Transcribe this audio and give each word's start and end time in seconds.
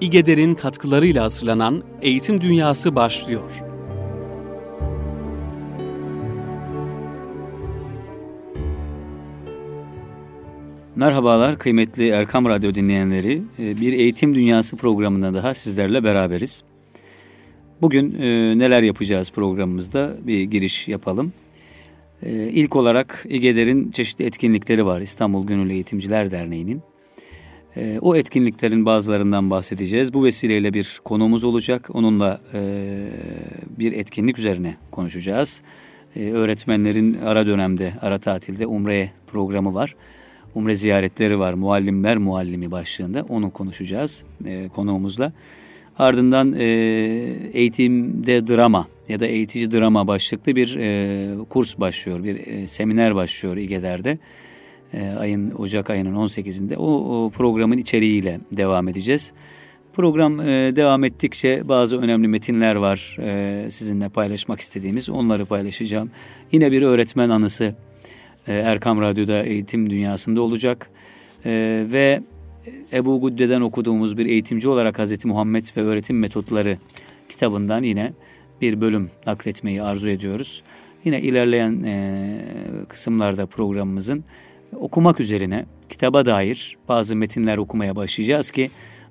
İGEDER'in 0.00 0.54
katkılarıyla 0.54 1.24
hazırlanan 1.24 1.82
Eğitim 2.02 2.40
Dünyası 2.40 2.94
başlıyor. 2.96 3.62
Merhabalar 10.96 11.58
kıymetli 11.58 12.08
Erkam 12.08 12.44
Radyo 12.44 12.74
dinleyenleri. 12.74 13.42
Ee, 13.58 13.80
bir 13.80 13.92
Eğitim 13.92 14.34
Dünyası 14.34 14.76
programında 14.76 15.34
daha 15.34 15.54
sizlerle 15.54 16.04
beraberiz. 16.04 16.62
Bugün 17.82 18.14
e, 18.14 18.58
neler 18.58 18.82
yapacağız 18.82 19.30
programımızda 19.30 20.16
bir 20.22 20.42
giriş 20.42 20.88
yapalım. 20.88 21.32
E, 22.22 22.30
ilk 22.32 22.76
olarak 22.76 23.26
İGEDER'in 23.28 23.90
çeşitli 23.90 24.24
etkinlikleri 24.24 24.86
var. 24.86 25.00
İstanbul 25.00 25.46
Gönüllü 25.46 25.72
Eğitimciler 25.72 26.30
Derneği'nin. 26.30 26.82
E, 27.76 27.98
o 28.02 28.16
etkinliklerin 28.16 28.86
bazılarından 28.86 29.50
bahsedeceğiz. 29.50 30.14
Bu 30.14 30.24
vesileyle 30.24 30.74
bir 30.74 31.00
konuğumuz 31.04 31.44
olacak. 31.44 31.88
Onunla 31.92 32.40
e, 32.54 32.60
bir 33.78 33.92
etkinlik 33.92 34.38
üzerine 34.38 34.76
konuşacağız. 34.90 35.62
E, 36.16 36.30
öğretmenlerin 36.30 37.18
ara 37.24 37.46
dönemde, 37.46 37.92
ara 38.00 38.18
tatilde 38.18 38.66
Umre'ye 38.66 39.12
programı 39.26 39.74
var. 39.74 39.94
Umre 40.54 40.74
ziyaretleri 40.74 41.38
var. 41.38 41.52
Muallimler 41.52 42.18
Muallimi 42.18 42.70
başlığında. 42.70 43.26
Onu 43.28 43.50
konuşacağız 43.50 44.24
e, 44.46 44.68
konuğumuzla. 44.68 45.32
Ardından 45.98 46.54
e, 46.58 46.64
eğitimde 47.52 48.46
drama 48.46 48.88
ya 49.08 49.20
da 49.20 49.26
eğitici 49.26 49.70
drama 49.70 50.06
başlıklı 50.06 50.56
bir 50.56 50.76
e, 50.80 51.44
kurs 51.48 51.78
başlıyor, 51.78 52.24
bir 52.24 52.46
e, 52.46 52.66
seminer 52.66 53.14
başlıyor 53.14 53.56
İGEDER'de. 53.56 54.18
E, 54.94 55.08
ayın 55.08 55.50
Ocak 55.58 55.90
ayının 55.90 56.14
18'inde 56.14 56.76
o, 56.76 57.30
programın 57.30 57.78
içeriğiyle 57.78 58.40
devam 58.52 58.88
edeceğiz. 58.88 59.32
Program 59.92 60.40
e, 60.40 60.76
devam 60.76 61.04
ettikçe 61.04 61.68
bazı 61.68 62.00
önemli 62.00 62.28
metinler 62.28 62.74
var 62.74 63.16
e, 63.20 63.70
sizinle 63.70 64.08
paylaşmak 64.08 64.60
istediğimiz. 64.60 65.10
Onları 65.10 65.46
paylaşacağım. 65.46 66.10
Yine 66.52 66.72
bir 66.72 66.82
öğretmen 66.82 67.30
anısı 67.30 67.74
e, 68.48 68.54
Erkam 68.54 69.00
Radyo'da 69.00 69.42
eğitim 69.42 69.90
dünyasında 69.90 70.42
olacak. 70.42 70.90
Ve 71.44 72.22
Ebu 72.92 73.20
Gudde'den 73.20 73.60
okuduğumuz 73.60 74.18
bir 74.18 74.26
eğitimci 74.26 74.68
olarak 74.68 74.98
Hazreti 74.98 75.28
Muhammed 75.28 75.64
ve 75.76 75.82
Öğretim 75.82 76.18
Metotları 76.18 76.78
kitabından 77.28 77.82
yine 77.82 78.12
bir 78.60 78.80
bölüm 78.80 79.10
nakletmeyi 79.26 79.82
arzu 79.82 80.08
ediyoruz. 80.08 80.62
Yine 81.04 81.20
ilerleyen 81.20 81.84
kısımlarda 82.88 83.46
programımızın 83.46 84.24
okumak 84.76 85.20
üzerine 85.20 85.64
kitaba 85.88 86.26
dair 86.26 86.76
bazı 86.88 87.16
metinler 87.16 87.58
okumaya 87.58 87.96
başlayacağız 87.96 88.50
ki 88.50 88.70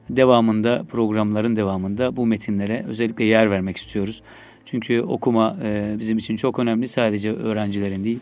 devamında 0.10 0.84
programların 0.92 1.56
devamında 1.56 2.16
bu 2.16 2.26
metinlere 2.26 2.84
özellikle 2.88 3.24
yer 3.24 3.52
vermek 3.52 3.78
istiyoruz. 3.78 4.22
Çünkü 4.66 5.02
okuma 5.02 5.58
e, 5.64 5.96
bizim 6.00 6.18
için 6.18 6.36
çok 6.36 6.60
önemli 6.60 6.88
sadece 6.88 7.34
öğrencilerin 7.34 8.04
değil 8.04 8.20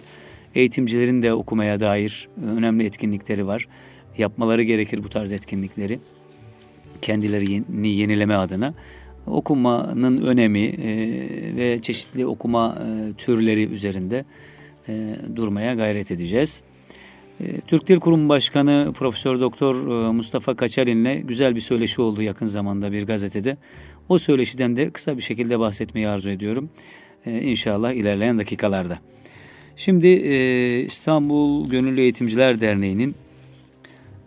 eğitimcilerin 0.55 1.22
de 1.22 1.33
okumaya 1.33 1.80
dair 1.80 2.30
önemli 2.58 2.86
etkinlikleri 2.86 3.47
var 3.47 3.67
yapmaları 4.17 4.64
gerekir 4.64 5.03
bu 5.03 5.09
tarz 5.09 5.31
etkinlikleri. 5.31 5.99
Kendilerini 7.02 7.88
yenileme 7.88 8.36
adına. 8.36 8.73
Okumanın 9.27 10.22
önemi 10.22 10.59
e, 10.59 11.55
ve 11.55 11.81
çeşitli 11.81 12.25
okuma 12.25 12.77
e, 12.80 13.14
türleri 13.14 13.66
üzerinde 13.66 14.25
e, 14.89 15.16
durmaya 15.36 15.73
gayret 15.73 16.11
edeceğiz. 16.11 16.61
E, 17.39 17.61
Türk 17.61 17.88
Dil 17.88 18.00
Kurumu 18.00 18.30
Başkanı 18.30 18.91
Profesör 18.94 19.39
Doktor 19.39 19.75
e, 19.75 20.11
Mustafa 20.11 20.55
Kaçarin'le 20.55 21.28
güzel 21.28 21.55
bir 21.55 21.61
söyleşi 21.61 22.02
oldu 22.02 22.22
yakın 22.22 22.45
zamanda 22.45 22.92
bir 22.92 23.08
gazetede. 23.08 23.58
O 24.09 24.20
söyleşiden 24.20 24.76
de 24.76 24.89
kısa 24.89 25.17
bir 25.17 25.21
şekilde 25.21 25.59
bahsetmeyi 25.59 26.08
arzu 26.08 26.30
ediyorum. 26.30 26.70
E, 27.26 27.42
inşallah 27.42 27.93
ilerleyen 27.93 28.37
dakikalarda. 28.37 28.99
Şimdi 29.76 30.08
e, 30.08 30.80
İstanbul 30.80 31.70
Gönüllü 31.70 32.02
Eğitimciler 32.02 32.59
Derneği'nin 32.59 33.15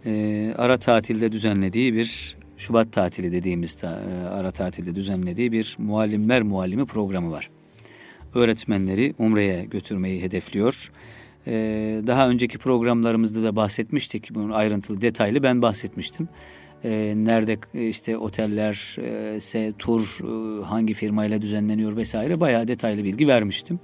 e, 0.07 0.55
ara 0.59 0.77
tatilde 0.77 1.33
düzenlediği 1.33 1.95
bir 1.95 2.39
Şubat 2.57 2.93
tatili 2.93 3.33
dediğimiz 3.33 3.79
ara 4.31 4.51
tatilde 4.51 4.95
düzenlediği 4.95 5.53
bir 5.53 5.77
muallimler 5.79 6.43
muallimi 6.43 6.87
programı 6.87 7.31
var. 7.31 7.51
Öğretmenleri 8.35 9.15
Umre'ye 9.19 9.65
götürmeyi 9.65 10.23
hedefliyor. 10.23 10.91
E, 11.49 11.55
daha 12.07 12.29
önceki 12.29 12.59
programlarımızda 12.59 13.43
da 13.43 13.57
bahsetmiştik. 13.57 14.35
Bunun 14.35 14.51
ayrıntılı 14.51 15.01
detaylı 15.01 15.43
ben 15.43 15.63
bahsetmiştim. 15.63 16.29
E, 16.85 17.15
nerede 17.17 17.59
e, 17.75 17.89
işte 17.89 18.17
oteller, 18.17 18.97
e, 19.55 19.73
tur 19.79 20.19
e, 20.21 20.65
hangi 20.65 20.95
firmayla 20.95 21.43
düzenleniyor 21.43 21.97
vesaire 21.97 22.41
bayağı 22.41 22.69
detaylı 22.69 23.05
bilgi 23.05 23.29
vermiştim. 23.29 23.81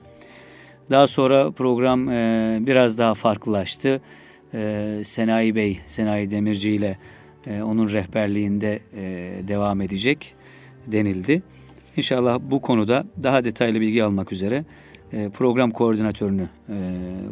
Daha 0.91 1.07
sonra 1.07 1.51
program 1.51 2.09
e, 2.09 2.59
biraz 2.61 2.99
daha 2.99 3.15
farklılaştı 3.15 4.01
e, 4.55 5.01
Senayi 5.05 5.55
Bey, 5.55 5.81
Senayi 5.87 6.31
Demirci 6.31 6.73
ile 6.73 6.99
e, 7.47 7.63
onun 7.63 7.93
rehberliğinde 7.93 8.81
e, 8.97 9.33
devam 9.49 9.81
edecek 9.81 10.35
denildi. 10.87 11.43
İnşallah 11.97 12.39
bu 12.41 12.61
konuda 12.61 13.05
daha 13.23 13.45
detaylı 13.45 13.81
bilgi 13.81 14.05
almak 14.05 14.33
üzere 14.33 14.65
program 15.35 15.71
koordinatörünü 15.71 16.49
e, 16.69 16.75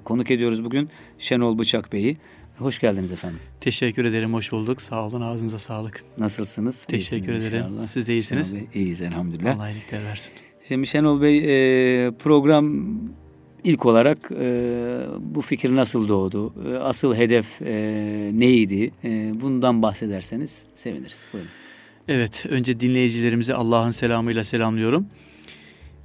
konuk 0.04 0.30
ediyoruz 0.30 0.64
bugün 0.64 0.88
Şenol 1.18 1.58
Bıçak 1.58 1.92
Bey'i. 1.92 2.16
Hoş 2.58 2.78
geldiniz 2.78 3.12
efendim. 3.12 3.38
Teşekkür 3.60 4.04
ederim, 4.04 4.34
hoş 4.34 4.52
bulduk. 4.52 4.82
Sağ 4.82 5.06
olun, 5.06 5.20
ağzınıza 5.20 5.58
sağlık. 5.58 6.04
Nasılsınız? 6.18 6.84
Teşekkür 6.84 7.28
İyisiniz 7.32 7.44
ederim. 7.46 7.66
inşallah. 7.66 7.86
Siz 7.86 8.06
de 8.06 8.12
iyisiniz. 8.12 8.50
Şenol 8.50 8.60
Bey, 8.60 8.68
iyiyiz 8.74 9.02
elhamdülillah. 9.02 9.56
Allah 9.56 9.70
iyilikler 9.70 10.04
versin. 10.04 10.32
Şimdi 10.68 10.86
Şenol 10.86 11.22
Bey 11.22 11.38
e, 12.06 12.10
program 12.10 12.86
İlk 13.64 13.86
olarak 13.86 14.30
e, 14.40 14.98
bu 15.20 15.40
fikir 15.40 15.76
nasıl 15.76 16.08
doğdu? 16.08 16.54
E, 16.72 16.76
asıl 16.76 17.14
hedef 17.14 17.62
e, 17.62 18.30
neydi? 18.34 18.90
E, 19.04 19.32
bundan 19.40 19.82
bahsederseniz 19.82 20.66
seviniriz. 20.74 21.24
Buyurun. 21.32 21.50
Evet, 22.08 22.46
önce 22.48 22.80
dinleyicilerimizi 22.80 23.54
Allah'ın 23.54 23.90
selamıyla 23.90 24.44
selamlıyorum. 24.44 25.06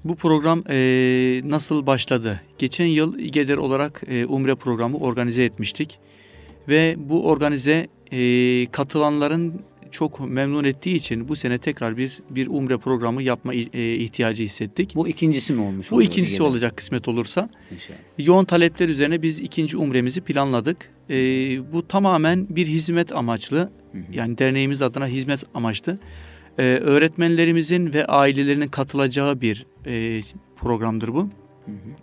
Bu 0.04 0.16
program 0.16 0.64
e, 0.70 1.42
nasıl 1.46 1.86
başladı? 1.86 2.42
Geçen 2.58 2.86
yıl 2.86 3.20
İGEDER 3.20 3.58
olarak 3.58 4.02
e, 4.08 4.26
Umre 4.26 4.56
programı 4.56 4.98
organize 4.98 5.44
etmiştik. 5.44 6.00
Ve 6.68 6.96
bu 6.98 7.28
organize 7.28 7.88
e, 8.12 8.66
katılanların 8.72 9.62
çok 9.92 10.20
memnun 10.20 10.64
ettiği 10.64 10.96
için 10.96 11.28
bu 11.28 11.36
sene 11.36 11.58
tekrar 11.58 11.98
bir 11.98 12.20
bir 12.30 12.48
umre 12.48 12.78
programı 12.78 13.24
yapma 13.24 13.54
e, 13.54 13.96
ihtiyacı 13.96 14.44
hissettik. 14.44 14.96
Bu 14.96 15.08
ikincisi 15.08 15.54
mi 15.54 15.62
olmuş? 15.62 15.92
Bu 15.92 16.02
ikincisi 16.02 16.34
Ege'de? 16.36 16.48
olacak 16.48 16.78
kısmet 16.78 17.08
olursa. 17.08 17.50
İnşallah. 17.74 17.98
Yoğun 18.18 18.46
talepler 18.46 18.90
üzerine 18.90 19.22
biz 19.22 19.40
ikinci 19.40 19.78
umremizi 19.78 20.22
planladık. 20.22 20.92
E, 21.10 21.16
bu 21.74 21.88
tamamen 21.88 22.48
bir 22.50 22.68
hizmet 22.68 23.12
amaçlı. 23.16 23.58
Hı 23.58 23.98
hı. 23.98 24.02
Yani 24.12 24.38
derneğimiz 24.38 24.82
adına 24.82 25.08
hizmet 25.08 25.44
amaçlı. 25.54 26.00
E, 26.58 26.64
öğretmenlerimizin 26.64 27.94
ve 27.94 28.06
ailelerinin 28.06 28.68
katılacağı 28.68 29.42
bir 29.42 29.66
e, 29.88 30.22
programdır 30.56 31.14
bu. 31.14 31.30
Hı 31.66 31.72
hı. 31.72 31.96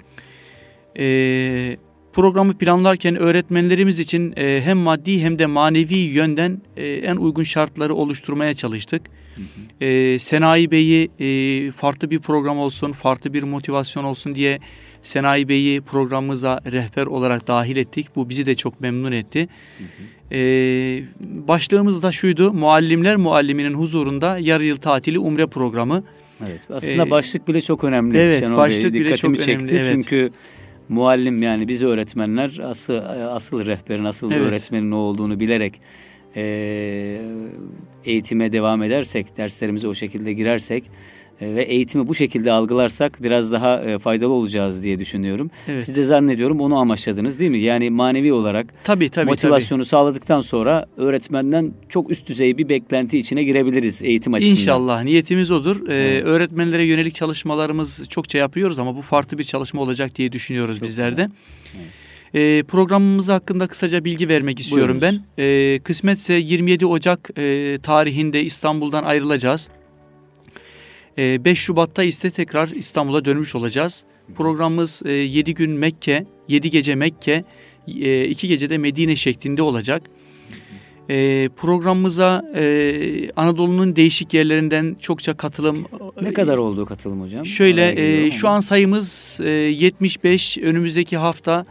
E, 0.99 1.77
Programı 2.15 2.59
planlarken 2.59 3.17
öğretmenlerimiz 3.17 3.99
için 3.99 4.35
e, 4.37 4.61
hem 4.65 4.79
maddi 4.79 5.23
hem 5.23 5.39
de 5.39 5.47
manevi 5.47 5.97
yönden 5.97 6.63
e, 6.77 6.87
en 6.87 7.17
uygun 7.17 7.45
şartları 7.45 7.95
oluşturmaya 7.95 8.55
çalıştık. 8.55 9.03
Hı 9.37 9.43
hı. 9.43 9.85
E, 9.85 10.19
Senayi 10.19 10.71
Bey'i 10.71 11.11
e, 11.21 11.71
farklı 11.71 12.11
bir 12.11 12.19
program 12.19 12.59
olsun, 12.59 12.93
farklı 12.93 13.33
bir 13.33 13.43
motivasyon 13.43 14.05
olsun 14.05 14.35
diye 14.35 14.59
Senayi 15.03 15.49
Bey'i 15.49 15.81
programımıza 15.81 16.61
rehber 16.73 17.07
olarak 17.07 17.47
dahil 17.47 17.77
ettik. 17.77 18.07
Bu 18.17 18.29
bizi 18.29 18.47
de 18.47 18.55
çok 18.55 18.81
memnun 18.81 19.13
etti. 19.13 19.49
Hı 19.79 19.85
hı. 19.85 20.35
E, 20.37 20.39
başlığımız 21.49 22.03
da 22.03 22.13
şuydu, 22.13 22.53
muallimler 22.53 23.17
mualliminin 23.17 23.75
huzurunda 23.75 24.39
yarı 24.39 24.65
yıl 24.65 24.77
tatili 24.77 25.19
umre 25.19 25.47
programı. 25.47 26.05
Evet, 26.49 26.61
aslında 26.71 27.07
ee, 27.07 27.11
başlık 27.11 27.49
bile 27.49 27.61
çok 27.61 27.85
önemli. 27.85 28.19
Evet, 28.19 28.41
Şenol 28.41 28.57
başlık 28.57 28.95
Bey. 28.95 29.01
bile 29.01 29.17
çok 29.17 29.41
çekti 29.41 29.53
önemli. 29.53 29.77
Evet. 29.77 29.87
Çünkü 29.93 30.31
muallim 30.89 31.43
yani 31.43 31.69
biz 31.69 31.83
öğretmenler 31.83 32.61
asıl 32.65 33.01
asıl 33.31 33.67
rehberin 33.67 34.05
asıl 34.05 34.31
evet. 34.31 34.43
öğretmenin 34.43 34.91
ne 34.91 34.95
olduğunu 34.95 35.41
bilerek 35.41 35.81
e, 36.37 37.21
eğitime 38.05 38.53
devam 38.53 38.83
edersek 38.83 39.37
derslerimize 39.37 39.89
o 39.89 39.95
şekilde 39.95 40.33
girersek 40.33 40.85
ve 41.41 41.63
eğitimi 41.63 42.07
bu 42.07 42.15
şekilde 42.15 42.53
algılarsak 42.53 43.23
biraz 43.23 43.53
daha 43.53 43.81
e, 43.81 43.99
faydalı 43.99 44.33
olacağız 44.33 44.83
diye 44.83 44.99
düşünüyorum. 44.99 45.51
Evet. 45.69 45.85
Siz 45.85 45.97
de 45.97 46.05
zannediyorum 46.05 46.61
onu 46.61 46.77
amaçladınız 46.77 47.41
değil 47.41 47.51
mi? 47.51 47.61
Yani 47.61 47.91
manevi 47.91 48.33
olarak 48.33 48.67
tabii, 48.85 49.09
tabii, 49.09 49.27
motivasyonu 49.27 49.83
tabii. 49.83 49.89
sağladıktan 49.89 50.41
sonra 50.41 50.87
öğretmenden 50.97 51.73
çok 51.89 52.11
üst 52.11 52.27
düzey 52.27 52.59
bir 52.59 52.69
beklenti 52.69 53.19
içine 53.19 53.45
girebiliriz 53.45 54.03
eğitim 54.03 54.35
açısından. 54.35 54.61
İnşallah 54.61 55.03
niyetimiz 55.05 55.51
odur. 55.51 55.89
Ee, 55.89 55.95
evet. 55.95 56.25
Öğretmenlere 56.25 56.85
yönelik 56.85 57.15
çalışmalarımız 57.15 58.09
çokça 58.09 58.39
yapıyoruz 58.39 58.79
ama 58.79 58.97
bu 58.97 59.03
farklı 59.03 59.39
bir 59.39 59.45
çalışma 59.45 59.83
olacak 59.83 60.17
diye 60.17 60.33
düşünüyoruz 60.33 60.79
çok 60.79 60.89
bizler 60.89 61.17
de. 61.17 61.29
Evet. 61.77 61.87
E, 62.35 62.63
programımız 62.63 63.29
hakkında 63.29 63.67
kısaca 63.67 64.05
bilgi 64.05 64.29
vermek 64.29 64.61
istiyorum 64.61 65.01
Buyurunuz. 65.01 65.23
ben. 65.39 65.45
E, 65.45 65.79
kısmetse 65.85 66.35
27 66.35 66.87
Ocak 66.87 67.31
e, 67.39 67.79
tarihinde 67.83 68.43
İstanbul'dan 68.45 69.05
ayrılacağız. 69.05 69.71
E, 71.19 71.45
5 71.45 71.59
Şubat'ta 71.59 72.03
ise 72.03 72.31
tekrar 72.31 72.69
İstanbul'a 72.69 73.25
dönmüş 73.25 73.55
olacağız. 73.55 74.05
Programımız 74.37 75.03
e, 75.05 75.13
7 75.13 75.55
gün 75.55 75.71
Mekke, 75.71 76.27
7 76.49 76.71
gece 76.71 76.95
Mekke, 76.95 77.45
2 77.87 78.49
gece 78.49 78.71
de 78.71 78.79
Medine 78.79 79.17
şeklinde 79.17 79.63
olacak. 79.63 80.03
E, 81.11 81.49
programımıza 81.57 82.43
e, 82.55 83.31
Anadolu'nun 83.37 83.97
değişik 83.97 84.35
yerlerinden 84.35 84.97
çokça 85.01 85.37
katılım. 85.37 85.87
Ne 86.23 86.33
kadar 86.33 86.59
oldu 86.59 86.87
katılım 86.87 87.23
hocam? 87.23 87.47
Şöyle 87.47 87.95
e, 88.27 88.31
şu 88.31 88.49
an 88.49 88.61
sayımız 88.61 89.39
e, 89.41 89.49
75. 89.51 90.59
Önümüzdeki 90.59 91.17
hafta 91.17 91.67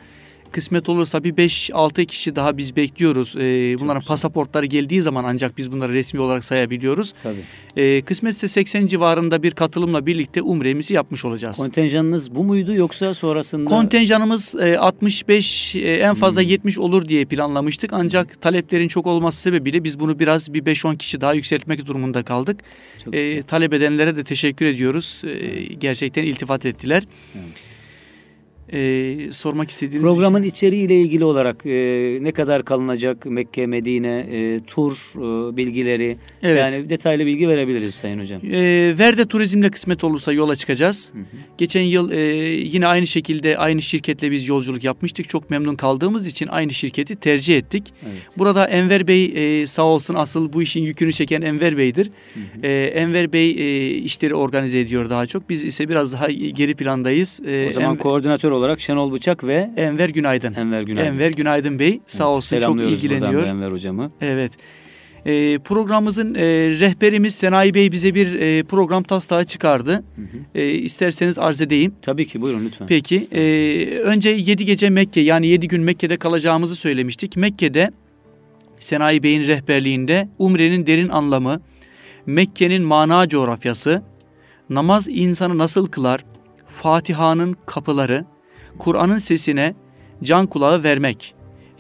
kısmet 0.54 0.90
olursa 0.90 1.24
bir 1.24 1.34
5-6 1.34 2.06
kişi 2.06 2.36
daha 2.36 2.58
biz 2.58 2.76
bekliyoruz. 2.76 3.36
E, 3.36 3.40
bunların 3.80 4.00
güzel. 4.00 4.08
pasaportları 4.08 4.66
geldiği 4.66 5.02
zaman 5.02 5.24
ancak 5.24 5.58
biz 5.58 5.72
bunları 5.72 5.94
resmi 5.94 6.20
olarak 6.20 6.44
sayabiliyoruz. 6.44 7.14
Tabii. 7.24 7.82
E, 7.82 8.02
kısmetse 8.02 8.48
80 8.48 8.88
civarında 8.88 9.44
bir 9.44 9.52
katılımla 9.52 10.06
birlikte 10.06 10.42
umremizi 10.42 10.94
yapmış 10.94 11.26
olacağız. 11.26 11.58
Kontenjanınız 11.58 12.36
bu 12.36 12.44
muydu 12.44 12.74
yoksa 12.74 13.14
sonrasında? 13.14 13.70
Kontenjanımız 13.70 14.56
e, 14.56 14.78
65 14.78 15.76
e, 15.76 15.80
en 15.80 16.16
fazla 16.16 16.42
Hmm. 16.42 16.50
70 16.50 16.78
olur 16.78 17.08
diye 17.08 17.26
planlamıştık. 17.26 17.94
Ancak 17.94 18.42
taleplerin 18.42 18.88
çok 18.88 19.08
olması 19.08 19.42
sebebiyle 19.42 19.84
biz 19.84 20.00
bunu 20.00 20.20
biraz 20.20 20.54
bir 20.54 20.64
5-10 20.66 20.98
kişi 20.98 21.22
daha 21.22 21.34
yükseltmek 21.34 21.86
durumunda 21.86 22.24
kaldık. 22.24 22.60
Çok 23.06 23.16
E, 23.16 23.28
güzel. 23.30 23.44
talep 23.44 23.74
edenlere 23.74 24.16
de 24.18 24.24
teşekkür 24.24 24.66
ediyoruz. 24.66 25.22
E, 25.26 25.64
gerçekten 25.74 26.24
iltifat 26.24 26.66
ettiler. 26.66 27.04
Evet. 27.36 27.73
E, 28.74 29.32
sormak 29.32 29.70
istediğiniz 29.70 30.02
Programın 30.08 30.44
içeriğiyle 30.44 31.02
ilgili 31.02 31.24
olarak 31.26 31.66
e, 31.66 32.18
ne 32.22 32.32
kadar 32.32 32.66
kalınacak 32.66 33.26
Mekke, 33.26 33.68
Medine, 33.68 34.28
e, 34.32 34.60
tur 34.68 35.12
e, 35.16 35.58
bilgileri 35.58 36.18
Evet. 36.44 36.60
yani 36.60 36.90
detaylı 36.90 37.26
bilgi 37.26 37.48
verebiliriz 37.48 37.96
Sayın 37.96 38.20
Hocam. 38.20 38.42
E, 38.52 38.96
Verde 39.00 39.26
Turizm'le 39.26 39.70
kısmet 39.70 40.04
olursa 40.04 40.34
yola 40.34 40.56
çıkacağız. 40.56 41.12
Hı 41.14 41.20
hı. 41.20 41.24
Geçen 41.58 41.82
yıl 41.82 42.12
e, 42.12 42.18
yine 42.56 42.88
aynı 42.88 43.08
şekilde 43.08 43.58
aynı 43.58 43.82
şirketle 43.82 44.32
biz 44.32 44.48
yolculuk 44.48 44.84
yapmıştık. 44.84 45.30
Çok 45.30 45.50
memnun 45.50 45.76
kaldığımız 45.76 46.28
için 46.28 46.48
aynı 46.48 46.74
şirketi 46.74 47.16
tercih 47.16 47.58
ettik. 47.58 47.94
Evet. 48.04 48.18
Burada 48.38 48.68
Enver 48.68 49.08
Bey 49.08 49.62
e, 49.62 49.68
sağ 49.68 49.84
olsun 49.86 50.14
asıl 50.14 50.54
bu 50.54 50.62
işin 50.62 50.82
yükünü 50.84 51.14
çeken 51.14 51.42
Enver 51.42 51.78
Bey'dir. 51.78 52.12
Hı 52.34 52.40
hı. 52.40 52.68
E, 52.68 52.86
Enver 52.86 53.34
Bey 53.34 53.52
e, 53.52 53.90
işleri 53.90 54.36
organize 54.36 54.80
ediyor 54.80 55.10
daha 55.10 55.26
çok. 55.26 55.50
Biz 55.50 55.64
ise 55.64 55.90
biraz 55.90 56.14
daha 56.14 56.32
geri 56.32 56.76
plandayız. 56.76 57.42
E, 57.48 57.68
O 57.70 57.72
zaman 57.74 57.96
Enver- 57.96 58.00
koordinatör 58.00 58.52
olarak 58.52 58.63
Şenol 58.80 59.12
Bıçak 59.12 59.44
ve 59.44 59.72
Enver 59.78 60.10
Günaydın. 60.10 60.54
Enver 60.54 60.82
Günaydın. 60.82 61.12
Enver 61.12 61.32
Günaydın 61.32 61.80
Bey 61.80 62.02
sağ 62.08 62.24
Evet, 62.24 62.36
olsun 62.36 62.60
çok 62.60 62.80
ilgileniyor. 62.80 63.48
Enver 63.48 63.72
hocamı. 63.72 64.12
Evet. 64.22 64.52
E, 65.26 65.60
programımızın 65.60 66.36
e, 66.36 66.42
rehberimiz 66.80 67.36
Senayi 67.36 67.74
Bey 67.74 67.92
bize 67.92 68.16
bir 68.16 68.40
e, 68.40 68.64
program 68.64 69.04
taslağı 69.04 69.46
çıkardı. 69.46 69.92
Hı 69.94 70.22
hı. 70.22 70.60
E, 70.60 70.72
isterseniz 70.72 71.40
arz 71.40 71.62
edeyim. 71.62 71.96
Tabii 72.02 72.28
ki 72.28 72.42
buyurun 72.42 72.66
lütfen. 72.66 72.88
Peki. 72.88 73.24
E, 73.32 73.42
önce 74.00 74.30
7 74.30 74.66
gece 74.66 74.90
Mekke 74.90 75.22
yani 75.22 75.48
7 75.48 75.68
gün 75.68 75.82
Mekke'de 75.82 76.18
kalacağımızı 76.18 76.76
söylemiştik. 76.76 77.38
Mekke'de 77.38 77.92
Senayi 78.80 79.24
Bey'in 79.24 79.48
rehberliğinde 79.48 80.30
Umre'nin 80.40 80.86
derin 80.86 81.10
anlamı, 81.10 81.62
Mekke'nin 82.26 82.84
mana 82.84 83.30
coğrafyası, 83.30 84.04
namaz 84.70 85.08
insanı 85.08 85.58
nasıl 85.58 85.88
kılar, 85.88 86.26
Fatiha'nın 86.68 87.56
kapıları, 87.66 88.26
Kur'an'ın 88.80 89.18
sesine 89.18 89.76
can 90.24 90.48
kulağı 90.48 90.84
vermek, 90.84 91.36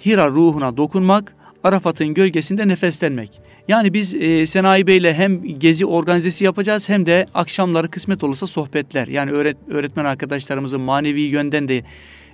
Hira 0.06 0.30
ruhuna 0.30 0.78
dokunmak, 0.78 1.36
Arafat'ın 1.63 2.13
gölgesinde 2.13 2.68
nefeslenmek. 2.68 3.42
Yani 3.68 3.94
biz 3.94 4.16
e, 4.16 4.45
Senayi 4.45 4.88
Bey'le 4.88 5.13
hem 5.13 5.44
gezi 5.44 5.86
organizesi 5.86 6.45
yapacağız 6.45 6.90
hem 6.90 7.06
de 7.06 7.25
akşamları 7.34 7.92
kısmet 7.92 8.24
olursa 8.24 8.48
sohbetler. 8.48 9.07
Yani 9.07 9.31
öğret, 9.31 9.57
öğretmen 9.68 10.06
arkadaşlarımızın 10.06 10.81
manevi 10.81 11.22
yönden 11.22 11.68
de 11.68 11.84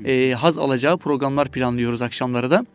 e, 0.05 0.33
haz 0.33 0.57
alacağı 0.57 0.97
programlar 0.97 1.51
planlıyoruz 1.51 2.01
akşamları 2.01 2.51
da. 2.51 2.65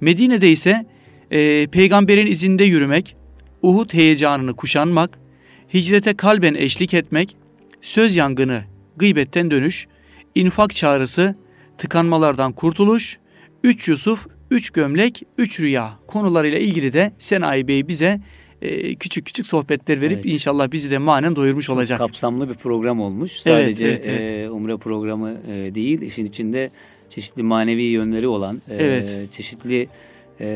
Medine'de 0.00 0.50
ise 0.50 0.86
e, 1.30 1.66
peygamberin 1.66 2.26
izinde 2.26 2.64
yürümek, 2.64 3.16
Uhud 3.62 3.94
heyecanını 3.94 4.54
kuşanmak, 4.54 5.18
hicrete 5.74 6.16
kalben 6.16 6.54
eşlik 6.54 6.94
etmek, 6.94 7.36
söz 7.82 8.16
yangını, 8.16 8.62
gıybetten 8.96 9.50
dönüş, 9.50 9.86
infak 10.34 10.74
çağrısı, 10.74 11.34
tıkanmalardan 11.78 12.52
kurtuluş, 12.52 13.18
üç 13.64 13.88
Yusuf, 13.88 14.26
üç 14.50 14.70
gömlek, 14.70 15.22
üç 15.38 15.60
rüya 15.60 15.90
konularıyla 16.06 16.58
ilgili 16.58 16.92
de 16.92 17.12
Senayi 17.18 17.68
Bey 17.68 17.88
bize 17.88 18.20
e, 18.62 18.94
küçük 18.94 19.26
küçük 19.26 19.46
sohbetler 19.46 20.00
verip 20.00 20.20
Evet. 20.24 20.26
inşallah 20.34 20.72
bizi 20.72 20.90
de 20.90 20.98
manen 20.98 21.36
doyurmuş 21.36 21.70
olacak. 21.70 21.98
Kapsamlı 21.98 22.48
bir 22.48 22.54
program 22.54 23.00
olmuş. 23.00 23.32
Evet, 23.46 23.64
Sadece 23.64 23.86
evet, 23.86 24.06
evet. 24.06 24.32
e, 24.32 24.50
umre 24.50 24.76
programı 24.76 25.30
e, 25.56 25.74
değil, 25.74 26.00
işin 26.02 26.26
içinde 26.26 26.70
çeşitli 27.08 27.42
manevi 27.42 27.82
yönleri 27.82 28.28
olan, 28.28 28.62
e, 28.70 28.76
Evet. 28.76 29.32
çeşitli 29.32 29.88
e, 30.40 30.46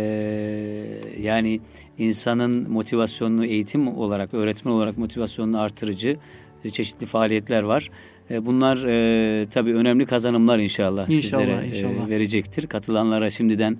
yani 1.20 1.60
insanın 1.98 2.70
motivasyonunu 2.70 3.46
eğitim 3.46 3.88
olarak, 3.88 4.34
öğretmen 4.34 4.72
olarak 4.72 4.98
motivasyonunu 4.98 5.60
artırıcı 5.60 6.16
e, 6.64 6.70
çeşitli 6.70 7.06
faaliyetler 7.06 7.62
var. 7.62 7.90
E, 8.30 8.46
bunlar 8.46 8.84
e, 8.88 9.46
tabii 9.48 9.74
önemli 9.74 10.06
kazanımlar 10.06 10.58
inşallah, 10.58 11.08
İnşallah, 11.08 11.42
sizlere 11.42 11.64
e, 11.64 11.68
inşallah. 11.68 12.08
verecektir. 12.08 12.66
Katılanlara 12.66 13.30
şimdiden 13.30 13.78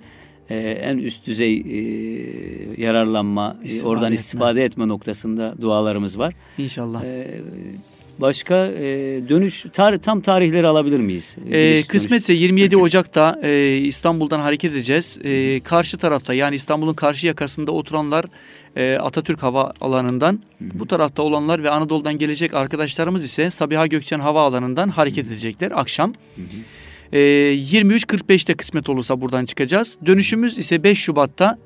e, 0.49 0.55
en 0.57 0.97
üst 0.97 1.27
düzey 1.27 1.55
e, 1.57 2.81
yararlanma, 2.81 3.57
e, 3.61 3.65
İstifade 3.65 3.87
oradan 3.89 4.05
etme. 4.05 4.15
istifade 4.15 4.63
etme 4.63 4.87
noktasında 4.87 5.55
dualarımız 5.61 6.19
var. 6.19 6.33
İnşallah. 6.57 7.03
Ee, 7.03 7.27
başka 8.19 8.55
e, 8.67 8.83
dönüş 9.29 9.65
tar- 9.65 9.99
tam 9.99 10.21
tarihleri 10.21 10.67
alabilir 10.67 10.99
miyiz? 10.99 11.35
Ee, 11.39 11.49
Giriş, 11.49 11.75
dönüş. 11.75 11.87
kısmetse 11.87 12.33
27 12.33 12.77
Ocak'ta 12.77 13.39
e, 13.43 13.77
İstanbul'dan 13.77 14.39
hareket 14.39 14.71
edeceğiz. 14.71 15.19
E, 15.23 15.59
karşı 15.59 15.97
tarafta 15.97 16.33
yani 16.33 16.55
İstanbul'un 16.55 16.93
karşı 16.93 17.27
yakasında 17.27 17.71
oturanlar 17.71 18.25
e, 18.75 18.97
Atatürk 19.01 19.43
Hava 19.43 19.73
Alanı'ndan, 19.81 20.39
bu 20.61 20.87
tarafta 20.87 21.23
olanlar 21.23 21.63
ve 21.63 21.69
Anadolu'dan 21.69 22.17
gelecek 22.17 22.53
arkadaşlarımız 22.53 23.23
ise 23.23 23.51
Sabiha 23.51 23.87
Gökçen 23.87 24.19
Hava 24.19 24.41
Alanı'ndan 24.41 24.89
hareket 24.89 25.27
edecekler 25.27 25.71
akşam. 25.75 26.13
E, 27.11 27.19
23.45'te 27.19 28.53
kısmet 28.53 28.89
olursa 28.89 29.21
buradan 29.21 29.45
çıkacağız. 29.45 29.97
Dönüşümüz 30.05 30.57
ise 30.57 30.83
5 30.83 30.97
Şubat'ta 30.97 31.57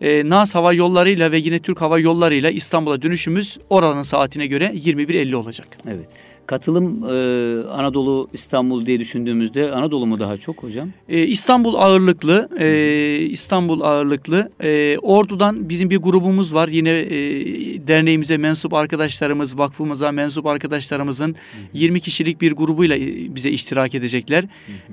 e, 0.00 0.28
Naz 0.28 0.54
Hava 0.54 0.72
Yolları'yla 0.72 1.32
ve 1.32 1.38
yine 1.38 1.58
Türk 1.58 1.80
Hava 1.80 1.98
Yolları'yla 1.98 2.50
İstanbul'a 2.50 3.02
dönüşümüz 3.02 3.58
oranın 3.70 4.02
saatine 4.02 4.46
göre 4.46 4.72
21.50 4.74 5.34
olacak. 5.34 5.68
Evet. 5.88 6.08
Katılım 6.46 7.04
e, 7.04 7.68
Anadolu, 7.68 8.28
İstanbul 8.32 8.86
diye 8.86 9.00
düşündüğümüzde 9.00 9.72
Anadolu 9.72 10.06
mu 10.06 10.20
daha 10.20 10.36
çok 10.36 10.62
hocam? 10.62 10.88
Ee, 11.08 11.22
İstanbul 11.22 11.74
ağırlıklı, 11.74 12.48
e, 12.58 13.18
İstanbul 13.30 13.80
ağırlıklı. 13.80 14.50
E, 14.62 14.98
Ordu'dan 15.02 15.68
bizim 15.68 15.90
bir 15.90 15.96
grubumuz 15.96 16.54
var. 16.54 16.68
Yine 16.68 16.90
e, 16.90 17.16
derneğimize 17.86 18.36
mensup 18.36 18.74
arkadaşlarımız, 18.74 19.58
vakfımıza 19.58 20.12
mensup 20.12 20.46
arkadaşlarımızın 20.46 21.36
20 21.72 22.00
kişilik 22.00 22.40
bir 22.40 22.52
grubuyla 22.52 22.96
e, 22.96 23.34
bize 23.34 23.50
iştirak 23.50 23.94
edecekler. 23.94 24.44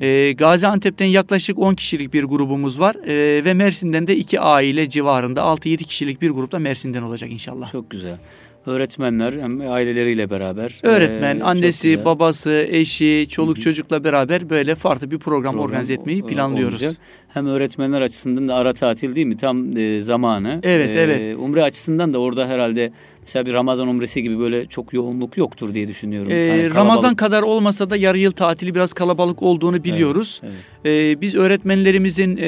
E, 0.02 0.32
Gaziantep'ten 0.32 1.06
yaklaşık 1.06 1.60
10 1.60 1.76
kişilik 1.76 2.14
bir 2.14 2.24
grubumuz 2.24 2.80
var. 2.80 2.96
E, 2.96 3.46
ve 3.46 3.54
Mersin'den 3.54 4.08
de 4.08 4.16
2 4.16 4.40
aile 4.40 4.90
civarında 4.90 5.42
6-7 5.42 5.78
kişilik 5.84 6.22
bir 6.22 6.30
grupta 6.30 6.60
Mersin'den 6.60 7.02
olacak 7.02 7.32
inşallah. 7.32 7.72
Çok 7.72 7.90
güzel. 7.90 8.18
Öğretmenler 8.66 9.34
hem 9.34 9.72
aileleriyle 9.72 10.30
beraber. 10.30 10.80
Öğretmen, 10.84 11.40
e, 11.40 11.44
annesi, 11.44 12.06
babası, 12.06 12.66
eşi, 12.70 13.28
çoluk 13.30 13.56
Hı 13.58 13.60
hı. 13.60 13.64
çocukla 13.64 14.04
beraber 14.04 14.50
böyle 14.50 14.76
farklı 14.76 15.12
bir 15.12 15.20
program, 15.20 15.54
program 15.54 15.70
organize 15.70 15.94
etmeyi 15.94 16.26
planlıyoruz. 16.26 16.82
olacak. 16.84 16.96
Hem 17.34 17.48
öğretmenler 17.48 18.02
açısından 18.02 18.48
da 18.48 18.56
ara 18.56 18.74
tatil 18.74 19.16
değil 19.16 19.28
mi? 19.28 19.38
Tam 19.38 19.78
e, 19.78 20.00
zamanı. 20.00 20.60
Evet, 20.64 20.96
evet. 20.96 21.38
Umre 21.40 21.64
açısından 21.64 22.14
da 22.14 22.20
orada 22.20 22.48
herhalde 22.48 22.92
mesela 23.26 23.46
bir 23.46 23.54
Ramazan 23.54 23.88
umresi 23.88 24.24
gibi 24.24 24.40
böyle 24.40 24.66
çok 24.66 24.94
yoğunluk 24.94 25.38
yoktur 25.38 25.74
diye 25.74 25.88
düşünüyorum. 25.88 26.32
Ee, 26.32 26.50
Hani 26.50 26.60
kalabalık- 26.62 26.76
Ramazan 26.76 27.16
kadar 27.16 27.44
olmasa 27.44 27.90
da 27.90 27.98
yarı 27.98 28.18
yıl 28.18 28.32
tatili 28.32 28.76
biraz 28.76 28.94
kalabalık 28.94 29.42
olduğunu 29.42 29.84
biliyoruz. 29.84 30.42
Evet. 30.44 30.54
Ee, 30.86 31.22
biz 31.22 31.36
öğretmenlerimizin 31.36 32.38
e, 32.38 32.44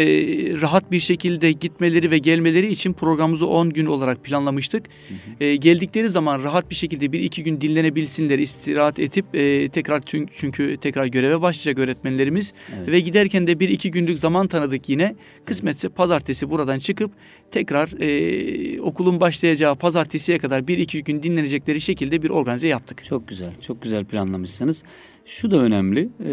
rahat 0.62 0.92
bir 0.92 1.00
şekilde 1.00 1.52
gitmeleri 1.52 2.12
ve 2.12 2.18
gelmeleri 2.18 2.68
için 2.72 2.94
programımızı 2.94 3.48
10 3.48 3.70
gün 3.70 3.86
olarak 3.86 4.24
planlamıştık. 4.24 4.86
Ee, 5.40 5.56
geldikleri 5.56 6.10
zaman 6.10 6.44
rahat 6.44 6.70
bir 6.70 6.76
şekilde 6.76 7.12
bir 7.12 7.20
iki 7.20 7.44
gün 7.44 7.62
dinlenebilsinler, 7.62 8.40
istirahat 8.40 9.00
edip 9.00 9.26
e, 9.36 9.70
tekrar 9.70 10.00
tün- 10.02 10.28
çünkü 10.38 10.78
tekrar 10.78 11.06
göreve 11.06 11.42
başlayacak 11.42 11.80
öğretmenlerimiz 11.80 12.54
Evet. 12.78 12.92
ve 12.92 13.00
giderken 13.00 13.48
de 13.48 13.60
bir 13.60 13.70
iki 13.70 13.92
günlük 13.92 14.20
zaman 14.20 14.48
tanıdık 14.48 14.90
yine. 14.90 15.16
Kısmetse 15.46 15.90
pazartesi 15.90 16.50
buradan 16.50 16.80
çıkıp 16.80 17.12
tekrar 17.52 18.02
e, 18.02 18.82
okulun 18.82 19.20
başlayacağı 19.20 19.76
pazartesiye 19.76 20.40
kadar 20.40 20.68
bir 20.68 20.78
iki 20.78 21.04
gün 21.04 21.24
dinlenecekleri 21.24 21.82
şekilde 21.82 22.22
bir 22.22 22.30
organize 22.30 22.68
yaptık. 22.68 23.04
Çok 23.04 23.28
güzel, 23.28 23.52
çok 23.62 23.82
güzel 23.82 24.06
planlamışsınız. 24.06 24.84
Şu 25.26 25.52
da 25.52 25.58
önemli, 25.58 26.10
e, 26.26 26.32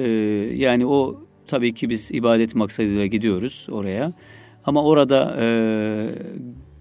yani 0.54 0.86
o 0.86 1.20
tabii 1.46 1.74
ki 1.74 1.90
biz 1.90 2.10
ibadet 2.12 2.54
maksadıyla 2.54 3.06
gidiyoruz 3.06 3.66
oraya. 3.70 4.12
Ama 4.64 4.84
orada 4.84 5.36
e, 5.40 5.46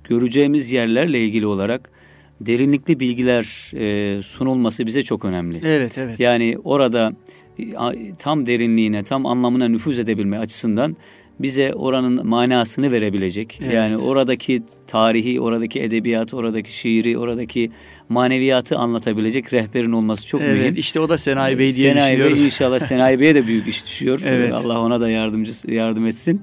göreceğimiz 0.03 0.71
yerlerle 0.71 1.19
ilgili 1.25 1.45
olarak 1.45 1.89
derinlikli 2.41 3.00
bilgiler 3.00 3.71
e, 3.75 4.21
sunulması 4.21 4.85
bize 4.85 5.03
çok 5.03 5.25
önemli. 5.25 5.61
Evet, 5.63 5.97
evet. 5.97 6.19
Yani 6.19 6.57
orada 6.63 7.13
tam 8.19 8.47
derinliğine, 8.47 9.03
tam 9.03 9.25
anlamına 9.25 9.67
nüfuz 9.67 10.00
edebilme 10.00 10.38
açısından 10.38 10.97
bize 11.43 11.74
oranın 11.74 12.27
manasını 12.27 12.91
verebilecek. 12.91 13.60
Evet. 13.63 13.74
Yani 13.74 13.98
oradaki 13.98 14.63
tarihi, 14.88 15.41
oradaki 15.41 15.81
edebiyatı, 15.81 16.38
oradaki 16.38 16.77
şiiri, 16.77 17.17
oradaki 17.17 17.71
maneviyatı 18.10 18.77
anlatabilecek 18.77 19.53
rehberin 19.53 19.91
olması 19.91 20.27
çok 20.27 20.41
evet, 20.41 20.53
mühim. 20.53 20.65
Evet 20.65 20.77
işte 20.77 21.00
o 21.00 21.10
da 21.10 21.17
Senayi 21.17 21.60
Bey 21.60 21.75
diye 21.75 21.93
Senayi 21.93 22.12
düşünüyoruz. 22.12 22.39
Bey 22.39 22.45
inşallah 22.45 22.79
Senayi 22.79 23.19
Bey'e 23.19 23.36
de 23.36 23.48
büyük 23.48 23.67
iş 23.67 23.86
düşüyor. 23.86 24.21
evet. 24.25 24.53
Allah 24.53 24.81
ona 24.81 25.01
da 25.01 25.10
yardımcı 25.10 25.51
yardım 25.67 26.05
etsin. 26.05 26.41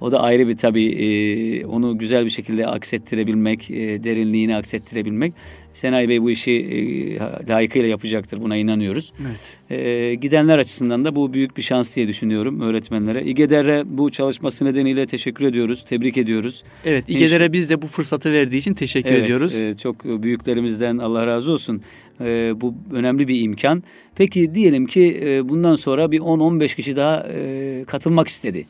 O 0.00 0.12
da 0.12 0.20
ayrı 0.20 0.48
bir 0.48 0.56
tabii 0.56 0.86
e, 0.86 1.66
onu 1.66 1.98
güzel 1.98 2.24
bir 2.24 2.30
şekilde 2.30 2.66
aksettirebilmek, 2.66 3.70
e, 3.70 4.04
derinliğini 4.04 4.56
aksettirebilmek. 4.56 5.34
Senay 5.72 6.08
Bey 6.08 6.22
bu 6.22 6.30
işi 6.30 6.50
e, 6.50 7.48
layıkıyla 7.48 7.88
yapacaktır. 7.88 8.42
Buna 8.42 8.56
inanıyoruz. 8.56 9.12
Evet. 9.20 9.80
E, 9.80 10.14
gidenler 10.14 10.58
açısından 10.58 11.04
da 11.04 11.16
bu 11.16 11.32
büyük 11.32 11.56
bir 11.56 11.62
şans 11.62 11.96
diye 11.96 12.08
düşünüyorum 12.08 12.60
öğretmenlere. 12.60 13.24
İGEDER'e 13.24 13.82
bu 13.86 14.10
çalışması 14.10 14.64
nedeniyle 14.64 15.06
teşekkür 15.06 15.44
ediyoruz, 15.44 15.84
tebrik 15.84 16.18
ediyoruz. 16.18 16.64
Evet, 16.84 17.04
İGEDER'e 17.08 17.52
biz 17.52 17.70
de 17.70 17.82
bu 17.82 17.86
fırsatı 17.86 18.32
verdiği 18.32 18.56
için 18.56 18.74
teşekkür 18.74 19.10
evet, 19.10 19.24
ediyoruz. 19.24 19.62
E, 19.62 19.76
çok 19.76 20.04
büyüklerimizden 20.04 20.98
Allah 20.98 21.26
razı 21.26 21.52
olsun. 21.52 21.82
E, 22.20 22.52
bu 22.56 22.74
önemli 22.92 23.28
bir 23.28 23.40
imkan. 23.40 23.82
Peki 24.14 24.54
diyelim 24.54 24.86
ki 24.86 25.20
e, 25.24 25.48
bundan 25.48 25.76
sonra 25.76 26.12
bir 26.12 26.20
10-15 26.20 26.76
kişi 26.76 26.96
daha 26.96 27.26
e, 27.32 27.84
katılmak 27.86 28.28
istedi 28.28 28.66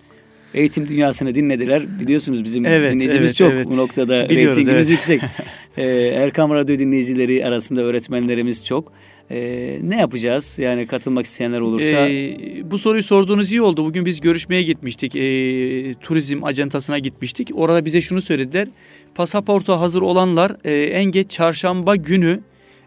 eğitim 0.54 0.88
dünyasını 0.88 1.34
dinlediler. 1.34 2.00
Biliyorsunuz 2.00 2.44
bizim 2.44 2.66
evet, 2.66 2.94
dinleyicimiz 2.94 3.28
evet, 3.30 3.36
çok. 3.36 3.52
Evet. 3.52 3.66
Bu 3.66 3.76
noktada 3.76 4.28
Biliyoruz, 4.28 4.56
reytingimiz 4.56 4.90
evet. 4.90 4.98
yüksek. 5.08 5.22
ee, 5.76 5.84
Erkam 6.14 6.50
Radyo 6.50 6.78
dinleyicileri 6.78 7.46
arasında 7.46 7.82
öğretmenlerimiz 7.82 8.64
çok. 8.64 8.92
Ee, 9.30 9.78
ne 9.82 9.96
yapacağız? 9.96 10.58
Yani 10.58 10.86
katılmak 10.86 11.26
isteyenler 11.26 11.60
olursa. 11.60 12.08
Ee, 12.08 12.36
bu 12.70 12.78
soruyu 12.78 13.02
sorduğunuz 13.02 13.52
iyi 13.52 13.62
oldu. 13.62 13.84
Bugün 13.84 14.04
biz 14.04 14.20
görüşmeye 14.20 14.62
gitmiştik. 14.62 15.16
Ee, 15.16 15.94
turizm 15.94 16.44
ajantasına 16.44 16.98
gitmiştik. 16.98 17.50
Orada 17.54 17.84
bize 17.84 18.00
şunu 18.00 18.22
söylediler. 18.22 18.68
Pasaportu 19.14 19.72
hazır 19.72 20.02
olanlar 20.02 20.56
e, 20.64 20.74
en 20.74 21.04
geç 21.04 21.30
çarşamba 21.30 21.96
günü 21.96 22.40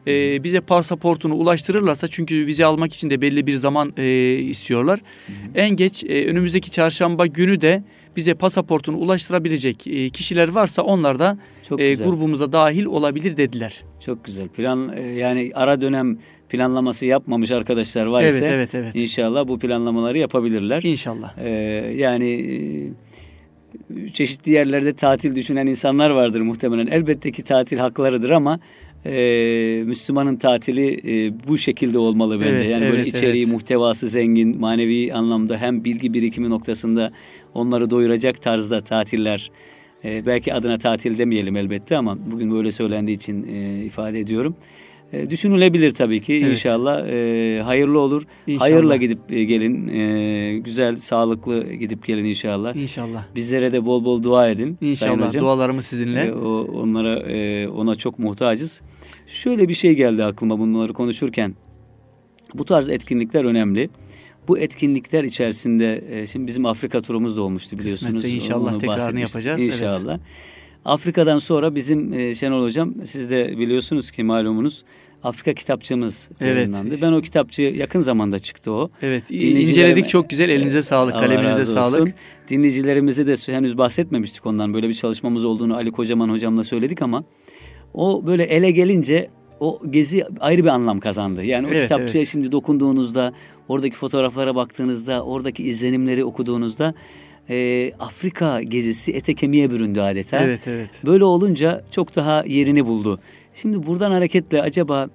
e, 0.08 0.44
bize 0.44 0.62
pasaportunu 0.62 1.36
ulaştırırlarsa 1.36 2.08
çünkü 2.08 2.48
vize 2.48 2.66
almak 2.66 2.94
için 2.94 3.10
de 3.10 3.22
belli 3.22 3.48
bir 3.48 3.54
zaman 3.54 3.94
e, 3.98 4.34
istiyorlar. 4.34 5.00
Hı 5.28 5.32
hı. 5.32 5.36
En 5.56 5.70
geç 5.70 6.04
e, 6.04 6.26
önümüzdeki 6.26 6.72
çarşamba 6.72 7.26
günü 7.26 7.62
de 7.62 7.84
bize 8.16 8.34
pasaportunu 8.34 8.98
ulaştırabilecek 8.98 9.88
e, 9.88 10.10
kişiler 10.10 10.50
varsa 10.50 10.82
onlar 10.82 11.20
da 11.20 11.38
e, 11.78 11.94
grubumuza 11.94 12.54
dahil 12.54 12.86
olabilir 12.86 13.38
dediler. 13.38 13.84
Çok 14.06 14.24
güzel. 14.24 14.48
Plan 14.48 14.94
e, 14.96 15.02
yani 15.02 15.52
ara 15.54 15.82
dönem 15.82 16.18
planlaması 16.50 17.06
yapmamış 17.06 17.52
arkadaşlar 17.52 18.06
var 18.06 18.22
evet, 18.22 18.34
ise 18.34 18.46
evet, 18.46 18.76
evet. 18.76 18.96
inşallah 18.96 19.48
bu 19.48 19.60
planlamaları 19.60 20.18
yapabilirler. 20.18 20.84
İnşallah. 20.84 21.34
Ee, 21.38 21.50
yani 21.98 22.30
e, 23.90 24.14
çeşitli 24.14 24.52
yerlerde 24.52 24.94
tatil 24.94 25.36
düşünen 25.36 25.68
insanlar 25.68 26.10
vardır 26.10 26.42
muhtemelen. 26.42 26.88
Elbette 26.88 27.32
ki 27.32 27.44
tatil 27.44 27.78
haklarıdır 27.78 28.30
ama 28.30 28.60
e, 29.06 29.84
Müslümanın 29.86 30.36
tatili 30.36 31.02
e, 31.08 31.34
bu 31.48 31.58
şekilde 31.58 31.98
olmalı 31.98 32.40
bence. 32.40 32.50
Evet, 32.50 32.72
yani 32.72 32.86
evet, 32.86 32.94
böyle 32.94 33.08
içeriği, 33.08 33.44
evet. 33.44 33.54
muhtevası 33.54 34.08
zengin, 34.08 34.60
manevi 34.60 35.14
anlamda 35.14 35.58
hem 35.58 35.84
bilgi 35.84 36.14
birikimi 36.14 36.50
noktasında 36.50 37.12
onları 37.54 37.90
doyuracak 37.90 38.42
tarzda 38.42 38.82
tatiller. 38.82 39.52
E, 40.06 40.26
belki 40.26 40.54
adına 40.54 40.78
tatil 40.78 41.18
demeyelim 41.18 41.56
elbette 41.56 41.98
ama 41.98 42.18
bugün 42.32 42.52
böyle 42.52 42.72
söylendiği 42.72 43.18
için 43.18 43.48
e, 43.54 43.84
ifade 43.86 44.20
ediyorum. 44.20 44.56
E, 45.14 45.30
düşünülebilir 45.30 45.92
tabii 45.92 46.22
ki 46.22 46.34
evet. 46.34 46.52
inşallah 46.52 47.08
e, 47.08 47.62
hayırlı 47.64 48.00
olur. 48.00 48.24
İnşallah. 48.48 48.62
Hayırla 48.62 48.96
gidip 48.96 49.20
e, 49.30 49.44
gelin. 49.44 49.88
E, 49.88 50.58
güzel, 50.58 50.98
sağlıklı 50.98 51.74
gidip 51.74 52.06
gelin 52.06 52.26
inşallah. 52.26 52.76
İnşallah. 52.76 53.24
Bizlere 53.36 53.74
de 53.74 53.86
bol 53.86 54.06
bol 54.06 54.24
dua 54.24 54.50
edin. 54.50 54.78
İnşallah. 54.82 55.34
Dualarımız 55.34 55.86
sizinle. 55.86 56.22
E, 56.26 56.32
o, 56.32 56.68
onlara 56.74 57.20
e, 57.20 57.68
ona 57.68 57.96
çok 57.96 58.20
muhtacız. 58.20 58.82
Şöyle 59.28 59.70
bir 59.70 59.74
şey 59.74 59.94
geldi 59.94 60.24
aklıma 60.24 60.60
bunları 60.60 60.94
konuşurken. 60.94 61.56
Bu 62.54 62.66
tarz 62.66 62.90
etkinlikler 62.90 63.44
önemli. 63.46 63.90
Bu 64.48 64.60
etkinlikler 64.60 65.24
içerisinde 65.24 66.04
e, 66.10 66.28
şimdi 66.28 66.48
bizim 66.48 66.66
Afrika 66.66 67.02
turumuz 67.02 67.38
da 67.38 67.42
olmuştu 67.42 67.80
biliyorsunuz. 67.80 68.14
Kısmetse 68.14 68.36
inşallah 68.36 68.74
Onu 68.74 68.80
tekrarını 68.80 69.20
yapacağız. 69.20 69.62
İnşallah. 69.62 70.12
Evet. 70.12 70.53
Afrika'dan 70.86 71.40
sonra 71.40 71.76
bizim 71.76 72.14
e, 72.14 72.36
Şenol 72.36 72.64
Hocam 72.64 72.94
siz 73.04 73.32
de 73.32 73.58
biliyorsunuz 73.58 74.12
ki 74.12 74.24
malumunuz 74.24 74.84
Afrika 75.24 75.54
kitapçığımız 75.54 76.30
evet. 76.42 76.56
yayınlandı. 76.56 76.96
Ben 77.02 77.12
o 77.12 77.22
kitapçı 77.22 77.62
yakın 77.62 78.02
zamanda 78.02 78.40
çıktı 78.40 78.72
o. 78.72 78.90
Evet 79.02 79.24
inceledik 79.32 80.10
çok 80.10 80.30
güzel 80.30 80.50
elinize 80.50 80.82
sağlık 80.82 81.14
kaleminize 81.14 81.66
sağlık. 81.66 82.02
Olsun. 82.02 82.14
Dinleyicilerimize 82.50 83.28
de 83.28 83.54
henüz 83.54 83.78
bahsetmemiştik 83.78 84.46
ondan 84.46 84.74
böyle 84.74 84.90
bir 84.90 84.94
çalışmamız 84.94 85.46
olduğunu 85.46 85.76
Ali 85.76 85.92
Kocaman 85.92 86.30
hocamla 86.30 86.64
söyledik 86.64 87.02
ama 87.02 87.24
o 87.94 88.26
böyle 88.26 88.44
ele 88.44 88.72
gelince 88.72 89.30
o 89.60 89.82
gezi 89.90 90.26
ayrı 90.40 90.64
bir 90.64 90.70
anlam 90.70 91.00
kazandı. 91.00 91.44
Yani 91.44 91.68
o 91.68 91.70
evet, 91.70 91.84
kitapçıya 91.84 92.22
evet. 92.22 92.32
şimdi 92.32 92.52
dokunduğunuzda, 92.52 93.34
oradaki 93.68 93.96
fotoğraflara 93.96 94.56
baktığınızda, 94.56 95.24
oradaki 95.24 95.64
izlenimleri 95.64 96.26
okuduğunuzda 96.26 96.94
e, 97.50 97.92
Afrika 98.00 98.62
gezisi 98.62 99.12
ete 99.12 99.34
kemiğe 99.34 99.72
büründü 99.72 100.00
adeta. 100.00 100.40
Evet, 100.40 100.68
evet. 100.68 100.90
Böyle 101.06 101.24
olunca 101.24 101.84
çok 101.92 102.16
daha 102.16 102.44
yerini 102.48 102.86
buldu. 102.86 103.20
Şimdi 103.54 103.88
buradan 103.88 104.12
hareketle 104.12 104.62
acaba 104.62 105.10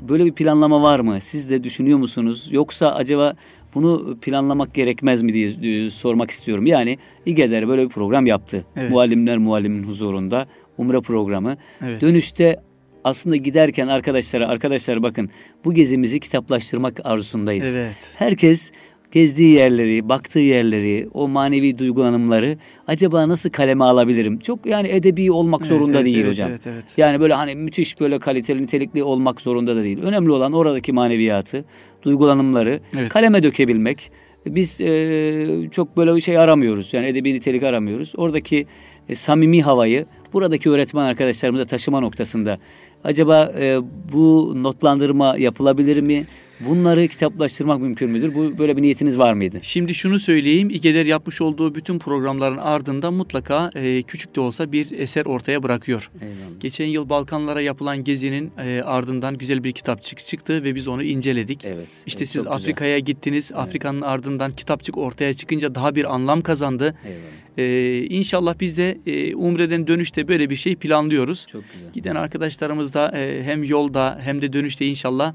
böyle 0.00 0.24
bir 0.24 0.32
planlama 0.32 0.82
var 0.82 1.00
mı? 1.00 1.20
Siz 1.20 1.50
de 1.50 1.64
düşünüyor 1.64 1.98
musunuz? 1.98 2.48
Yoksa 2.52 2.94
acaba 2.94 3.34
bunu 3.74 4.18
planlamak 4.22 4.74
gerekmez 4.74 5.22
mi 5.22 5.34
diye 5.34 5.90
sormak 5.90 6.30
istiyorum. 6.30 6.66
Yani 6.66 6.98
İGEDER 7.26 7.68
böyle 7.68 7.84
bir 7.84 7.88
program 7.88 8.26
yaptı. 8.26 8.64
Evet. 8.76 8.90
Muallimler 8.90 9.38
muallimin 9.38 9.82
huzurunda 9.82 10.46
umre 10.78 11.00
programı. 11.00 11.56
Evet. 11.84 12.00
Dönüşte 12.00 12.56
aslında 13.04 13.36
giderken 13.36 13.88
arkadaşlara 13.88 14.48
arkadaşlar 14.48 15.02
bakın 15.02 15.30
bu 15.64 15.74
gezimizi 15.74 16.20
kitaplaştırmak 16.20 17.00
arzusundayız. 17.04 17.78
Evet. 17.78 18.14
Herkes 18.16 18.72
gezdiği 19.14 19.54
yerleri, 19.54 20.08
baktığı 20.08 20.38
yerleri, 20.38 21.08
o 21.14 21.28
manevi 21.28 21.78
duygulanımları 21.78 22.58
acaba 22.86 23.28
nasıl 23.28 23.50
kaleme 23.50 23.84
alabilirim? 23.84 24.38
Çok 24.38 24.66
yani 24.66 24.88
edebi 24.88 25.32
olmak 25.32 25.60
evet, 25.60 25.68
zorunda 25.68 25.96
evet, 25.96 26.06
değil 26.06 26.18
evet, 26.18 26.30
hocam. 26.30 26.50
Evet, 26.50 26.66
evet. 26.66 26.84
Yani 26.96 27.20
böyle 27.20 27.34
hani 27.34 27.54
müthiş 27.54 28.00
böyle 28.00 28.18
kaliteli, 28.18 28.62
nitelikli 28.62 29.02
olmak 29.02 29.40
zorunda 29.40 29.76
da 29.76 29.82
değil. 29.82 29.98
Önemli 30.02 30.30
olan 30.30 30.52
oradaki 30.52 30.92
maneviyatı, 30.92 31.64
duygulanımları 32.02 32.80
evet. 32.98 33.08
kaleme 33.08 33.42
dökebilmek. 33.42 34.10
Biz 34.46 34.80
e, 34.80 35.68
çok 35.70 35.96
böyle 35.96 36.16
bir 36.16 36.20
şey 36.20 36.38
aramıyoruz. 36.38 36.94
Yani 36.94 37.06
edebi 37.06 37.34
nitelik 37.34 37.62
aramıyoruz. 37.62 38.12
Oradaki 38.16 38.66
e, 39.08 39.14
samimi 39.14 39.62
havayı 39.62 40.06
buradaki 40.32 40.70
öğretmen 40.70 41.04
arkadaşlarımıza 41.04 41.64
taşıma 41.64 42.00
noktasında 42.00 42.58
acaba 43.04 43.52
e, 43.58 43.78
bu 44.12 44.52
notlandırma 44.62 45.36
yapılabilir 45.38 46.00
mi? 46.00 46.26
Bunları 46.68 47.08
kitaplaştırmak 47.08 47.80
mümkün 47.80 48.10
müdür? 48.10 48.34
Bu 48.34 48.58
böyle 48.58 48.76
bir 48.76 48.82
niyetiniz 48.82 49.18
var 49.18 49.32
mıydı? 49.32 49.58
Şimdi 49.62 49.94
şunu 49.94 50.18
söyleyeyim. 50.18 50.70
İGEDER 50.70 51.06
yapmış 51.06 51.40
olduğu 51.40 51.74
bütün 51.74 51.98
programların 51.98 52.56
ardında 52.56 53.10
mutlaka 53.10 53.70
e, 53.74 54.02
küçük 54.02 54.36
de 54.36 54.40
olsa 54.40 54.72
bir 54.72 54.98
eser 54.98 55.26
ortaya 55.26 55.62
bırakıyor. 55.62 56.10
Eyvallah. 56.20 56.60
Geçen 56.60 56.86
yıl 56.86 57.08
Balkanlara 57.08 57.60
yapılan 57.60 58.04
gezinin 58.04 58.52
e, 58.58 58.82
ardından 58.84 59.38
güzel 59.38 59.64
bir 59.64 59.72
kitapçık 59.72 60.18
çıktı 60.18 60.64
ve 60.64 60.74
biz 60.74 60.88
onu 60.88 61.02
inceledik. 61.02 61.64
Evet. 61.64 61.88
İşte 62.06 62.18
evet, 62.18 62.28
siz 62.28 62.46
Afrika'ya 62.46 62.98
gittiniz. 62.98 63.50
Evet. 63.54 63.62
Afrika'nın 63.62 64.02
ardından 64.02 64.50
kitapçık 64.50 64.98
ortaya 64.98 65.34
çıkınca 65.34 65.74
daha 65.74 65.94
bir 65.94 66.14
anlam 66.14 66.42
kazandı. 66.42 66.94
Eyvallah. 67.04 67.44
Ee, 67.58 68.06
inşallah 68.10 68.54
biz 68.60 68.78
de 68.78 68.98
e, 69.06 69.34
Umre'den 69.34 69.86
dönüşte 69.86 70.28
böyle 70.28 70.50
bir 70.50 70.56
şey 70.56 70.76
planlıyoruz. 70.76 71.46
Çok 71.46 71.62
güzel. 71.72 71.92
Giden 71.92 72.14
arkadaşlarımız 72.14 72.94
da 72.94 73.18
e, 73.18 73.42
hem 73.42 73.64
yolda 73.64 74.18
hem 74.22 74.42
de 74.42 74.52
dönüşte 74.52 74.86
inşallah 74.86 75.34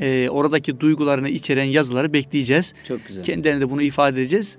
e, 0.00 0.28
oradaki 0.30 0.80
duygularını 0.80 1.28
içeren 1.28 1.64
yazıları 1.64 2.12
bekleyeceğiz. 2.12 2.74
Çok 2.88 3.06
güzel. 3.06 3.24
Kendilerine 3.24 3.60
de 3.60 3.70
bunu 3.70 3.82
ifade 3.82 4.20
edeceğiz. 4.20 4.58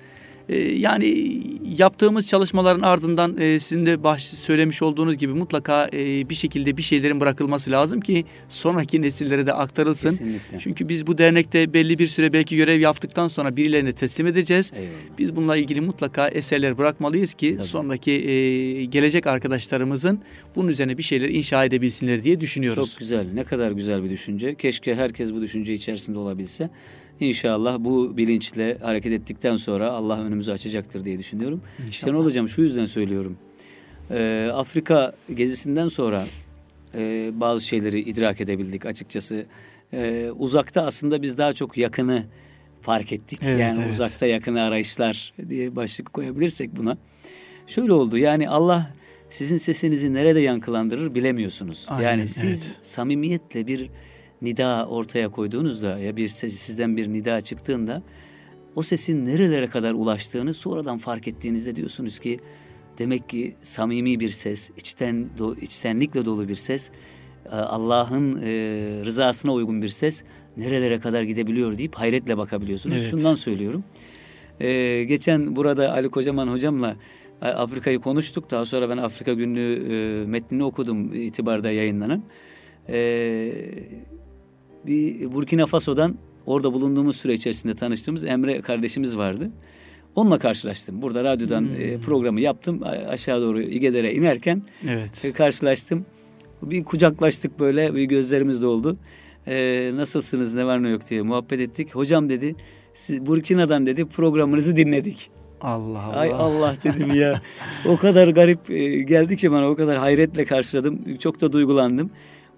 E, 0.50 0.60
yani 0.60 1.39
yaptığımız 1.77 2.27
çalışmaların 2.27 2.82
ardından 2.82 3.38
e, 3.38 3.60
sizin 3.60 3.86
de 3.86 4.04
baş 4.04 4.24
söylemiş 4.24 4.82
olduğunuz 4.82 5.18
gibi 5.18 5.34
mutlaka 5.34 5.89
e, 5.94 6.30
bir 6.30 6.36
şekilde 6.36 6.77
bir 6.77 6.82
şeylerin 6.82 7.20
bırakılması 7.20 7.72
lazım 7.72 8.01
ki 8.01 8.25
sonraki 8.50 9.01
nesillere 9.01 9.46
de 9.46 9.54
aktarılsın. 9.54 10.10
Kesinlikle. 10.10 10.60
Çünkü 10.60 10.89
biz 10.89 11.08
bu 11.08 11.18
dernekte 11.18 11.74
belli 11.74 12.00
bir 12.00 12.08
süre 12.08 12.34
belki 12.34 12.56
görev 12.56 12.80
yaptıktan 12.80 13.27
sonra 13.27 13.58
birilerine 13.58 13.94
teslim 13.94 14.27
edeceğiz. 14.27 14.72
Eyvallah. 14.75 14.92
Biz 15.18 15.36
bununla 15.36 15.58
ilgili 15.58 15.82
mutlaka 15.82 16.27
eserler 16.27 16.77
bırakmalıyız 16.77 17.34
ki 17.34 17.54
Tabii. 17.54 17.68
sonraki 17.68 18.12
e, 18.12 18.86
gelecek 18.86 19.27
arkadaşlarımızın 19.27 20.20
bunun 20.56 20.68
üzerine 20.68 20.98
bir 20.98 21.04
şeyler 21.04 21.30
inşa 21.30 21.66
edebilsinler 21.66 22.24
diye 22.24 22.42
düşünüyoruz. 22.42 22.92
Çok 22.92 23.00
güzel. 23.00 23.27
Ne 23.34 23.44
kadar 23.44 23.72
güzel 23.72 24.04
bir 24.04 24.10
düşünce. 24.10 24.56
Keşke 24.56 24.96
herkes 24.96 25.34
bu 25.34 25.42
düşünce 25.42 25.74
içerisinde 25.74 26.20
olabilse. 26.20 26.70
İnşallah 27.20 27.78
bu 27.80 28.18
bilinçle 28.18 28.78
hareket 28.78 29.14
ettikten 29.14 29.56
sonra 29.56 29.92
Allah 29.92 30.20
önümüzü 30.20 30.52
açacaktır 30.52 31.06
diye 31.06 31.20
düşünüyorum. 31.20 31.62
İnşallah. 31.88 32.12
Şenol 32.12 32.26
Hocam 32.26 32.50
şu 32.50 32.62
yüzden 32.62 32.86
söylüyorum. 32.86 33.38
Ee, 34.12 34.50
Afrika 34.54 35.14
gezisinden 35.34 35.88
sonra 35.88 36.28
e, 36.96 37.32
bazı 37.34 37.66
şeyleri 37.66 38.00
idrak 38.00 38.42
edebildik 38.42 38.86
açıkçası. 38.86 39.46
Ee, 39.94 40.32
uzakta 40.38 40.86
aslında 40.86 41.22
biz 41.22 41.38
daha 41.38 41.54
çok 41.54 41.78
yakını 41.78 42.26
fark 42.82 43.14
ettik. 43.14 43.40
Evet, 43.44 43.62
yani 43.62 43.80
evet. 43.84 43.94
uzakta 43.94 44.26
yakını 44.26 44.62
arayışlar 44.62 45.34
diye 45.50 45.76
başlık 45.76 46.14
koyabilirsek 46.14 46.76
buna. 46.76 46.98
Şöyle 47.68 47.94
oldu 47.94 48.18
yani 48.18 48.50
Allah 48.50 48.94
sizin 49.30 49.58
sesinizi 49.58 50.14
nerede 50.14 50.40
yankılandırır 50.40 51.16
bilemiyorsunuz. 51.16 51.86
Aynen, 51.88 52.10
yani 52.10 52.28
siz 52.28 52.68
evet. 52.68 52.78
samimiyetle 52.82 53.68
bir 53.68 53.90
nida 54.41 54.88
ortaya 54.89 55.29
koyduğunuzda 55.29 56.00
ya 56.00 56.15
bir 56.15 56.27
ses, 56.27 56.53
sizden 56.53 56.98
bir 56.98 57.13
nida 57.13 57.41
çıktığında 57.41 58.03
o 58.75 58.82
sesin 58.82 59.25
nerelere 59.25 59.70
kadar 59.70 59.94
ulaştığını 59.94 60.53
sonradan 60.53 60.98
fark 60.98 61.27
ettiğinizde 61.27 61.75
diyorsunuz 61.75 62.20
ki 62.20 62.39
demek 62.98 63.29
ki 63.29 63.56
samimi 63.62 64.20
bir 64.20 64.29
ses, 64.29 64.70
içten 64.77 65.29
do, 65.38 65.56
içtenlikle 65.56 66.25
dolu 66.25 66.48
bir 66.48 66.56
ses, 66.56 66.89
e, 67.46 67.50
Allah'ın 67.50 68.41
e, 68.41 68.46
rızasına 69.06 69.53
uygun 69.53 69.82
bir 69.82 69.89
ses 69.89 70.24
nerelere 70.58 71.00
kadar 71.00 71.24
gidebiliyor 71.24 71.77
deyip 71.77 71.96
hayretle 71.96 72.38
bakabiliyorsunuz. 72.38 72.98
Evet. 73.01 73.12
Şundan 73.12 73.36
söylüyorum. 73.36 73.84
E, 74.60 75.03
geçen 75.03 75.56
burada 75.56 75.91
Ali 75.91 76.10
Kocaman 76.10 76.48
hocamla 76.48 76.96
e, 77.41 77.46
Afrika'yı 77.46 78.00
konuştuk. 78.00 78.51
Daha 78.51 78.65
sonra 78.65 78.89
ben 78.89 78.98
Afrika 78.98 79.34
günlüğü 79.34 79.94
e, 79.94 80.25
metnini 80.27 80.63
okudum 80.63 81.13
itibarda 81.13 81.72
yayınlanan. 81.72 82.24
E, 82.89 82.98
bir 84.88 85.34
Burkina 85.34 85.65
Faso'dan 85.65 86.15
orada 86.46 86.74
bulunduğumuz 86.74 87.15
süre 87.17 87.34
içerisinde 87.34 87.75
tanıştığımız 87.75 88.24
Emre 88.24 88.62
kardeşimiz 88.62 89.17
vardı. 89.17 89.51
Onunla 90.15 90.39
karşılaştım. 90.39 91.01
Burada 91.01 91.24
radyodan 91.24 91.67
e, 91.79 91.98
programı 91.98 92.41
yaptım. 92.41 92.82
Aşağı 93.10 93.41
doğru 93.41 93.62
İgeder'e 93.62 94.13
inerken 94.13 94.62
Evet. 94.88 95.25
e, 95.25 95.32
karşılaştım. 95.32 96.06
Bir 96.62 96.84
kucaklaştık 96.84 97.60
böyle, 97.60 97.96
bir 97.96 98.03
gözlerimiz 98.03 98.62
doldu. 98.62 98.98
E, 99.48 99.91
nasılsınız, 99.96 100.53
ne 100.53 100.65
var 100.65 100.84
ne 100.84 100.89
yok 100.89 101.10
diye 101.10 101.22
muhabbet 101.22 101.60
ettik. 101.60 101.96
Hocam 101.96 102.29
dedi, 102.29 102.56
siz 102.94 103.25
Burkina'dan 103.25 103.86
dedi 103.86 104.06
programınızı 104.06 104.77
dinledik. 104.77 105.29
Allah 105.62 106.01
Allah. 106.03 106.20
Ay 106.20 106.32
Allah 106.34 106.75
dedim 106.84 107.15
ya. 107.15 107.41
o 107.86 107.98
kadar 107.98 108.27
garip 108.27 108.70
e, 108.70 109.00
geldi 109.00 109.38
ki 109.38 109.51
bana 109.51 109.70
o 109.70 109.75
kadar 109.75 109.98
hayretle 109.98 110.46
karşıladım. 110.46 111.17
Çok 111.17 111.41
da 111.41 111.51
duygulandım. 111.51 112.10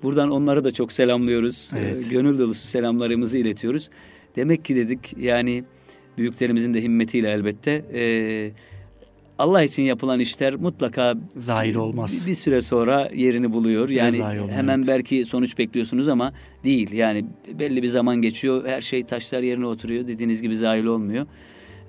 Buradan 0.04 0.32
onları 0.32 0.64
da 0.64 0.72
çok 0.72 0.92
selamlıyoruz. 0.92 1.72
E, 1.76 1.80
Evet. 1.80 2.10
gönül 2.10 2.40
dolusu 2.40 2.68
selamlarımızı 2.68 3.38
iletiyoruz. 3.38 3.90
Demek 4.36 4.66
ki 4.66 4.76
dedik 4.76 5.14
yani 5.18 5.64
büyüklerimizin 6.18 6.74
de 6.74 6.84
himmetiyle 6.84 7.32
elbette 7.32 7.72
e, 7.94 8.52
Allah 9.40 9.64
için 9.64 9.84
yapılan 9.84 10.20
işler 10.20 10.56
mutlaka 10.56 11.16
Zahir 11.38 11.76
olmaz. 11.76 12.24
bir, 12.26 12.32
bir 12.32 12.36
süre 12.36 12.62
sonra 12.62 13.10
yerini 13.16 13.54
buluyor. 13.54 13.90
Yani 13.90 14.24
olmuyor, 14.24 14.50
hemen 14.50 14.78
evet. 14.78 14.88
belki 14.88 15.26
sonuç 15.26 15.58
bekliyorsunuz 15.58 16.08
ama 16.08 16.34
değil. 16.64 16.92
Yani 16.92 17.26
belli 17.60 17.84
bir 17.84 17.88
zaman 17.88 18.16
geçiyor. 18.16 18.66
Her 18.68 18.82
şey 18.82 19.04
taşlar 19.04 19.42
yerine 19.42 19.66
oturuyor. 19.66 20.08
Dediğiniz 20.08 20.42
gibi 20.42 20.56
zahir 20.56 20.84
olmuyor. 20.86 21.26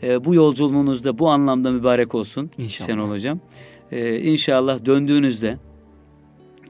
Ee, 0.02 0.24
bu 0.24 0.34
yolculuğunuzda 0.34 1.18
bu 1.18 1.28
anlamda 1.28 1.70
mübarek 1.70 2.14
olsun 2.14 2.50
İnşallah. 2.58 2.88
Şenol 2.88 3.10
Hocam. 3.10 3.40
Ee, 3.92 4.18
inşallah 4.18 4.84
döndüğünüzde 4.84 5.48
e, 5.48 5.56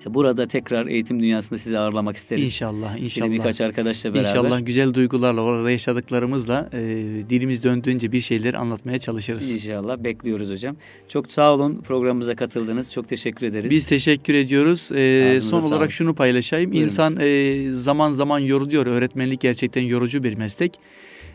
burada 0.09 0.47
tekrar 0.47 0.87
eğitim 0.87 1.21
dünyasında 1.21 1.59
sizi 1.59 1.79
ağırlamak 1.79 2.17
isteriz. 2.17 2.43
İnşallah, 2.45 2.95
Yine 2.97 3.05
inşallah. 3.05 3.31
birkaç 3.31 3.61
arkadaşla 3.61 4.15
beraber. 4.15 4.29
İnşallah 4.29 4.67
güzel 4.67 4.95
duygularla 4.95 5.41
orada 5.41 5.71
yaşadıklarımızla 5.71 6.69
e, 6.73 6.79
dilimiz 7.31 7.65
döndüğünce 7.65 8.13
bir 8.13 8.21
şeyler 8.21 8.55
anlatmaya 8.55 8.99
çalışırız. 8.99 9.51
İnşallah 9.51 9.99
bekliyoruz 9.99 10.51
hocam. 10.51 10.77
Çok 11.09 11.33
sağ 11.33 11.55
olun 11.55 11.81
programımıza 11.81 12.37
katıldınız. 12.37 12.93
Çok 12.93 13.09
teşekkür 13.09 13.47
ederiz. 13.47 13.71
Biz 13.71 13.87
teşekkür 13.87 14.35
ediyoruz. 14.35 14.81
Ağzınıza 14.93 15.51
son 15.51 15.61
olarak 15.61 15.93
şunu 15.93 16.15
paylaşayım. 16.15 16.73
Buyurunuz. 16.73 16.93
İnsan 16.93 17.17
e, 17.21 17.73
zaman 17.73 18.13
zaman 18.13 18.39
yoruluyor. 18.39 18.87
Öğretmenlik 18.87 19.41
gerçekten 19.41 19.83
yorucu 19.83 20.25
bir 20.25 20.35
meslek. 20.35 20.79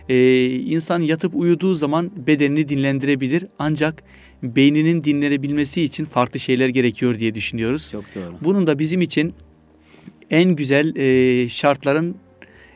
Ee, 0.09 0.45
insan 0.45 0.99
yatıp 1.01 1.35
uyuduğu 1.35 1.75
zaman 1.75 2.11
bedenini 2.27 2.69
dinlendirebilir. 2.69 3.45
Ancak 3.59 4.03
beyninin 4.43 5.03
dinlenebilmesi 5.03 5.81
için 5.81 6.05
farklı 6.05 6.39
şeyler 6.39 6.69
gerekiyor 6.69 7.19
diye 7.19 7.35
düşünüyoruz. 7.35 7.89
Çok 7.91 8.03
doğru. 8.15 8.35
Bunun 8.41 8.67
da 8.67 8.79
bizim 8.79 9.01
için 9.01 9.33
en 10.29 10.55
güzel 10.55 10.95
e, 10.95 11.49
şartların 11.49 12.15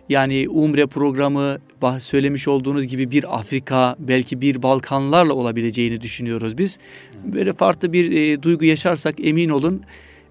yani 0.10 0.50
Umre 0.50 0.86
programı 0.88 1.58
söylemiş 2.00 2.48
olduğunuz 2.48 2.88
gibi 2.88 3.12
bir 3.12 3.40
Afrika 3.40 3.96
belki 4.00 4.42
bir 4.42 4.64
Balkanlarla 4.64 5.34
olabileceğini 5.34 6.02
düşünüyoruz 6.02 6.58
biz. 6.58 6.80
Böyle 7.26 7.54
farklı 7.54 7.94
bir 7.94 8.12
e, 8.12 8.44
duygu 8.44 8.66
yaşarsak 8.66 9.16
emin 9.24 9.50
olun 9.50 9.82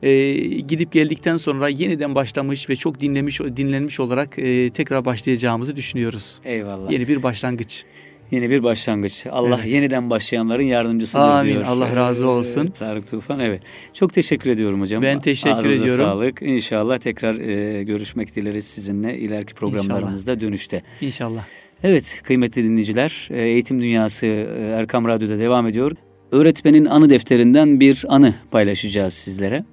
e, 0.02 0.32
gidip 0.61 0.92
geldikten 0.92 1.37
sonra 1.37 1.68
yeniden 1.68 2.14
başlamış 2.14 2.70
ve 2.70 2.76
çok 2.76 3.00
dinlemiş 3.00 3.40
dinlenmiş 3.40 4.00
olarak 4.00 4.38
e, 4.38 4.70
tekrar 4.70 5.04
başlayacağımızı 5.04 5.76
düşünüyoruz. 5.76 6.38
Eyvallah. 6.44 6.90
Yeni 6.90 7.08
bir 7.08 7.22
başlangıç. 7.22 7.84
Yeni 8.30 8.50
bir 8.50 8.62
başlangıç. 8.62 9.26
Allah 9.30 9.61
Evet. 9.62 9.72
yeniden 9.74 10.11
başlayanların 10.11 10.62
yardımcısıdır 10.62 11.22
Amin. 11.22 11.52
diyor. 11.52 11.64
Allah 11.66 11.96
razı 11.96 12.28
olsun. 12.28 12.66
Tarık 12.66 13.11
Tufan 13.11 13.40
evet. 13.40 13.62
Çok 13.94 14.14
teşekkür 14.14 14.50
ediyorum 14.50 14.80
hocam. 14.80 15.02
Ben 15.02 15.20
teşekkür 15.20 15.56
Ağzınıza 15.56 15.84
ediyorum. 15.84 16.04
sağlık. 16.04 16.42
İnşallah 16.42 16.98
tekrar 16.98 17.34
e, 17.34 17.82
görüşmek 17.84 18.37
dileriz 18.37 18.64
sizinle 18.64 19.18
ileriki 19.18 19.54
programlarımızda 19.54 20.40
dönüşte. 20.40 20.82
İnşallah. 21.00 21.44
Evet 21.82 22.20
kıymetli 22.24 22.64
dinleyiciler 22.64 23.28
e, 23.30 23.42
Eğitim 23.42 23.82
Dünyası 23.82 24.26
e, 24.26 24.74
Erkam 24.76 25.08
Radyo'da 25.08 25.38
devam 25.38 25.66
ediyor. 25.66 25.92
Öğretmenin 26.32 26.84
anı 26.84 27.11
defterinden 27.11 27.80
bir 27.80 28.04
anı 28.08 28.34
paylaşacağız 28.50 29.14
sizlere. 29.14 29.64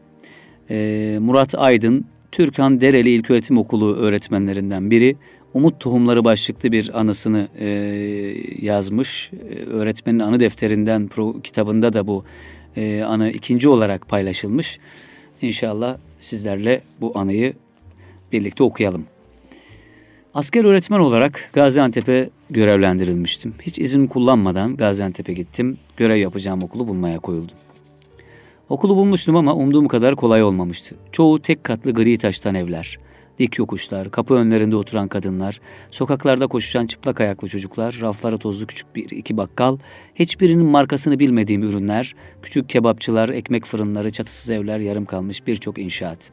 E, 0.70 1.18
Murat 1.22 1.56
Aydın 1.56 2.06
Türkan 2.32 2.82
Dereli 2.82 3.10
İlköğretim 3.10 3.58
Okulu 3.58 3.96
öğretmenlerinden 3.96 4.92
biri. 4.92 5.16
Umut 5.54 5.80
Tohumları 5.80 6.24
başlıklı 6.24 6.72
bir 6.72 7.00
anısını 7.00 7.48
e, 7.60 7.68
yazmış. 8.62 9.32
E, 9.34 9.70
öğretmenin 9.70 10.20
anı 10.20 10.40
defterinden 10.40 11.08
pro, 11.08 11.42
kitabında 11.42 11.94
da 11.94 12.08
bu 12.08 12.24
e, 12.78 13.04
anı 13.04 13.30
ikinci 13.30 13.68
olarak 13.68 14.08
paylaşılmış. 14.08 14.80
İnşallah 15.42 15.98
sizlerle 16.20 16.82
bu 17.02 17.20
anıyı 17.20 17.54
birlikte 18.32 18.64
okuyalım. 18.64 19.06
Asker 20.34 20.66
öğretmen 20.66 21.00
olarak 21.00 21.50
Gaziantep'e 21.54 22.30
görevlendirilmiştim. 22.50 23.54
Hiç 23.62 23.80
izin 23.80 24.08
kullanmadan 24.08 24.78
Gaziantep'e 24.78 25.34
gittim. 25.34 25.78
Görev 25.98 26.18
yapacağım 26.18 26.64
okulu 26.64 26.88
bulmaya 26.88 27.20
koyuldum. 27.20 27.56
Okulu 28.70 28.96
bulmuştum 28.96 29.36
ama 29.36 29.54
umduğum 29.54 29.88
kadar 29.88 30.16
kolay 30.16 30.44
olmamıştı. 30.44 30.96
Çoğu 31.12 31.42
tek 31.42 31.64
katlı 31.64 31.94
gri 31.94 32.18
taştan 32.18 32.56
evler. 32.56 33.00
Dik 33.40 33.60
yokuşlar, 33.60 34.12
kapı 34.12 34.34
önlerinde 34.34 34.76
oturan 34.76 35.08
kadınlar, 35.08 35.62
sokaklarda 35.92 36.48
koşuşan 36.48 36.86
çıplak 36.88 37.22
ayaklı 37.22 37.48
çocuklar, 37.48 37.98
raflara 38.02 38.38
tozlu 38.38 38.68
küçük 38.68 38.96
bir 38.96 39.10
iki 39.10 39.38
bakkal, 39.38 39.78
hiçbirinin 40.16 40.66
markasını 40.66 41.20
bilmediğim 41.20 41.64
ürünler, 41.64 42.16
küçük 42.42 42.70
kebapçılar, 42.70 43.30
ekmek 43.30 43.66
fırınları, 43.66 44.12
çatısız 44.12 44.50
evler, 44.50 44.80
yarım 44.80 45.06
kalmış 45.06 45.48
birçok 45.48 45.78
inşaat. 45.80 46.32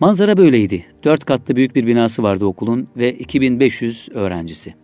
Manzara 0.00 0.36
böyleydi. 0.36 0.86
Dört 1.04 1.24
katlı 1.24 1.56
büyük 1.56 1.74
bir 1.74 1.86
binası 1.86 2.22
vardı 2.22 2.44
okulun 2.44 2.88
ve 2.96 3.12
2500 3.12 4.08
öğrencisi. 4.14 4.74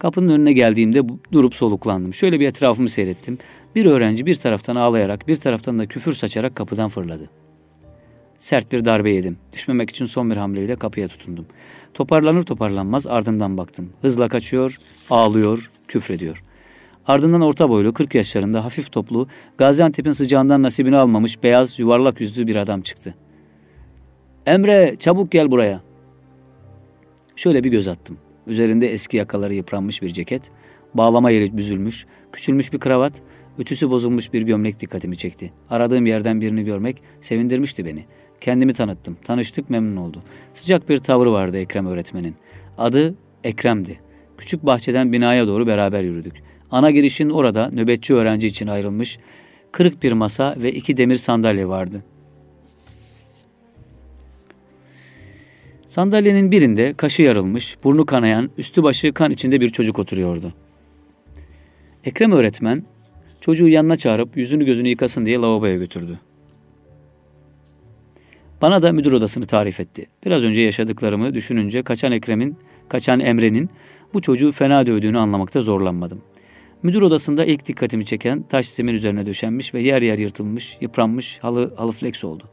Kapının 0.00 0.28
önüne 0.28 0.52
geldiğimde 0.52 1.02
durup 1.32 1.54
soluklandım. 1.54 2.14
Şöyle 2.14 2.40
bir 2.40 2.48
etrafımı 2.48 2.88
seyrettim. 2.88 3.38
Bir 3.74 3.86
öğrenci 3.86 4.26
bir 4.26 4.34
taraftan 4.34 4.76
ağlayarak 4.76 5.28
bir 5.28 5.36
taraftan 5.36 5.78
da 5.78 5.86
küfür 5.86 6.12
saçarak 6.12 6.56
kapıdan 6.56 6.88
fırladı. 6.88 7.30
Sert 8.38 8.72
bir 8.72 8.84
darbe 8.84 9.10
yedim. 9.10 9.36
Düşmemek 9.52 9.90
için 9.90 10.04
son 10.04 10.30
bir 10.30 10.36
hamleyle 10.36 10.76
kapıya 10.76 11.08
tutundum. 11.08 11.46
Toparlanır 11.94 12.42
toparlanmaz 12.42 13.06
ardından 13.06 13.58
baktım. 13.58 13.92
Hızla 14.02 14.28
kaçıyor, 14.28 14.78
ağlıyor, 15.10 15.70
küfrediyor. 15.88 16.42
Ardından 17.06 17.40
orta 17.40 17.68
boylu, 17.68 17.94
40 17.94 18.14
yaşlarında 18.14 18.64
hafif 18.64 18.92
toplu, 18.92 19.28
Gaziantep'in 19.58 20.12
sıcağından 20.12 20.62
nasibini 20.62 20.96
almamış 20.96 21.42
beyaz, 21.42 21.78
yuvarlak 21.78 22.20
yüzlü 22.20 22.46
bir 22.46 22.56
adam 22.56 22.80
çıktı. 22.80 23.14
Emre 24.46 24.96
çabuk 24.98 25.32
gel 25.32 25.50
buraya. 25.50 25.80
Şöyle 27.36 27.64
bir 27.64 27.70
göz 27.70 27.88
attım. 27.88 28.18
Üzerinde 28.46 28.92
eski 28.92 29.16
yakaları 29.16 29.54
yıpranmış 29.54 30.02
bir 30.02 30.10
ceket, 30.10 30.50
bağlama 30.94 31.30
yeri 31.30 31.56
büzülmüş, 31.56 32.06
küçülmüş 32.32 32.72
bir 32.72 32.78
kravat, 32.78 33.22
ütüsü 33.58 33.90
bozulmuş 33.90 34.32
bir 34.32 34.42
gömlek 34.42 34.80
dikkatimi 34.80 35.16
çekti. 35.16 35.52
Aradığım 35.70 36.06
yerden 36.06 36.40
birini 36.40 36.64
görmek 36.64 37.02
sevindirmişti 37.20 37.84
beni. 37.84 38.04
Kendimi 38.40 38.72
tanıttım. 38.72 39.16
Tanıştık 39.24 39.70
memnun 39.70 39.96
oldu. 39.96 40.22
Sıcak 40.54 40.88
bir 40.88 40.98
tavrı 40.98 41.32
vardı 41.32 41.58
Ekrem 41.58 41.86
öğretmenin. 41.86 42.34
Adı 42.78 43.14
Ekrem'di. 43.44 44.00
Küçük 44.38 44.66
bahçeden 44.66 45.12
binaya 45.12 45.46
doğru 45.46 45.66
beraber 45.66 46.02
yürüdük. 46.02 46.34
Ana 46.70 46.90
girişin 46.90 47.30
orada 47.30 47.70
nöbetçi 47.70 48.14
öğrenci 48.14 48.46
için 48.46 48.66
ayrılmış 48.66 49.18
kırık 49.72 50.02
bir 50.02 50.12
masa 50.12 50.54
ve 50.58 50.72
iki 50.72 50.96
demir 50.96 51.16
sandalye 51.16 51.68
vardı. 51.68 52.04
Sandalyenin 55.90 56.50
birinde 56.50 56.94
kaşı 56.94 57.22
yarılmış, 57.22 57.76
burnu 57.84 58.06
kanayan, 58.06 58.50
üstü 58.58 58.82
başı 58.82 59.12
kan 59.12 59.30
içinde 59.30 59.60
bir 59.60 59.68
çocuk 59.68 59.98
oturuyordu. 59.98 60.52
Ekrem 62.04 62.32
öğretmen 62.32 62.84
çocuğu 63.40 63.68
yanına 63.68 63.96
çağırıp 63.96 64.36
yüzünü 64.36 64.64
gözünü 64.64 64.88
yıkasın 64.88 65.26
diye 65.26 65.38
lavaboya 65.38 65.76
götürdü. 65.76 66.20
Bana 68.62 68.82
da 68.82 68.92
müdür 68.92 69.12
odasını 69.12 69.46
tarif 69.46 69.80
etti. 69.80 70.06
Biraz 70.26 70.44
önce 70.44 70.60
yaşadıklarımı 70.60 71.34
düşününce 71.34 71.82
kaçan 71.82 72.12
Ekrem'in, 72.12 72.56
kaçan 72.88 73.20
Emre'nin 73.20 73.70
bu 74.14 74.22
çocuğu 74.22 74.52
fena 74.52 74.86
dövdüğünü 74.86 75.18
anlamakta 75.18 75.62
zorlanmadım. 75.62 76.22
Müdür 76.82 77.02
odasında 77.02 77.44
ilk 77.44 77.66
dikkatimi 77.66 78.04
çeken 78.04 78.42
taş 78.42 78.68
zemin 78.68 78.94
üzerine 78.94 79.26
döşenmiş 79.26 79.74
ve 79.74 79.80
yer 79.80 80.02
yer 80.02 80.18
yırtılmış, 80.18 80.78
yıpranmış 80.80 81.38
halı, 81.38 81.74
halı 81.76 81.92
flex 81.92 82.24
oldu. 82.24 82.44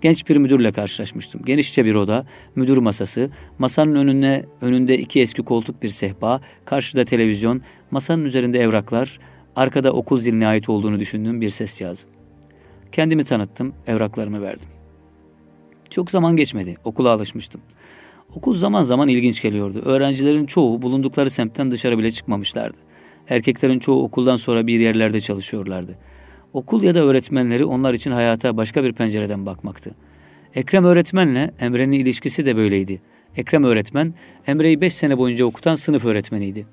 Genç 0.00 0.28
bir 0.28 0.36
müdürle 0.36 0.72
karşılaşmıştım. 0.72 1.44
Genişçe 1.44 1.84
bir 1.84 1.94
oda, 1.94 2.26
müdür 2.54 2.78
masası, 2.78 3.30
masanın 3.58 3.94
önüne 3.94 4.44
önünde 4.60 4.98
iki 4.98 5.20
eski 5.20 5.42
koltuk 5.42 5.82
bir 5.82 5.88
sehpa, 5.88 6.40
karşıda 6.64 7.04
televizyon, 7.04 7.62
masanın 7.90 8.24
üzerinde 8.24 8.60
evraklar, 8.60 9.18
arkada 9.56 9.92
okul 9.92 10.18
ziline 10.18 10.46
ait 10.46 10.68
olduğunu 10.68 11.00
düşündüğüm 11.00 11.40
bir 11.40 11.50
ses 11.50 11.78
cihazı. 11.78 12.06
Kendimi 12.92 13.24
tanıttım, 13.24 13.74
evraklarımı 13.86 14.42
verdim. 14.42 14.68
Çok 15.90 16.10
zaman 16.10 16.36
geçmedi, 16.36 16.76
okula 16.84 17.10
alışmıştım. 17.10 17.60
Okul 18.34 18.54
zaman 18.54 18.82
zaman 18.82 19.08
ilginç 19.08 19.42
geliyordu. 19.42 19.82
Öğrencilerin 19.84 20.46
çoğu 20.46 20.82
bulundukları 20.82 21.30
semtten 21.30 21.70
dışarı 21.70 21.98
bile 21.98 22.10
çıkmamışlardı. 22.10 22.78
Erkeklerin 23.28 23.78
çoğu 23.78 24.04
okuldan 24.04 24.36
sonra 24.36 24.66
bir 24.66 24.80
yerlerde 24.80 25.20
çalışıyorlardı. 25.20 25.98
Okul 26.52 26.82
ya 26.82 26.94
da 26.94 27.02
öğretmenleri 27.02 27.64
onlar 27.64 27.94
için 27.94 28.10
hayata 28.10 28.56
başka 28.56 28.84
bir 28.84 28.92
pencereden 28.92 29.46
bakmaktı. 29.46 29.90
Ekrem 30.54 30.84
öğretmenle 30.84 31.50
Emre'nin 31.60 31.92
ilişkisi 31.92 32.46
de 32.46 32.56
böyleydi. 32.56 33.00
Ekrem 33.36 33.64
öğretmen 33.64 34.14
Emre'yi 34.46 34.80
beş 34.80 34.94
sene 34.94 35.18
boyunca 35.18 35.44
okutan 35.44 35.74
sınıf 35.74 36.04
öğretmeniydi. 36.04 36.66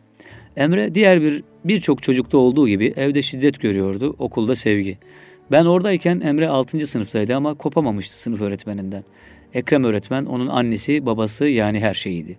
Emre 0.57 0.95
diğer 0.95 1.21
bir 1.21 1.43
birçok 1.65 2.03
çocukta 2.03 2.37
olduğu 2.37 2.67
gibi 2.67 2.93
evde 2.95 3.21
şiddet 3.21 3.61
görüyordu, 3.61 4.15
okulda 4.19 4.55
sevgi. 4.55 4.97
Ben 5.51 5.65
oradayken 5.65 6.19
Emre 6.19 6.47
6. 6.47 6.87
sınıftaydı 6.87 7.35
ama 7.35 7.53
kopamamıştı 7.53 8.19
sınıf 8.19 8.41
öğretmeninden. 8.41 9.03
Ekrem 9.53 9.83
öğretmen 9.83 10.25
onun 10.25 10.47
annesi, 10.47 11.05
babası 11.05 11.45
yani 11.45 11.79
her 11.79 11.93
şeyiydi. 11.93 12.37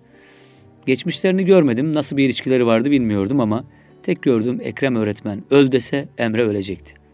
Geçmişlerini 0.86 1.44
görmedim, 1.44 1.94
nasıl 1.94 2.16
bir 2.16 2.24
ilişkileri 2.24 2.66
vardı 2.66 2.90
bilmiyordum 2.90 3.40
ama 3.40 3.64
tek 4.02 4.22
gördüğüm 4.22 4.60
Ekrem 4.60 4.96
öğretmen 4.96 5.42
öl 5.50 5.72
dese 5.72 6.08
Emre 6.18 6.42
ölecekti. 6.42 7.05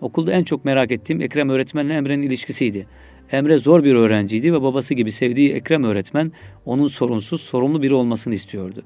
Okulda 0.00 0.32
en 0.32 0.44
çok 0.44 0.64
merak 0.64 0.92
ettiğim 0.92 1.20
Ekrem 1.20 1.48
öğretmenle 1.48 1.94
Emre'nin 1.94 2.22
ilişkisiydi. 2.22 2.86
Emre 3.32 3.58
zor 3.58 3.84
bir 3.84 3.94
öğrenciydi 3.94 4.52
ve 4.52 4.62
babası 4.62 4.94
gibi 4.94 5.12
sevdiği 5.12 5.52
Ekrem 5.52 5.84
öğretmen 5.84 6.32
onun 6.64 6.86
sorunsuz, 6.86 7.40
sorumlu 7.40 7.82
biri 7.82 7.94
olmasını 7.94 8.34
istiyordu. 8.34 8.82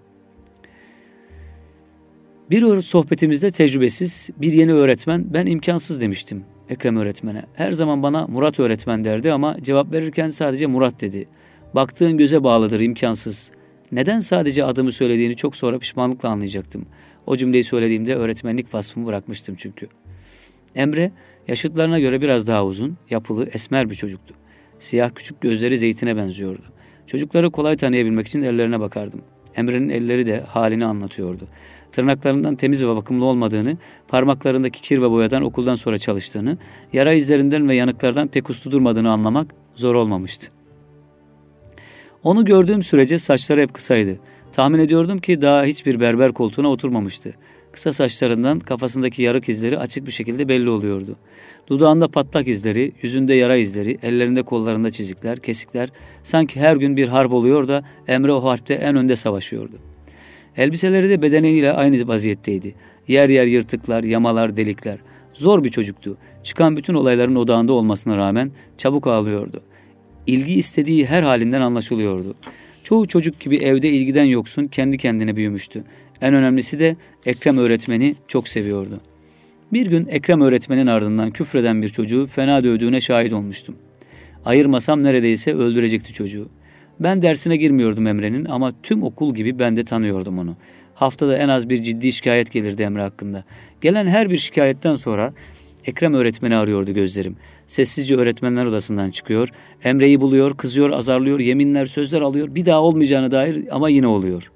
Bir 2.51 2.83
sohbetimizde 2.83 3.51
tecrübesiz 3.51 4.31
bir 4.41 4.53
yeni 4.53 4.73
öğretmen 4.73 5.35
ben 5.35 5.47
imkansız 5.47 6.01
demiştim 6.01 6.45
Ekrem 6.69 6.97
öğretmene. 6.97 7.43
Her 7.55 7.73
zaman 7.73 8.03
bana 8.03 8.27
Murat 8.27 8.61
öğretmen 8.61 9.05
derdi 9.05 9.33
ama 9.33 9.57
cevap 9.63 9.93
verirken 9.93 10.31
sadece 10.31 10.67
Murat 10.67 11.01
dedi. 11.01 11.29
Baktığın 11.75 12.17
göze 12.17 12.45
bağlıdır 12.45 12.81
imkansız. 12.81 13.51
Neden 13.93 14.21
sadece 14.21 14.65
adımı 14.65 14.93
söylediğini 14.93 15.37
çok 15.37 15.57
sonra 15.57 15.79
pişmanlıkla 15.79 16.29
anlayacaktım. 16.29 16.87
O 17.27 17.37
cümleyi 17.37 17.65
söylediğimde 17.65 18.15
öğretmenlik 18.15 18.75
vasfımı 18.75 19.07
bırakmıştım 19.07 19.55
çünkü. 19.59 19.89
Emre 20.75 21.13
yaşıtlarına 21.49 21.99
göre 21.99 22.21
biraz 22.21 22.47
daha 22.47 22.65
uzun, 22.65 22.97
yapılı, 23.11 23.49
esmer 23.53 23.91
bir 23.91 23.95
çocuktu. 23.95 24.35
Siyah 24.79 25.11
küçük 25.15 25.41
gözleri 25.41 25.79
zeytine 25.79 26.17
benziyordu. 26.17 26.63
Çocukları 27.07 27.51
kolay 27.51 27.77
tanıyabilmek 27.77 28.27
için 28.27 28.43
ellerine 28.43 28.81
bakardım. 28.81 29.21
Emre'nin 29.57 29.89
elleri 29.89 30.27
de 30.27 30.41
halini 30.41 30.85
anlatıyordu. 30.85 31.49
Tırnaklarından 31.93 32.57
temiz 32.57 32.83
ve 32.83 32.97
bakımlı 32.97 33.25
olmadığını, 33.25 33.77
parmaklarındaki 34.09 34.83
kir 34.83 35.03
ve 35.03 35.11
boyadan 35.11 35.43
okuldan 35.43 35.75
sonra 35.75 35.99
çalıştığını, 35.99 36.59
yara 36.93 37.13
izlerinden 37.13 37.69
ve 37.69 37.75
yanıklardan 37.75 38.29
pek 38.29 38.51
uslu 38.51 38.71
durmadığını 38.71 39.11
anlamak 39.11 39.55
zor 39.75 39.95
olmamıştı. 39.95 40.49
Onu 42.23 42.45
gördüğüm 42.45 42.83
sürece 42.83 43.19
saçları 43.19 43.61
hep 43.61 43.75
kısaydı. 43.75 44.19
Tahmin 44.53 44.79
ediyordum 44.79 45.19
ki 45.19 45.43
daha 45.43 45.65
hiçbir 45.65 46.01
berber 46.01 46.33
koltuğuna 46.33 46.69
oturmamıştı. 46.69 47.35
Kısa 47.75 47.93
saçlarından 47.93 48.59
kafasındaki 48.59 49.23
yarık 49.23 49.49
izleri 49.49 49.79
açık 49.79 50.07
bir 50.07 50.13
şekilde 50.13 50.49
belli 50.49 50.71
oluyordu. 50.71 51.17
Dudağında 51.69 52.09
patlak 52.09 52.49
izleri, 52.49 52.93
yüzünde 53.03 53.35
yara 53.35 53.57
izleri, 53.57 53.99
ellerinde 54.03 54.43
kollarında 54.43 54.91
çizikler, 54.91 55.39
kesikler. 55.39 55.89
Sanki 56.23 56.61
her 56.61 56.77
gün 56.77 56.97
bir 56.97 57.09
harp 57.09 57.33
oluyor 57.33 57.69
da 57.69 57.85
Emre 58.09 58.33
o 58.33 58.45
harpte 58.45 58.75
en 58.75 58.97
önde 58.97 59.17
savaşıyordu. 59.17 59.77
Elbiseleri 60.57 61.11
de 61.11 61.23
bedeniyle 61.23 61.73
aynı 61.73 62.09
vaziyetteydi. 62.09 62.75
Yer 63.09 63.29
yer 63.29 63.47
yırtıklar, 63.47 64.05
yamalar, 64.05 64.57
delikler. 64.57 64.99
Zor 65.33 65.65
bir 65.65 65.71
çocuktu. 65.71 66.17
Çıkan 66.43 66.77
bütün 66.77 66.95
olayların 66.95 67.37
odağında 67.37 67.73
olmasına 67.73 68.17
rağmen 68.17 68.51
çabuk 68.79 69.07
ağlıyordu. 69.07 69.61
İlgi 70.27 70.55
istediği 70.55 71.07
her 71.07 71.23
halinden 71.23 71.61
anlaşılıyordu. 71.61 72.35
Çoğu 72.85 73.09
çocuk 73.09 73.41
gibi 73.41 73.57
evde 73.57 73.91
ilgiden 73.91 74.25
yoksun 74.25 74.67
kendi 74.67 74.99
kendine 74.99 75.37
büyümüştü. 75.37 75.85
En 76.21 76.35
önemlisi 76.35 76.79
de 76.79 76.97
Ekrem 77.27 77.59
öğretmeni 77.59 78.15
çok 78.29 78.49
seviyordu. 78.49 79.01
Bir 79.73 79.87
gün 79.87 80.07
Ekrem 80.07 80.41
öğretmenin 80.41 80.87
ardından 80.87 81.31
küfreden 81.31 81.83
bir 81.83 81.89
çocuğu 81.89 82.27
fena 82.27 82.65
dövdüğüne 82.65 83.01
şahit 83.01 83.33
olmuştum. 83.33 83.77
Ayırmasam 84.45 85.03
neredeyse 85.03 85.55
öldürecekti 85.55 86.13
çocuğu. 86.13 86.49
Ben 87.01 87.23
dersine 87.23 87.57
girmiyordum 87.57 88.07
Emre'nin 88.07 88.45
ama 88.45 88.73
tüm 88.83 89.03
okul 89.03 89.35
gibi 89.35 89.59
ben 89.59 89.77
de 89.77 89.85
tanıyordum 89.85 90.39
onu. 90.39 90.57
Haftada 90.95 91.37
en 91.39 91.49
az 91.49 91.69
bir 91.69 91.83
ciddi 91.83 92.13
şikayet 92.13 92.53
gelirdi 92.53 92.83
Emre 92.83 93.03
hakkında. 93.03 93.45
Gelen 93.81 94.07
her 94.07 94.31
bir 94.31 94.37
şikayetten 94.37 94.97
sonra 94.97 95.35
Ekrem 95.87 96.15
öğretmeni 96.15 96.57
arıyordu 96.57 96.93
gözlerim. 96.93 97.37
Sessizce 97.67 98.17
öğretmenler 98.17 98.67
odasından 98.67 99.11
çıkıyor. 99.11 99.49
Emre'yi 99.85 100.21
buluyor, 100.21 100.57
kızıyor, 100.57 100.91
azarlıyor, 100.91 101.41
yeminler, 101.41 101.87
sözler 101.87 102.23
alıyor. 102.23 102.55
Bir 102.55 102.67
daha 102.67 102.83
olmayacağına 102.83 103.31
dair 103.31 103.65
ama 103.71 103.89
yine 103.89 104.07
oluyor. 104.07 104.51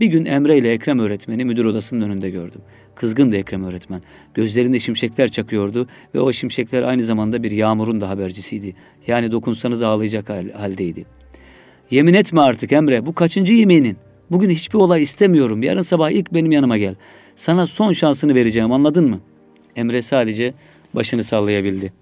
Bir 0.00 0.06
gün 0.06 0.24
Emre 0.24 0.58
ile 0.58 0.72
Ekrem 0.72 0.98
öğretmeni 0.98 1.44
müdür 1.44 1.64
odasının 1.64 2.00
önünde 2.00 2.30
gördüm. 2.30 2.60
Kızgındı 2.94 3.36
Ekrem 3.36 3.64
öğretmen. 3.64 4.02
Gözlerinde 4.34 4.78
şimşekler 4.78 5.28
çakıyordu 5.28 5.86
ve 6.14 6.20
o 6.20 6.32
şimşekler 6.32 6.82
aynı 6.82 7.02
zamanda 7.02 7.42
bir 7.42 7.50
yağmurun 7.50 8.00
da 8.00 8.08
habercisiydi. 8.08 8.74
Yani 9.06 9.32
dokunsanız 9.32 9.82
ağlayacak 9.82 10.30
haldeydi. 10.30 11.04
Yemin 11.90 12.14
etme 12.14 12.40
artık 12.40 12.72
Emre 12.72 13.06
bu 13.06 13.14
kaçıncı 13.14 13.52
yeminin? 13.52 13.96
Bugün 14.30 14.50
hiçbir 14.50 14.78
olay 14.78 15.02
istemiyorum. 15.02 15.62
Yarın 15.62 15.82
sabah 15.82 16.10
ilk 16.10 16.34
benim 16.34 16.52
yanıma 16.52 16.78
gel. 16.78 16.94
Sana 17.36 17.66
son 17.66 17.92
şansını 17.92 18.34
vereceğim 18.34 18.72
anladın 18.72 19.10
mı? 19.10 19.20
Emre 19.76 20.02
sadece 20.02 20.54
başını 20.94 21.24
sallayabildi. 21.24 21.92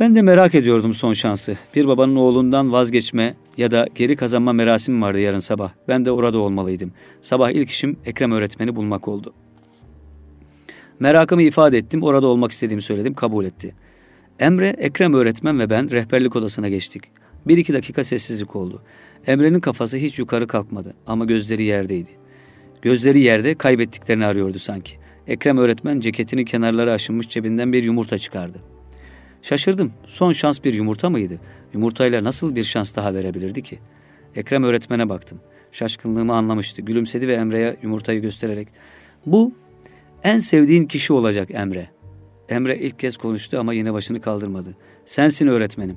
Ben 0.00 0.14
de 0.14 0.22
merak 0.22 0.54
ediyordum 0.54 0.94
son 0.94 1.12
şansı. 1.12 1.56
Bir 1.74 1.86
babanın 1.86 2.16
oğlundan 2.16 2.72
vazgeçme 2.72 3.34
ya 3.56 3.70
da 3.70 3.86
geri 3.94 4.16
kazanma 4.16 4.52
merasimi 4.52 5.02
vardı 5.02 5.20
yarın 5.20 5.38
sabah. 5.38 5.72
Ben 5.88 6.04
de 6.04 6.10
orada 6.10 6.38
olmalıydım. 6.38 6.92
Sabah 7.22 7.50
ilk 7.50 7.70
işim 7.70 7.96
Ekrem 8.04 8.32
öğretmeni 8.32 8.76
bulmak 8.76 9.08
oldu. 9.08 9.32
Merakımı 11.00 11.42
ifade 11.42 11.78
ettim, 11.78 12.02
orada 12.02 12.26
olmak 12.26 12.52
istediğimi 12.52 12.82
söyledim, 12.82 13.14
kabul 13.14 13.44
etti. 13.44 13.74
Emre, 14.38 14.68
Ekrem 14.68 15.14
öğretmen 15.14 15.58
ve 15.58 15.70
ben 15.70 15.90
rehberlik 15.90 16.36
odasına 16.36 16.68
geçtik. 16.68 17.02
Bir 17.46 17.58
iki 17.58 17.72
dakika 17.72 18.04
sessizlik 18.04 18.56
oldu. 18.56 18.82
Emre'nin 19.26 19.60
kafası 19.60 19.96
hiç 19.96 20.18
yukarı 20.18 20.46
kalkmadı 20.46 20.94
ama 21.06 21.24
gözleri 21.24 21.62
yerdeydi. 21.62 22.10
Gözleri 22.82 23.20
yerde 23.20 23.54
kaybettiklerini 23.54 24.26
arıyordu 24.26 24.58
sanki. 24.58 24.96
Ekrem 25.26 25.58
öğretmen 25.58 26.00
ceketinin 26.00 26.44
kenarları 26.44 26.92
aşınmış 26.92 27.28
cebinden 27.28 27.72
bir 27.72 27.84
yumurta 27.84 28.18
çıkardı. 28.18 28.75
Şaşırdım. 29.42 29.92
Son 30.06 30.32
şans 30.32 30.64
bir 30.64 30.74
yumurta 30.74 31.10
mıydı? 31.10 31.40
Yumurtayla 31.72 32.24
nasıl 32.24 32.56
bir 32.56 32.64
şans 32.64 32.96
daha 32.96 33.14
verebilirdi 33.14 33.62
ki? 33.62 33.78
Ekrem 34.36 34.64
öğretmene 34.64 35.08
baktım. 35.08 35.40
Şaşkınlığımı 35.72 36.34
anlamıştı. 36.34 36.82
Gülümsedi 36.82 37.28
ve 37.28 37.34
Emre'ye 37.34 37.76
yumurtayı 37.82 38.22
göstererek. 38.22 38.68
Bu 39.26 39.52
en 40.22 40.38
sevdiğin 40.38 40.84
kişi 40.84 41.12
olacak 41.12 41.48
Emre. 41.50 41.90
Emre 42.48 42.78
ilk 42.78 42.98
kez 42.98 43.16
konuştu 43.16 43.58
ama 43.60 43.74
yine 43.74 43.92
başını 43.92 44.20
kaldırmadı. 44.20 44.76
Sensin 45.04 45.46
öğretmenim. 45.46 45.96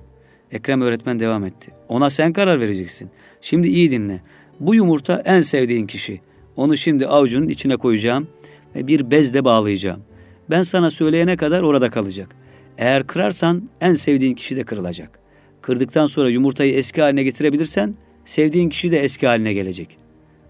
Ekrem 0.52 0.82
öğretmen 0.82 1.19
devam 1.19 1.43
etti. 1.43 1.71
Ona 1.88 2.10
sen 2.10 2.34
karar 2.34 2.60
vereceksin. 2.60 3.10
Şimdi 3.41 3.67
iyi 3.67 3.91
dinle. 3.91 4.21
Bu 4.60 4.75
yumurta 4.75 5.21
en 5.25 5.41
sevdiğin 5.41 5.88
kişi. 5.88 6.21
Onu 6.56 6.78
şimdi 6.78 7.08
avucunun 7.08 7.47
içine 7.47 7.78
koyacağım 7.78 8.28
ve 8.75 8.88
bir 8.88 9.12
bezle 9.12 9.45
bağlayacağım. 9.45 10.02
Ben 10.49 10.63
sana 10.63 10.91
söyleyene 10.91 11.38
kadar 11.38 11.62
orada 11.62 11.89
kalacak. 11.89 12.36
Eğer 12.79 13.07
kırarsan 13.07 13.69
en 13.81 13.93
sevdiğin 13.93 14.35
kişi 14.35 14.55
de 14.55 14.63
kırılacak. 14.63 15.19
Kırdıktan 15.61 16.05
sonra 16.05 16.29
yumurtayı 16.29 16.73
eski 16.73 17.01
haline 17.01 17.23
getirebilirsen 17.23 17.95
sevdiğin 18.25 18.69
kişi 18.69 18.91
de 18.91 18.99
eski 18.99 19.27
haline 19.27 19.53
gelecek. 19.53 19.97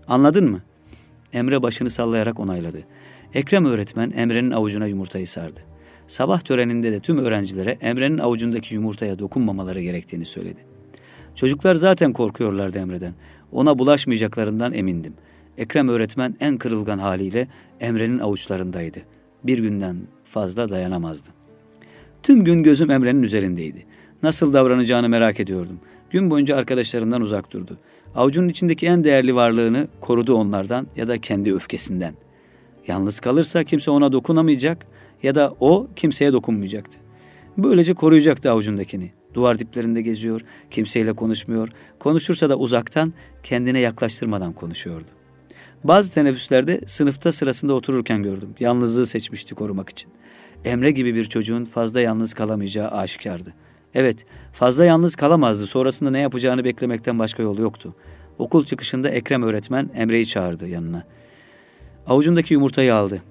Anladın 0.07 0.51
mı? 0.51 0.61
Emre 1.33 1.61
başını 1.61 1.89
sallayarak 1.89 2.39
onayladı. 2.39 2.83
Ekrem 3.33 3.65
öğretmen 3.65 4.11
Emre'nin 4.11 4.51
avucuna 4.51 4.87
yumurtayı 4.87 5.27
sardı. 5.27 5.59
Sabah 6.07 6.41
töreninde 6.41 6.91
de 6.91 6.99
tüm 6.99 7.17
öğrencilere 7.17 7.77
Emre'nin 7.81 8.17
avucundaki 8.17 8.75
yumurtaya 8.75 9.19
dokunmamaları 9.19 9.81
gerektiğini 9.81 10.25
söyledi. 10.25 10.59
Çocuklar 11.35 11.75
zaten 11.75 12.13
korkuyorlardı 12.13 12.79
Emre'den. 12.79 13.13
Ona 13.51 13.79
bulaşmayacaklarından 13.79 14.73
emindim. 14.73 15.13
Ekrem 15.57 15.89
öğretmen 15.89 16.35
en 16.39 16.57
kırılgan 16.57 16.99
haliyle 16.99 17.47
Emre'nin 17.79 18.19
avuçlarındaydı. 18.19 18.99
Bir 19.43 19.59
günden 19.59 19.97
fazla 20.25 20.69
dayanamazdı. 20.69 21.38
Tüm 22.23 22.43
gün 22.43 22.63
gözüm 22.63 22.91
Emre'nin 22.91 23.23
üzerindeydi. 23.23 23.85
Nasıl 24.23 24.53
davranacağını 24.53 25.09
merak 25.09 25.39
ediyordum. 25.39 25.79
Gün 26.09 26.29
boyunca 26.29 26.55
arkadaşlarından 26.55 27.21
uzak 27.21 27.53
durdu. 27.53 27.77
Avucunun 28.15 28.49
içindeki 28.49 28.85
en 28.85 29.03
değerli 29.03 29.35
varlığını 29.35 29.87
korudu 30.01 30.33
onlardan 30.33 30.87
ya 30.95 31.07
da 31.07 31.17
kendi 31.17 31.53
öfkesinden. 31.53 32.13
Yalnız 32.87 33.19
kalırsa 33.19 33.63
kimse 33.63 33.91
ona 33.91 34.11
dokunamayacak 34.11 34.85
ya 35.23 35.35
da 35.35 35.55
o 35.59 35.87
kimseye 35.95 36.33
dokunmayacaktı. 36.33 36.99
Böylece 37.57 37.93
koruyacaktı 37.93 38.51
avucundakini. 38.51 39.11
Duvar 39.33 39.59
diplerinde 39.59 40.01
geziyor, 40.01 40.41
kimseyle 40.71 41.13
konuşmuyor. 41.13 41.69
Konuşursa 41.99 42.49
da 42.49 42.57
uzaktan, 42.57 43.13
kendine 43.43 43.79
yaklaştırmadan 43.79 44.51
konuşuyordu. 44.51 45.11
Bazı 45.83 46.13
teneffüslerde 46.13 46.81
sınıfta 46.87 47.31
sırasında 47.31 47.73
otururken 47.73 48.23
gördüm. 48.23 48.49
Yalnızlığı 48.59 49.07
seçmişti 49.07 49.55
korumak 49.55 49.89
için. 49.89 50.11
Emre 50.65 50.91
gibi 50.91 51.15
bir 51.15 51.23
çocuğun 51.23 51.65
fazla 51.65 52.01
yalnız 52.01 52.33
kalamayacağı 52.33 52.91
aşikardı. 52.91 53.53
Evet, 53.93 54.25
fazla 54.53 54.85
yalnız 54.85 55.15
kalamazdı. 55.15 55.67
Sonrasında 55.67 56.11
ne 56.11 56.19
yapacağını 56.19 56.63
beklemekten 56.63 57.19
başka 57.19 57.43
yolu 57.43 57.61
yoktu. 57.61 57.95
Okul 58.37 58.65
çıkışında 58.65 59.09
Ekrem 59.09 59.43
öğretmen 59.43 59.89
Emre'yi 59.95 60.25
çağırdı 60.25 60.67
yanına. 60.67 61.03
Avucundaki 62.07 62.53
yumurtayı 62.53 62.95
aldı. 62.95 63.21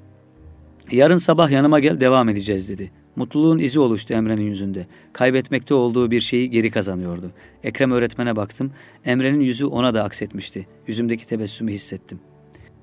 Yarın 0.90 1.16
sabah 1.16 1.50
yanıma 1.50 1.80
gel 1.80 2.00
devam 2.00 2.28
edeceğiz 2.28 2.68
dedi. 2.68 2.90
Mutluluğun 3.16 3.58
izi 3.58 3.80
oluştu 3.80 4.14
Emre'nin 4.14 4.42
yüzünde. 4.42 4.86
Kaybetmekte 5.12 5.74
olduğu 5.74 6.10
bir 6.10 6.20
şeyi 6.20 6.50
geri 6.50 6.70
kazanıyordu. 6.70 7.30
Ekrem 7.64 7.90
öğretmene 7.90 8.36
baktım. 8.36 8.72
Emre'nin 9.04 9.40
yüzü 9.40 9.66
ona 9.66 9.94
da 9.94 10.04
aksetmişti. 10.04 10.66
Yüzümdeki 10.86 11.26
tebessümü 11.26 11.72
hissettim. 11.72 12.20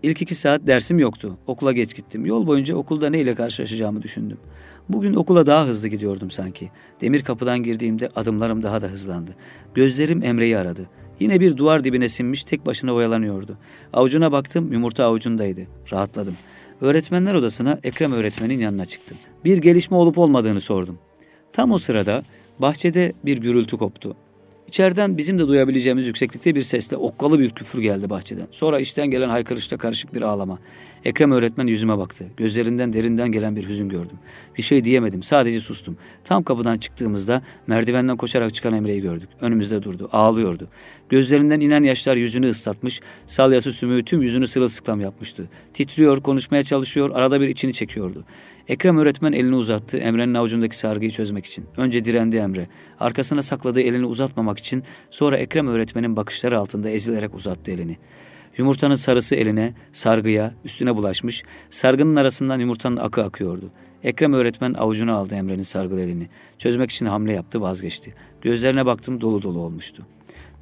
İlk 0.05 0.21
iki 0.21 0.35
saat 0.35 0.67
dersim 0.67 0.99
yoktu. 0.99 1.37
Okula 1.47 1.71
geç 1.71 1.95
gittim. 1.95 2.25
Yol 2.25 2.47
boyunca 2.47 2.75
okulda 2.75 3.09
neyle 3.09 3.35
karşılaşacağımı 3.35 4.01
düşündüm. 4.01 4.37
Bugün 4.89 5.13
okula 5.13 5.45
daha 5.45 5.65
hızlı 5.65 5.87
gidiyordum 5.87 6.31
sanki. 6.31 6.71
Demir 7.01 7.23
kapıdan 7.23 7.63
girdiğimde 7.63 8.09
adımlarım 8.15 8.63
daha 8.63 8.81
da 8.81 8.87
hızlandı. 8.87 9.35
Gözlerim 9.73 10.23
Emre'yi 10.23 10.57
aradı. 10.57 10.89
Yine 11.19 11.39
bir 11.39 11.57
duvar 11.57 11.83
dibine 11.83 12.09
sinmiş 12.09 12.43
tek 12.43 12.65
başına 12.65 12.93
oyalanıyordu. 12.93 13.57
Avucuna 13.93 14.31
baktım 14.31 14.73
yumurta 14.73 15.05
avucundaydı. 15.05 15.61
Rahatladım. 15.91 16.35
Öğretmenler 16.81 17.33
odasına 17.33 17.79
Ekrem 17.83 18.11
öğretmenin 18.11 18.59
yanına 18.59 18.85
çıktım. 18.85 19.17
Bir 19.45 19.57
gelişme 19.57 19.97
olup 19.97 20.17
olmadığını 20.17 20.61
sordum. 20.61 20.99
Tam 21.53 21.71
o 21.71 21.77
sırada 21.77 22.23
bahçede 22.59 23.13
bir 23.25 23.37
gürültü 23.37 23.77
koptu. 23.77 24.15
İçeriden 24.67 25.17
bizim 25.17 25.39
de 25.39 25.47
duyabileceğimiz 25.47 26.07
yükseklikte 26.07 26.55
bir 26.55 26.61
sesle 26.61 26.97
okkalı 26.97 27.39
bir 27.39 27.49
küfür 27.49 27.81
geldi 27.81 28.09
bahçeden. 28.09 28.47
Sonra 28.51 28.79
içten 28.79 29.07
gelen 29.11 29.29
haykırışla 29.29 29.77
karışık 29.77 30.13
bir 30.13 30.21
ağlama. 30.21 30.59
Ekrem 31.05 31.31
öğretmen 31.31 31.67
yüzüme 31.67 31.97
baktı. 31.97 32.25
Gözlerinden 32.37 32.93
derinden 32.93 33.31
gelen 33.31 33.55
bir 33.55 33.67
hüzün 33.67 33.89
gördüm. 33.89 34.17
Bir 34.57 34.63
şey 34.63 34.83
diyemedim. 34.83 35.23
Sadece 35.23 35.61
sustum. 35.61 35.97
Tam 36.23 36.43
kapıdan 36.43 36.77
çıktığımızda 36.77 37.41
merdivenden 37.67 38.17
koşarak 38.17 38.53
çıkan 38.53 38.73
Emre'yi 38.73 39.01
gördük. 39.01 39.29
Önümüzde 39.41 39.83
durdu. 39.83 40.09
Ağlıyordu. 40.11 40.67
Gözlerinden 41.09 41.59
inen 41.59 41.83
yaşlar 41.83 42.15
yüzünü 42.15 42.49
ıslatmış. 42.49 43.01
Salyası 43.27 43.73
sümüğü 43.73 44.03
tüm 44.03 44.21
yüzünü 44.21 44.47
sırılsıklam 44.47 45.01
yapmıştı. 45.01 45.49
Titriyor, 45.73 46.21
konuşmaya 46.21 46.63
çalışıyor, 46.63 47.09
arada 47.13 47.41
bir 47.41 47.49
içini 47.49 47.73
çekiyordu. 47.73 48.25
Ekrem 48.67 48.97
öğretmen 48.97 49.33
elini 49.33 49.55
uzattı 49.55 49.97
Emre'nin 49.97 50.33
avucundaki 50.33 50.77
sargıyı 50.77 51.11
çözmek 51.11 51.45
için. 51.45 51.65
Önce 51.77 52.05
direndi 52.05 52.37
Emre. 52.37 52.67
Arkasına 52.99 53.41
sakladığı 53.41 53.81
elini 53.81 54.05
uzatmamak 54.05 54.59
için 54.59 54.83
sonra 55.09 55.37
Ekrem 55.37 55.67
öğretmenin 55.67 56.15
bakışları 56.15 56.59
altında 56.59 56.89
ezilerek 56.89 57.35
uzattı 57.35 57.71
elini. 57.71 57.97
Yumurtanın 58.57 58.95
sarısı 58.95 59.35
eline, 59.35 59.73
sargıya, 59.91 60.53
üstüne 60.65 60.95
bulaşmış. 60.95 61.43
Sargının 61.69 62.15
arasından 62.15 62.59
yumurtanın 62.59 62.97
akı 62.97 63.23
akıyordu. 63.23 63.71
Ekrem 64.03 64.33
öğretmen 64.33 64.73
avucuna 64.73 65.13
aldı 65.13 65.35
Emre'nin 65.35 65.61
sargılı 65.61 66.01
elini. 66.01 66.27
Çözmek 66.57 66.91
için 66.91 67.05
hamle 67.05 67.33
yaptı 67.33 67.61
vazgeçti. 67.61 68.13
Gözlerine 68.41 68.85
baktım 68.85 69.21
dolu 69.21 69.41
dolu 69.41 69.59
olmuştu. 69.59 70.05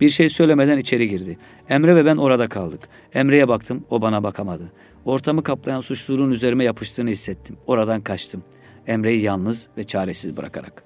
Bir 0.02 0.10
şey 0.10 0.30
söylemeden 0.30 0.78
içeri 0.78 1.10
girdi. 1.10 1.38
Emre 1.70 1.96
ve 1.96 2.06
ben 2.06 2.18
orada 2.18 2.48
kaldık. 2.48 2.80
Emre'ye 3.14 3.48
baktım, 3.48 3.86
o 3.90 4.02
bana 4.02 4.24
bakamadı. 4.24 4.72
Ortamı 5.06 5.44
kaplayan 5.44 5.82
suçluluğun 5.82 6.32
üzerime 6.32 6.64
yapıştığını 6.64 7.10
hissettim. 7.10 7.58
Oradan 7.68 8.02
kaçtım. 8.02 8.44
Emre'yi 8.88 9.22
yalnız 9.22 9.70
ve 9.78 9.84
çaresiz 9.84 10.38
bırakarak. 10.38 10.84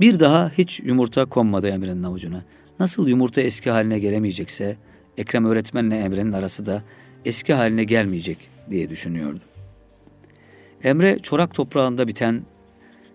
Bir 0.00 0.20
daha 0.20 0.52
hiç 0.58 0.80
yumurta 0.80 1.24
konmadı 1.24 1.68
Emre'nin 1.68 2.02
avucuna. 2.02 2.44
Nasıl 2.80 3.08
yumurta 3.08 3.40
eski 3.40 3.70
haline 3.70 3.98
gelemeyecekse, 3.98 4.76
Ekrem 5.18 5.44
öğretmenle 5.44 5.96
Emre'nin 5.96 6.32
arası 6.32 6.66
da 6.66 6.82
eski 7.24 7.54
haline 7.54 7.84
gelmeyecek 7.84 8.38
diye 8.70 8.90
düşünüyordu. 8.90 9.40
Emre 10.84 11.18
çorak 11.18 11.54
toprağında 11.54 12.08
biten 12.08 12.42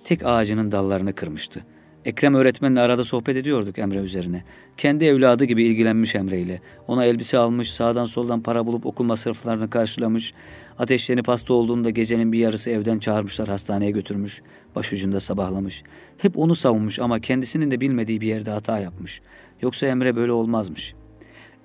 tek 0.03 0.25
ağacının 0.25 0.71
dallarını 0.71 1.15
kırmıştı. 1.15 1.65
Ekrem 2.05 2.35
öğretmenle 2.35 2.81
arada 2.81 3.03
sohbet 3.03 3.37
ediyorduk 3.37 3.79
Emre 3.79 3.97
üzerine. 3.97 4.43
Kendi 4.77 5.05
evladı 5.05 5.43
gibi 5.43 5.63
ilgilenmiş 5.63 6.15
Emre 6.15 6.39
ile. 6.39 6.61
Ona 6.87 7.05
elbise 7.05 7.37
almış, 7.37 7.71
sağdan 7.71 8.05
soldan 8.05 8.41
para 8.41 8.65
bulup 8.65 8.85
okul 8.85 9.03
masraflarını 9.03 9.69
karşılamış. 9.69 10.33
Ateşlenip 10.77 11.27
hasta 11.27 11.53
olduğunda 11.53 11.89
gecenin 11.89 12.31
bir 12.31 12.39
yarısı 12.39 12.69
evden 12.69 12.99
çağırmışlar, 12.99 13.47
hastaneye 13.47 13.91
götürmüş. 13.91 14.41
Başucunda 14.75 15.19
sabahlamış. 15.19 15.83
Hep 16.17 16.37
onu 16.37 16.55
savunmuş 16.55 16.99
ama 16.99 17.19
kendisinin 17.19 17.71
de 17.71 17.81
bilmediği 17.81 18.21
bir 18.21 18.27
yerde 18.27 18.51
hata 18.51 18.79
yapmış. 18.79 19.21
Yoksa 19.61 19.87
Emre 19.87 20.15
böyle 20.15 20.31
olmazmış. 20.31 20.95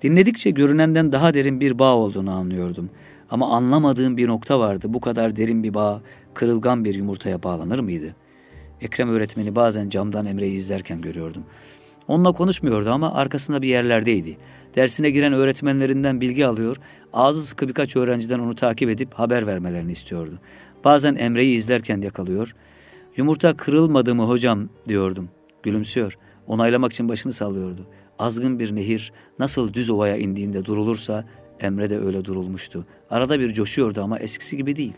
Dinledikçe 0.01 0.49
görünenden 0.49 1.11
daha 1.11 1.33
derin 1.33 1.61
bir 1.61 1.79
bağ 1.79 1.95
olduğunu 1.95 2.31
anlıyordum. 2.31 2.89
Ama 3.29 3.55
anlamadığım 3.55 4.17
bir 4.17 4.27
nokta 4.27 4.59
vardı. 4.59 4.85
Bu 4.89 5.01
kadar 5.01 5.35
derin 5.35 5.63
bir 5.63 5.73
bağ 5.73 6.01
kırılgan 6.33 6.85
bir 6.85 6.95
yumurtaya 6.95 7.43
bağlanır 7.43 7.79
mıydı?'' 7.79 8.25
Ekrem 8.81 9.09
öğretmeni 9.09 9.55
bazen 9.55 9.89
camdan 9.89 10.25
Emre'yi 10.25 10.55
izlerken 10.55 11.01
görüyordum. 11.01 11.43
Onunla 12.07 12.31
konuşmuyordu 12.31 12.89
ama 12.89 13.13
arkasında 13.13 13.61
bir 13.61 13.67
yerlerdeydi. 13.67 14.37
Dersine 14.75 15.09
giren 15.09 15.33
öğretmenlerinden 15.33 16.21
bilgi 16.21 16.45
alıyor, 16.45 16.77
ağzı 17.13 17.45
sıkı 17.45 17.67
birkaç 17.67 17.95
öğrenciden 17.95 18.39
onu 18.39 18.55
takip 18.55 18.89
edip 18.89 19.13
haber 19.13 19.47
vermelerini 19.47 19.91
istiyordu. 19.91 20.39
Bazen 20.83 21.15
Emre'yi 21.15 21.57
izlerken 21.57 22.01
yakalıyor. 22.01 22.55
Yumurta 23.17 23.57
kırılmadı 23.57 24.15
mı 24.15 24.23
hocam 24.23 24.69
diyordum. 24.87 25.29
Gülümsüyor. 25.63 26.17
Onaylamak 26.47 26.93
için 26.93 27.09
başını 27.09 27.33
sallıyordu. 27.33 27.87
Azgın 28.19 28.59
bir 28.59 28.75
nehir 28.75 29.13
nasıl 29.39 29.73
düz 29.73 29.89
ovaya 29.89 30.17
indiğinde 30.17 30.65
durulursa 30.65 31.25
Emre 31.59 31.89
de 31.89 31.99
öyle 31.99 32.25
durulmuştu. 32.25 32.85
Arada 33.09 33.39
bir 33.39 33.53
coşuyordu 33.53 34.01
ama 34.01 34.19
eskisi 34.19 34.57
gibi 34.57 34.75
değil. 34.75 34.93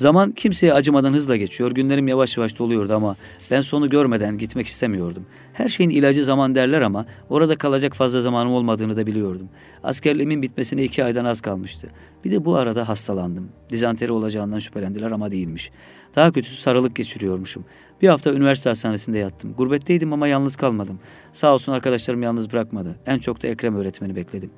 Zaman 0.00 0.32
kimseye 0.32 0.74
acımadan 0.74 1.12
hızla 1.12 1.36
geçiyor. 1.36 1.72
Günlerim 1.72 2.08
yavaş 2.08 2.36
yavaş 2.36 2.58
doluyordu 2.58 2.94
ama 2.94 3.16
ben 3.50 3.60
sonu 3.60 3.90
görmeden 3.90 4.38
gitmek 4.38 4.66
istemiyordum. 4.66 5.26
Her 5.52 5.68
şeyin 5.68 5.90
ilacı 5.90 6.24
zaman 6.24 6.54
derler 6.54 6.80
ama 6.80 7.06
orada 7.28 7.56
kalacak 7.56 7.96
fazla 7.96 8.20
zamanım 8.20 8.52
olmadığını 8.52 8.96
da 8.96 9.06
biliyordum. 9.06 9.48
Askerliğimin 9.82 10.42
bitmesine 10.42 10.84
iki 10.84 11.04
aydan 11.04 11.24
az 11.24 11.40
kalmıştı. 11.40 11.88
Bir 12.24 12.30
de 12.30 12.44
bu 12.44 12.56
arada 12.56 12.88
hastalandım. 12.88 13.48
Dizanteri 13.70 14.12
olacağından 14.12 14.58
şüphelendiler 14.58 15.10
ama 15.10 15.30
değilmiş. 15.30 15.70
Daha 16.16 16.32
kötüsü 16.32 16.56
sarılık 16.56 16.96
geçiriyormuşum. 16.96 17.64
Bir 18.02 18.08
hafta 18.08 18.32
üniversite 18.32 18.68
hastanesinde 18.68 19.18
yattım. 19.18 19.54
Gurbetteydim 19.54 20.12
ama 20.12 20.28
yalnız 20.28 20.56
kalmadım. 20.56 20.98
Sağ 21.32 21.54
olsun 21.54 21.72
arkadaşlarım 21.72 22.22
yalnız 22.22 22.52
bırakmadı. 22.52 22.96
En 23.06 23.18
çok 23.18 23.42
da 23.42 23.48
Ekrem 23.48 23.76
öğretmeni 23.76 24.16
bekledim. 24.16 24.50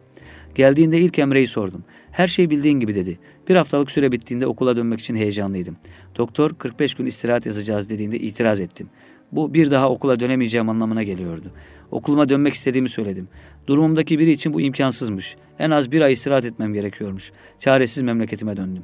Geldiğinde 0.54 0.98
ilk 0.98 1.18
Emre'yi 1.18 1.46
sordum. 1.46 1.84
Her 2.10 2.26
şey 2.26 2.50
bildiğin 2.50 2.80
gibi 2.80 2.94
dedi. 2.94 3.18
Bir 3.48 3.56
haftalık 3.56 3.90
süre 3.90 4.12
bittiğinde 4.12 4.46
okula 4.46 4.76
dönmek 4.76 5.00
için 5.00 5.14
heyecanlıydım. 5.14 5.76
Doktor 6.18 6.54
45 6.54 6.94
gün 6.94 7.06
istirahat 7.06 7.46
yazacağız 7.46 7.90
dediğinde 7.90 8.18
itiraz 8.18 8.60
ettim. 8.60 8.88
Bu 9.32 9.54
bir 9.54 9.70
daha 9.70 9.90
okula 9.90 10.20
dönemeyeceğim 10.20 10.68
anlamına 10.68 11.02
geliyordu. 11.02 11.52
Okuluma 11.90 12.28
dönmek 12.28 12.54
istediğimi 12.54 12.88
söyledim. 12.88 13.28
Durumumdaki 13.66 14.18
biri 14.18 14.30
için 14.30 14.54
bu 14.54 14.60
imkansızmış. 14.60 15.36
En 15.58 15.70
az 15.70 15.92
bir 15.92 16.00
ay 16.00 16.12
istirahat 16.12 16.44
etmem 16.44 16.74
gerekiyormuş. 16.74 17.32
Çaresiz 17.58 18.02
memleketime 18.02 18.56
döndüm. 18.56 18.82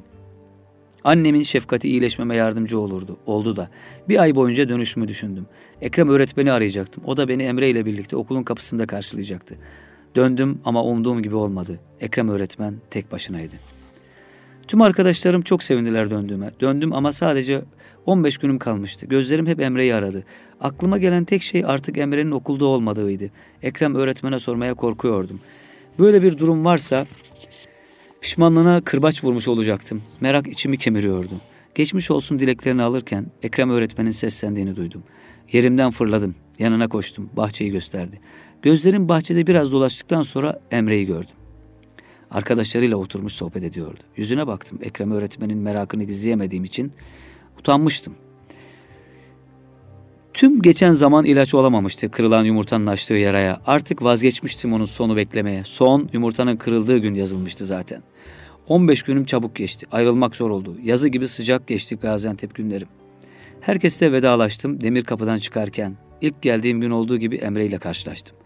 Annemin 1.03 1.43
şefkati 1.43 1.89
iyileşmeme 1.89 2.35
yardımcı 2.35 2.79
olurdu. 2.79 3.17
Oldu 3.25 3.55
da. 3.55 3.69
Bir 4.09 4.21
ay 4.21 4.35
boyunca 4.35 4.69
dönüşümü 4.69 5.07
düşündüm. 5.07 5.45
Ekrem 5.81 6.09
öğretmeni 6.09 6.51
arayacaktım. 6.51 7.03
O 7.05 7.17
da 7.17 7.27
beni 7.27 7.43
Emre 7.43 7.69
ile 7.69 7.85
birlikte 7.85 8.15
okulun 8.15 8.43
kapısında 8.43 8.87
karşılayacaktı. 8.87 9.55
Döndüm 10.15 10.59
ama 10.65 10.83
umduğum 10.83 11.23
gibi 11.23 11.35
olmadı. 11.35 11.79
Ekrem 11.99 12.29
öğretmen 12.29 12.75
tek 12.89 13.11
başınaydı. 13.11 13.55
Tüm 14.67 14.81
arkadaşlarım 14.81 15.41
çok 15.41 15.63
sevindiler 15.63 16.09
döndüğüme. 16.09 16.51
Döndüm 16.61 16.93
ama 16.93 17.11
sadece 17.11 17.61
15 18.05 18.37
günüm 18.37 18.59
kalmıştı. 18.59 19.05
Gözlerim 19.05 19.47
hep 19.47 19.59
Emre'yi 19.59 19.95
aradı. 19.95 20.23
Aklıma 20.61 20.97
gelen 20.97 21.23
tek 21.23 21.41
şey 21.41 21.63
artık 21.65 21.97
Emre'nin 21.97 22.31
okulda 22.31 22.65
olmadığıydı. 22.65 23.29
Ekrem 23.63 23.95
öğretmene 23.95 24.39
sormaya 24.39 24.73
korkuyordum. 24.73 25.39
Böyle 25.99 26.21
bir 26.21 26.37
durum 26.37 26.65
varsa 26.65 27.07
pişmanlığına 28.21 28.81
kırbaç 28.81 29.23
vurmuş 29.23 29.47
olacaktım. 29.47 30.01
Merak 30.21 30.47
içimi 30.47 30.77
kemiriyordu. 30.77 31.33
Geçmiş 31.75 32.11
olsun 32.11 32.39
dileklerini 32.39 32.83
alırken 32.83 33.25
Ekrem 33.43 33.69
öğretmenin 33.69 34.11
seslendiğini 34.11 34.75
duydum. 34.75 35.03
Yerimden 35.51 35.91
fırladım. 35.91 36.35
Yanına 36.59 36.87
koştum. 36.87 37.29
Bahçeyi 37.37 37.71
gösterdi. 37.71 38.19
Gözlerim 38.61 39.09
bahçede 39.09 39.47
biraz 39.47 39.71
dolaştıktan 39.71 40.23
sonra 40.23 40.61
Emre'yi 40.71 41.05
gördüm. 41.05 41.35
Arkadaşlarıyla 42.31 42.97
oturmuş 42.97 43.33
sohbet 43.33 43.63
ediyordu. 43.63 43.99
Yüzüne 44.15 44.47
baktım. 44.47 44.79
Ekrem 44.83 45.11
öğretmenin 45.11 45.57
merakını 45.57 46.03
gizleyemediğim 46.03 46.63
için 46.63 46.91
utanmıştım. 47.59 48.15
Tüm 50.33 50.61
geçen 50.61 50.93
zaman 50.93 51.25
ilaç 51.25 51.53
olamamıştı 51.53 52.11
kırılan 52.11 52.43
yumurtanın 52.43 52.87
açtığı 52.87 53.13
yaraya. 53.13 53.61
Artık 53.65 54.03
vazgeçmiştim 54.03 54.73
onun 54.73 54.85
sonu 54.85 55.15
beklemeye. 55.15 55.63
Son 55.65 56.09
yumurtanın 56.13 56.57
kırıldığı 56.57 56.97
gün 56.97 57.13
yazılmıştı 57.13 57.65
zaten. 57.65 58.03
15 58.67 59.03
günüm 59.03 59.25
çabuk 59.25 59.55
geçti. 59.55 59.87
Ayrılmak 59.91 60.35
zor 60.35 60.49
oldu. 60.49 60.77
Yazı 60.83 61.07
gibi 61.07 61.27
sıcak 61.27 61.67
geçti 61.67 61.95
Gaziantep 61.95 62.55
günlerim. 62.55 62.87
Herkesle 63.61 64.11
vedalaştım 64.11 64.81
demir 64.81 65.03
kapıdan 65.03 65.37
çıkarken. 65.37 65.95
ilk 66.21 66.41
geldiğim 66.41 66.81
gün 66.81 66.91
olduğu 66.91 67.17
gibi 67.17 67.35
Emre 67.35 67.65
ile 67.65 67.77
karşılaştım. 67.77 68.37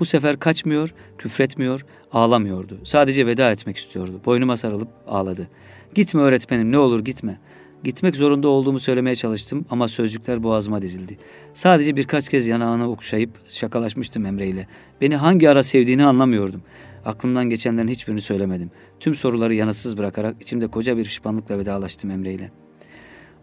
Bu 0.00 0.04
sefer 0.04 0.38
kaçmıyor, 0.38 0.94
küfretmiyor, 1.18 1.86
ağlamıyordu. 2.12 2.78
Sadece 2.84 3.26
veda 3.26 3.50
etmek 3.50 3.76
istiyordu. 3.76 4.20
Boynuma 4.26 4.56
sarılıp 4.56 4.88
ağladı. 5.08 5.48
Gitme 5.94 6.20
öğretmenim 6.20 6.72
ne 6.72 6.78
olur 6.78 7.04
gitme. 7.04 7.38
Gitmek 7.84 8.16
zorunda 8.16 8.48
olduğumu 8.48 8.78
söylemeye 8.78 9.16
çalıştım 9.16 9.66
ama 9.70 9.88
sözcükler 9.88 10.42
boğazıma 10.42 10.82
dizildi. 10.82 11.18
Sadece 11.54 11.96
birkaç 11.96 12.28
kez 12.28 12.46
yanağını 12.46 12.90
okşayıp 12.90 13.30
şakalaşmıştım 13.48 14.26
Emre 14.26 14.46
ile. 14.46 14.66
Beni 15.00 15.16
hangi 15.16 15.50
ara 15.50 15.62
sevdiğini 15.62 16.04
anlamıyordum. 16.04 16.62
Aklımdan 17.04 17.50
geçenlerin 17.50 17.88
hiçbirini 17.88 18.20
söylemedim. 18.20 18.70
Tüm 19.00 19.14
soruları 19.14 19.54
yanıtsız 19.54 19.98
bırakarak 19.98 20.42
içimde 20.42 20.66
koca 20.66 20.96
bir 20.96 21.04
pişmanlıkla 21.04 21.58
vedalaştım 21.58 22.10
Emre 22.10 22.32
ile. 22.32 22.50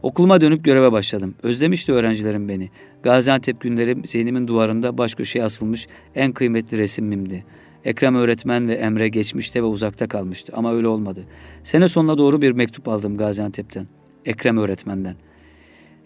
Okuluma 0.03 0.41
dönüp 0.41 0.63
göreve 0.63 0.91
başladım. 0.91 1.35
Özlemişti 1.43 1.93
öğrencilerim 1.93 2.49
beni. 2.49 2.69
Gaziantep 3.03 3.61
günlerim 3.61 4.05
zihnimin 4.05 4.47
duvarında 4.47 4.97
baş 4.97 5.15
köşeye 5.15 5.43
asılmış 5.43 5.87
en 6.15 6.31
kıymetli 6.31 6.77
resimimdi. 6.77 7.45
Ekrem 7.85 8.15
öğretmen 8.15 8.67
ve 8.67 8.73
Emre 8.73 9.07
geçmişte 9.07 9.61
ve 9.61 9.65
uzakta 9.65 10.07
kalmıştı 10.07 10.53
ama 10.55 10.73
öyle 10.73 10.87
olmadı. 10.87 11.25
Sene 11.63 11.87
sonuna 11.87 12.17
doğru 12.17 12.41
bir 12.41 12.51
mektup 12.51 12.87
aldım 12.87 13.17
Gaziantep'ten. 13.17 13.87
Ekrem 14.25 14.57
öğretmenden. 14.57 15.15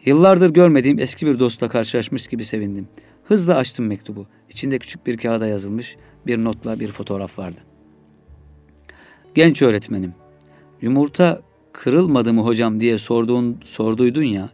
Yıllardır 0.05 0.53
görmediğim 0.53 0.99
eski 0.99 1.25
bir 1.25 1.39
dostla 1.39 1.69
karşılaşmış 1.69 2.27
gibi 2.27 2.43
sevindim. 2.43 2.87
Hızla 3.23 3.55
açtım 3.55 3.85
mektubu. 3.85 4.27
İçinde 4.49 4.79
küçük 4.79 5.07
bir 5.07 5.17
kağıda 5.17 5.47
yazılmış 5.47 5.97
bir 6.27 6.43
notla 6.43 6.79
bir 6.79 6.91
fotoğraf 6.91 7.39
vardı. 7.39 7.59
Genç 9.35 9.61
öğretmenim, 9.61 10.13
yumurta 10.81 11.41
kırılmadı 11.73 12.33
mı 12.33 12.41
hocam 12.41 12.79
diye 12.79 12.97
sorduğun, 12.97 13.57
sorduydun 13.63 14.23
ya. 14.23 14.49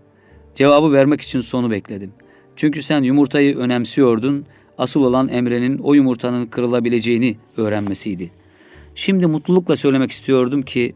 Cevabı 0.55 0.91
vermek 0.91 1.21
için 1.21 1.41
sonu 1.41 1.71
bekledim. 1.71 2.11
Çünkü 2.55 2.83
sen 2.83 3.03
yumurtayı 3.03 3.57
önemsiyordun. 3.57 4.45
Asıl 4.77 5.01
olan 5.01 5.27
Emre'nin 5.27 5.77
o 5.77 5.93
yumurtanın 5.93 6.45
kırılabileceğini 6.45 7.37
öğrenmesiydi. 7.57 8.31
Şimdi 8.95 9.27
mutlulukla 9.27 9.75
söylemek 9.75 10.11
istiyordum 10.11 10.61
ki, 10.61 10.93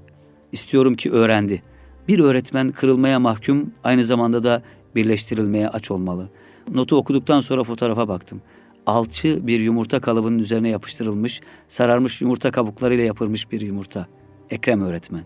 istiyorum 0.51 0.95
ki 0.95 1.11
öğrendi. 1.11 1.61
Bir 2.07 2.19
öğretmen 2.19 2.71
kırılmaya 2.71 3.19
mahkum, 3.19 3.71
aynı 3.83 4.03
zamanda 4.03 4.43
da 4.43 4.63
birleştirilmeye 4.95 5.69
aç 5.69 5.91
olmalı. 5.91 6.29
Notu 6.73 6.95
okuduktan 6.95 7.41
sonra 7.41 7.63
fotoğrafa 7.63 8.07
baktım. 8.07 8.41
Alçı 8.85 9.47
bir 9.47 9.59
yumurta 9.59 9.99
kalıbının 9.99 10.39
üzerine 10.39 10.69
yapıştırılmış, 10.69 11.41
sararmış 11.67 12.21
yumurta 12.21 12.51
kabuklarıyla 12.51 13.03
yapılmış 13.03 13.51
bir 13.51 13.61
yumurta. 13.61 14.07
Ekrem 14.49 14.81
öğretmen. 14.81 15.23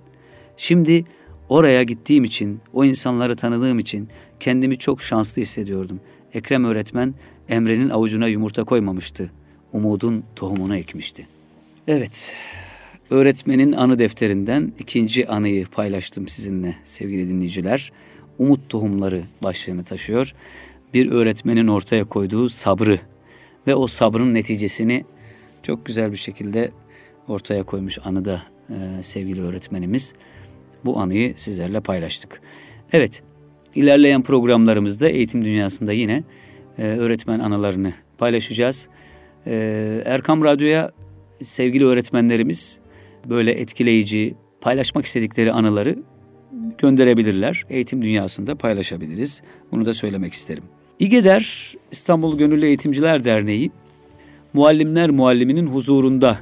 Şimdi 0.58 1.06
oraya 1.50 1.84
gittiğim 1.84 2.24
için, 2.24 2.60
o 2.74 2.86
insanları 2.86 3.36
tanıdığım 3.36 3.80
için 3.80 4.10
kendimi 4.40 4.78
çok 4.78 5.02
şanslı 5.02 5.42
hissediyordum. 5.42 6.00
Ekrem 6.34 6.66
öğretmen 6.66 7.14
Emre'nin 7.50 7.90
avucuna 7.90 8.28
yumurta 8.28 8.64
koymamıştı. 8.64 9.32
Umudun 9.74 10.24
tohumunu 10.36 10.76
ekmişti. 10.76 11.28
Evet, 11.88 12.34
öğretmenin 13.12 13.72
anı 13.72 14.00
defterinden 14.00 14.74
ikinci 14.80 15.28
anıyı 15.28 15.66
paylaştım 15.66 16.28
sizinle 16.28 16.76
sevgili 16.84 17.30
dinleyiciler. 17.30 17.92
Umut 18.40 18.70
tohumları 18.70 19.24
başlığını 19.44 19.84
taşıyor. 19.84 20.34
Bir 20.94 21.12
öğretmenin 21.12 21.68
ortaya 21.68 22.04
koyduğu 22.04 22.50
sabrı 22.50 23.00
ve 23.68 23.76
o 23.76 23.88
sabrın 23.88 24.34
neticesini 24.34 25.06
çok 25.64 25.86
güzel 25.86 26.12
bir 26.12 26.18
şekilde 26.18 26.72
ortaya 27.28 27.64
koymuş 27.64 28.00
anıda 28.04 28.42
e, 28.70 29.04
sevgili 29.04 29.42
öğretmenimiz 29.42 30.14
bu 30.86 31.00
anıyı 31.00 31.34
sizlerle 31.38 31.80
paylaştık. 31.80 32.42
Evet, 32.94 33.24
ilerleyen 33.76 34.22
programlarımızda 34.22 35.10
eğitim 35.10 35.46
dünyasında 35.46 35.94
yine 35.94 36.24
e, 36.78 36.84
öğretmen 36.84 37.40
anılarını 37.40 37.94
paylaşacağız. 38.18 38.88
E, 39.48 40.02
Erkam 40.06 40.44
Radyo'ya 40.44 40.92
sevgili 41.42 41.86
öğretmenlerimiz 41.86 42.81
böyle 43.30 43.52
etkileyici, 43.52 44.36
paylaşmak 44.62 45.06
istedikleri 45.06 45.52
anıları 45.52 45.96
gönderebilirler. 46.78 47.66
Eğitim 47.70 48.02
dünyasında 48.02 48.56
paylaşabiliriz. 48.56 49.42
Bunu 49.72 49.86
da 49.86 49.94
söylemek 49.94 50.34
isterim. 50.34 50.64
İGEDER 51.00 51.74
İstanbul 51.92 52.38
Gönüllü 52.38 52.66
Eğitimciler 52.66 53.24
Derneği 53.24 53.72
Muallimler 54.54 55.10
Mualliminin 55.10 55.68
huzurunda 55.68 56.38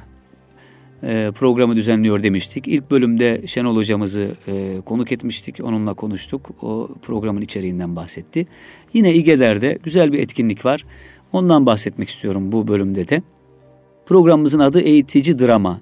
e, 1.02 1.30
programı 1.34 1.76
düzenliyor 1.76 2.22
demiştik. 2.22 2.68
İlk 2.68 2.90
bölümde 2.90 3.46
Şenol 3.46 3.76
hocamızı 3.76 4.30
e, 4.48 4.80
konuk 4.84 5.12
etmiştik. 5.12 5.64
Onunla 5.64 5.94
konuştuk. 5.94 6.50
O 6.62 6.88
programın 7.02 7.40
içeriğinden 7.40 7.96
bahsetti. 7.96 8.46
Yine 8.94 9.14
İGEDER'de 9.14 9.78
güzel 9.82 10.12
bir 10.12 10.18
etkinlik 10.18 10.64
var. 10.64 10.84
Ondan 11.32 11.66
bahsetmek 11.66 12.08
istiyorum 12.08 12.52
bu 12.52 12.68
bölümde 12.68 13.08
de. 13.08 13.22
Programımızın 14.06 14.58
adı 14.58 14.80
Eğitici 14.80 15.38
Drama. 15.38 15.80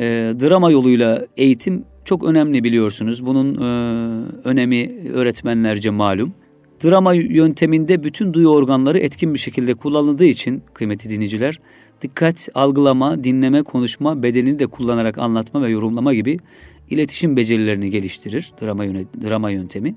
E, 0.00 0.34
drama 0.40 0.70
yoluyla 0.70 1.26
eğitim 1.36 1.84
çok 2.04 2.24
önemli 2.24 2.64
biliyorsunuz. 2.64 3.26
Bunun 3.26 3.54
e, 3.54 3.66
önemi 4.44 4.90
öğretmenlerce 5.14 5.90
malum. 5.90 6.32
Drama 6.84 7.14
yönteminde 7.14 8.04
bütün 8.04 8.32
duyu 8.32 8.48
organları 8.48 8.98
etkin 8.98 9.34
bir 9.34 9.38
şekilde 9.38 9.74
kullanıldığı 9.74 10.24
için 10.24 10.62
kıymetli 10.74 11.10
dinleyiciler 11.10 11.60
dikkat, 12.02 12.48
algılama, 12.54 13.24
dinleme, 13.24 13.62
konuşma, 13.62 14.22
bedenini 14.22 14.58
de 14.58 14.66
kullanarak 14.66 15.18
anlatma 15.18 15.62
ve 15.62 15.70
yorumlama 15.70 16.14
gibi 16.14 16.38
iletişim 16.90 17.36
becerilerini 17.36 17.90
geliştirir 17.90 18.52
drama, 18.62 18.84
drama 19.22 19.50
yöntemi. 19.50 19.94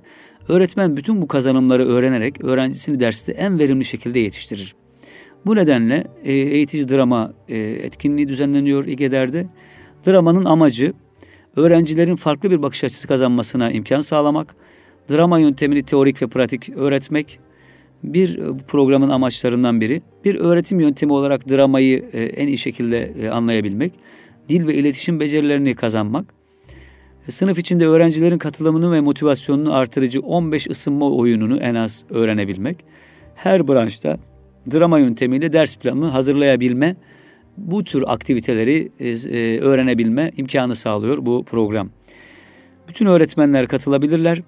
Öğretmen 0.47 0.97
bütün 0.97 1.21
bu 1.21 1.27
kazanımları 1.27 1.85
öğrenerek 1.85 2.43
öğrencisini 2.43 2.99
derste 2.99 3.31
en 3.31 3.59
verimli 3.59 3.85
şekilde 3.85 4.19
yetiştirir. 4.19 4.75
Bu 5.45 5.55
nedenle 5.55 6.03
e, 6.23 6.33
eğitici 6.33 6.89
drama 6.89 7.33
e, 7.49 7.57
etkinliği 7.57 8.27
düzenleniyor 8.27 8.85
İGEDER'de. 8.85 9.47
Dramanın 10.07 10.45
amacı 10.45 10.93
öğrencilerin 11.55 12.15
farklı 12.15 12.51
bir 12.51 12.61
bakış 12.61 12.83
açısı 12.83 13.07
kazanmasına 13.07 13.71
imkan 13.71 14.01
sağlamak, 14.01 14.55
drama 15.09 15.39
yöntemini 15.39 15.83
teorik 15.83 16.21
ve 16.21 16.27
pratik 16.27 16.69
öğretmek, 16.69 17.39
bir 18.03 18.37
e, 18.37 18.57
programın 18.67 19.09
amaçlarından 19.09 19.81
biri. 19.81 20.01
Bir 20.25 20.35
öğretim 20.35 20.79
yöntemi 20.79 21.13
olarak 21.13 21.49
dramayı 21.49 22.05
e, 22.13 22.23
en 22.23 22.47
iyi 22.47 22.57
şekilde 22.57 23.13
e, 23.21 23.29
anlayabilmek, 23.29 23.93
dil 24.49 24.67
ve 24.67 24.73
iletişim 24.73 25.19
becerilerini 25.19 25.75
kazanmak, 25.75 26.25
sınıf 27.29 27.59
içinde 27.59 27.87
öğrencilerin 27.87 28.37
katılımını 28.37 28.91
ve 28.91 29.01
motivasyonunu 29.01 29.73
artırıcı 29.73 30.21
15 30.21 30.69
ısınma 30.69 31.11
oyununu 31.11 31.57
en 31.57 31.75
az 31.75 32.05
öğrenebilmek, 32.09 32.77
her 33.35 33.67
branşta 33.67 34.17
drama 34.71 34.99
yöntemiyle 34.99 35.53
ders 35.53 35.75
planını 35.75 36.07
hazırlayabilme, 36.07 36.95
bu 37.57 37.83
tür 37.83 38.03
aktiviteleri 38.07 38.91
öğrenebilme 39.61 40.31
imkanı 40.37 40.75
sağlıyor 40.75 41.25
bu 41.25 41.43
program. 41.43 41.89
Bütün 42.87 43.05
öğretmenler 43.05 43.67
katılabilirler. 43.67 44.41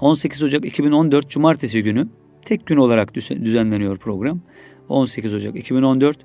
18 0.00 0.42
Ocak 0.42 0.64
2014 0.64 1.30
Cumartesi 1.30 1.82
günü 1.82 2.08
tek 2.44 2.66
gün 2.66 2.76
olarak 2.76 3.14
düzenleniyor 3.14 3.98
program. 3.98 4.40
18 4.88 5.34
Ocak 5.34 5.56
2014. 5.56 6.18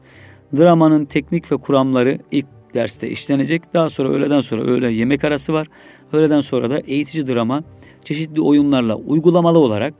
Dramanın 0.57 1.05
teknik 1.05 1.51
ve 1.51 1.57
kuramları 1.57 2.19
ilk 2.31 2.45
derste 2.73 3.09
işlenecek. 3.09 3.73
Daha 3.73 3.89
sonra 3.89 4.09
öğleden 4.09 4.41
sonra 4.41 4.61
öğle 4.61 4.91
yemek 4.91 5.23
arası 5.23 5.53
var. 5.53 5.67
Öğleden 6.13 6.41
sonra 6.41 6.69
da 6.69 6.79
eğitici 6.79 7.27
drama 7.27 7.63
çeşitli 8.03 8.41
oyunlarla 8.41 8.95
uygulamalı 8.95 9.59
olarak 9.59 9.93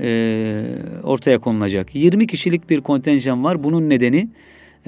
e, 0.00 0.64
ortaya 1.02 1.38
konulacak. 1.38 1.94
20 1.94 2.26
kişilik 2.26 2.70
bir 2.70 2.80
kontenjan 2.80 3.44
var. 3.44 3.64
Bunun 3.64 3.88
nedeni 3.88 4.28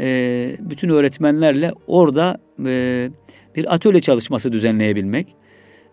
e, 0.01 0.57
bütün 0.61 0.88
öğretmenlerle 0.88 1.72
orada 1.86 2.38
e, 2.66 3.09
bir 3.57 3.74
atölye 3.74 4.01
çalışması 4.01 4.53
düzenleyebilmek. 4.53 5.36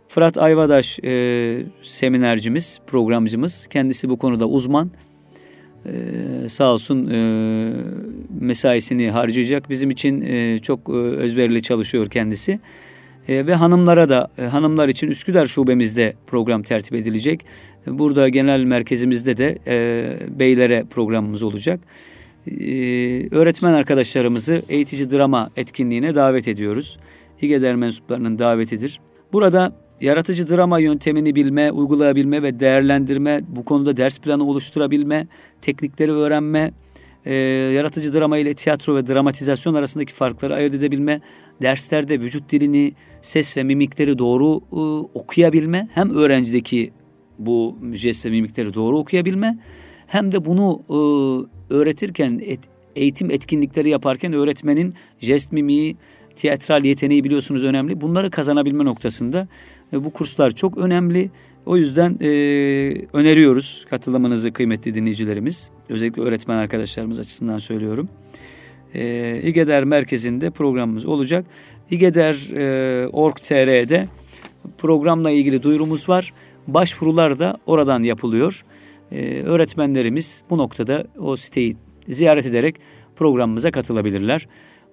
Fırat 0.07 0.37
Ayvadaş 0.37 0.99
e, 1.03 1.63
seminercimiz, 1.81 2.79
programcımız. 2.87 3.67
Kendisi 3.67 4.09
bu 4.09 4.17
konuda 4.17 4.47
uzman. 4.47 4.91
E, 5.85 5.91
sağ 6.49 6.73
olsun 6.73 7.09
e, 7.11 7.19
mesaisini 8.39 9.09
harcayacak. 9.11 9.69
Bizim 9.69 9.91
için 9.91 10.21
e, 10.21 10.59
çok 10.59 10.89
e, 10.89 10.91
özverili 10.93 11.61
çalışıyor 11.61 12.09
kendisi. 12.09 12.59
E, 13.27 13.47
ve 13.47 13.53
hanımlara 13.53 14.09
da 14.09 14.31
e, 14.37 14.41
hanımlar 14.41 14.89
için 14.89 15.07
Üsküdar 15.07 15.45
şubemizde 15.45 16.13
program 16.27 16.63
tertip 16.63 16.93
edilecek. 16.93 17.45
Burada 17.87 18.29
genel 18.29 18.63
merkezimizde 18.63 19.37
de 19.37 19.57
e, 19.67 20.39
beylere 20.39 20.85
programımız 20.89 21.43
olacak. 21.43 21.79
E, 22.47 23.35
öğretmen 23.35 23.73
arkadaşlarımızı 23.73 24.61
eğitici 24.69 25.11
drama 25.11 25.51
etkinliğine 25.55 26.15
davet 26.15 26.47
ediyoruz. 26.47 26.99
İGEDER 27.41 27.75
mensuplarının 27.75 28.39
davetidir. 28.39 28.99
Burada 29.33 29.73
yaratıcı 30.01 30.49
drama 30.49 30.79
yöntemini 30.79 31.35
bilme, 31.35 31.71
uygulayabilme 31.71 32.43
ve 32.43 32.59
değerlendirme, 32.59 33.41
bu 33.47 33.65
konuda 33.65 33.97
ders 33.97 34.19
planı 34.19 34.43
oluşturabilme, 34.43 35.27
teknikleri 35.61 36.11
öğrenme, 36.11 36.71
e, 37.25 37.35
yaratıcı 37.75 38.13
drama 38.13 38.37
ile 38.37 38.53
tiyatro 38.53 38.95
ve 38.95 39.07
dramatizasyon 39.07 39.73
arasındaki 39.73 40.13
farkları 40.13 40.55
ayırt 40.55 40.73
edebilme, 40.73 41.21
derslerde 41.61 42.19
vücut 42.19 42.51
dilini, 42.51 42.93
ses 43.21 43.57
ve 43.57 43.63
mimikleri 43.63 44.17
doğru 44.17 44.61
e, 44.71 44.79
okuyabilme, 45.13 45.89
hem 45.93 46.09
öğrencideki 46.09 46.91
bu 47.39 47.77
jest 47.93 48.25
ve 48.25 48.29
mimikleri 48.29 48.73
doğru 48.73 48.97
okuyabilme, 48.97 49.57
hem 50.07 50.31
de 50.31 50.45
bunu 50.45 50.81
e, 50.89 50.97
öğretirken, 51.69 52.41
et, 52.45 52.59
eğitim 52.95 53.31
etkinlikleri 53.31 53.89
yaparken 53.89 54.33
öğretmenin 54.33 54.93
jest 55.19 55.51
mimiği, 55.51 55.97
tiyatral 56.35 56.85
yeteneği 56.85 57.23
biliyorsunuz 57.23 57.63
önemli. 57.63 58.01
Bunları 58.01 58.31
kazanabilme 58.31 58.85
noktasında 58.85 59.47
e, 59.93 60.03
bu 60.03 60.13
kurslar 60.13 60.51
çok 60.51 60.77
önemli. 60.77 61.29
O 61.65 61.77
yüzden 61.77 62.17
e, 62.21 62.27
öneriyoruz 63.13 63.85
katılımınızı 63.89 64.53
kıymetli 64.53 64.95
dinleyicilerimiz. 64.95 65.69
Özellikle 65.89 66.21
öğretmen 66.21 66.57
arkadaşlarımız 66.57 67.19
açısından 67.19 67.57
söylüyorum. 67.57 68.09
E, 68.95 69.41
İGEDER 69.43 69.83
merkezinde 69.83 70.49
programımız 70.49 71.05
olacak. 71.05 71.45
İGEDER.org.tr'de 71.91 73.95
e, 73.95 74.07
programla 74.77 75.31
ilgili 75.31 75.63
duyurumuz 75.63 76.09
var. 76.09 76.33
Başvurular 76.67 77.39
da 77.39 77.57
oradan 77.65 78.03
yapılıyor. 78.03 78.63
E, 79.11 79.41
öğretmenlerimiz 79.41 80.43
bu 80.49 80.57
noktada 80.57 81.07
o 81.19 81.35
siteyi 81.35 81.77
ziyaret 82.07 82.45
ederek 82.45 82.75
programımıza 83.15 83.71
katılabilirler. 83.71 84.47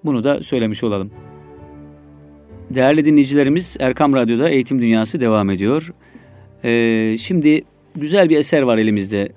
Bunu 0.04 0.24
da 0.24 0.42
söylemiş 0.42 0.84
olalım. 0.84 1.10
Değerli 2.70 3.04
dinleyicilerimiz 3.04 3.76
Erkam 3.80 4.14
Radyo'da 4.14 4.48
Eğitim 4.48 4.80
Dünyası 4.80 5.20
devam 5.20 5.50
ediyor. 5.50 5.92
Ee, 6.64 7.16
şimdi 7.18 7.64
güzel 7.96 8.28
bir 8.28 8.36
eser 8.36 8.62
var 8.62 8.78
elimizde. 8.78 9.28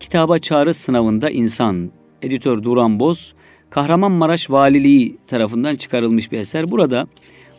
Kitaba 0.00 0.38
Çağrı 0.38 0.74
Sınavında 0.74 1.30
İnsan. 1.30 1.90
Editör 2.22 2.62
Duran 2.62 3.00
Boz. 3.00 3.34
Kahramanmaraş 3.70 4.50
Valiliği 4.50 5.16
tarafından 5.26 5.76
çıkarılmış 5.76 6.32
bir 6.32 6.38
eser. 6.38 6.70
Burada 6.70 7.06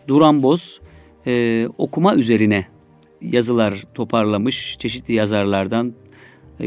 Duran 0.07 0.43
Boz 0.43 0.81
e, 1.27 1.67
okuma 1.77 2.15
üzerine 2.15 2.65
yazılar 3.21 3.83
toparlamış. 3.93 4.77
Çeşitli 4.79 5.13
yazarlardan 5.13 5.93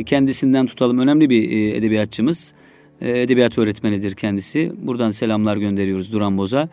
kendisinden 0.06 0.66
tutalım. 0.66 0.98
Önemli 0.98 1.30
bir 1.30 1.50
e, 1.50 1.76
edebiyatçımız. 1.76 2.54
E, 3.00 3.22
edebiyat 3.22 3.58
öğretmenidir 3.58 4.14
kendisi. 4.14 4.72
Buradan 4.82 5.10
selamlar 5.10 5.56
gönderiyoruz 5.56 6.12
Duran 6.12 6.38
Boz'a. 6.38 6.68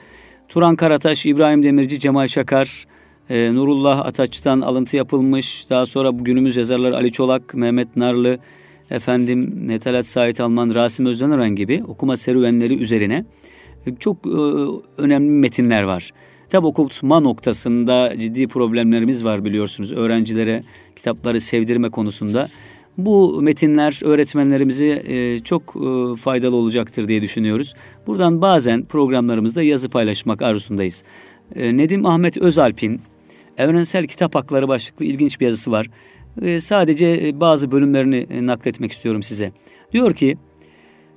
Turan 0.47 0.75
Karataş, 0.75 1.25
İbrahim 1.25 1.63
Demirci, 1.63 1.99
Cemal 1.99 2.27
Şakar, 2.27 2.85
e, 3.29 3.53
Nurullah 3.53 4.05
Ataç'tan 4.05 4.61
alıntı 4.61 4.97
yapılmış. 4.97 5.69
Daha 5.69 5.85
sonra 5.85 6.19
bugünümüz 6.19 6.55
yazarlar 6.55 6.91
Ali 6.91 7.11
Çolak, 7.11 7.53
Mehmet 7.53 7.95
Narlı, 7.95 8.39
efendim 8.91 9.67
Netalat 9.67 10.05
Sait 10.05 10.39
Alman, 10.39 10.75
Rasim 10.75 11.05
Özdenören 11.05 11.55
gibi 11.55 11.83
okuma 11.87 12.17
serüvenleri 12.17 12.77
üzerine 12.77 13.25
çok 13.99 14.17
önemli 14.97 15.29
metinler 15.29 15.83
var. 15.83 16.11
Kitap 16.49 16.63
okutma 16.63 17.19
noktasında 17.19 18.13
ciddi 18.19 18.47
problemlerimiz 18.47 19.25
var 19.25 19.45
biliyorsunuz. 19.45 19.91
Öğrencilere 19.91 20.63
kitapları 20.95 21.41
sevdirme 21.41 21.89
konusunda. 21.89 22.49
Bu 22.97 23.41
metinler 23.41 23.99
öğretmenlerimize 24.05 25.03
e, 25.07 25.39
çok 25.39 25.75
e, 25.75 26.15
faydalı 26.15 26.55
olacaktır 26.55 27.07
diye 27.07 27.21
düşünüyoruz. 27.21 27.73
Buradan 28.07 28.41
bazen 28.41 28.85
programlarımızda 28.85 29.63
yazı 29.63 29.89
paylaşmak 29.89 30.41
arzusundayız. 30.41 31.03
E, 31.55 31.77
Nedim 31.77 32.05
Ahmet 32.05 32.37
Özalp'in 32.37 33.01
Evrensel 33.57 34.07
Kitap 34.07 34.35
Hakları 34.35 34.67
başlıklı 34.67 35.05
ilginç 35.05 35.39
bir 35.39 35.45
yazısı 35.45 35.71
var. 35.71 35.87
Sadece 36.59 37.31
bazı 37.39 37.71
bölümlerini 37.71 38.47
nakletmek 38.47 38.91
istiyorum 38.91 39.23
size. 39.23 39.51
Diyor 39.93 40.13
ki, 40.13 40.37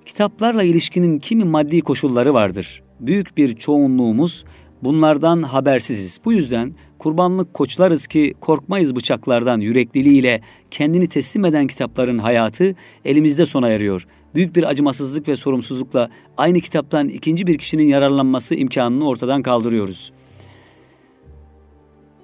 kitaplarla 0.07 0.63
ilişkinin 0.63 1.19
kimi 1.19 1.45
maddi 1.45 1.81
koşulları 1.81 2.35
vardır. 2.35 2.83
Büyük 3.01 3.37
bir 3.37 3.57
çoğunluğumuz 3.57 4.45
bunlardan 4.83 5.43
habersiziz. 5.43 6.21
Bu 6.25 6.33
yüzden 6.33 6.75
kurbanlık 6.99 7.55
koçlarız 7.55 8.07
ki 8.07 8.35
korkmayız 8.41 8.97
bıçaklardan 8.97 9.61
yürekliliğiyle 9.61 10.41
kendini 10.71 11.09
teslim 11.09 11.45
eden 11.45 11.67
kitapların 11.67 12.19
hayatı 12.19 12.75
elimizde 13.05 13.47
sona 13.47 13.69
eriyor. 13.69 14.07
Büyük 14.35 14.57
bir 14.57 14.65
acımasızlık 14.65 15.29
ve 15.29 15.37
sorumsuzlukla 15.37 16.11
aynı 16.37 16.61
kitaptan 16.61 17.09
ikinci 17.09 17.47
bir 17.47 17.59
kişinin 17.59 17.87
yararlanması 17.87 18.55
imkanını 18.55 19.09
ortadan 19.09 19.43
kaldırıyoruz. 19.43 20.13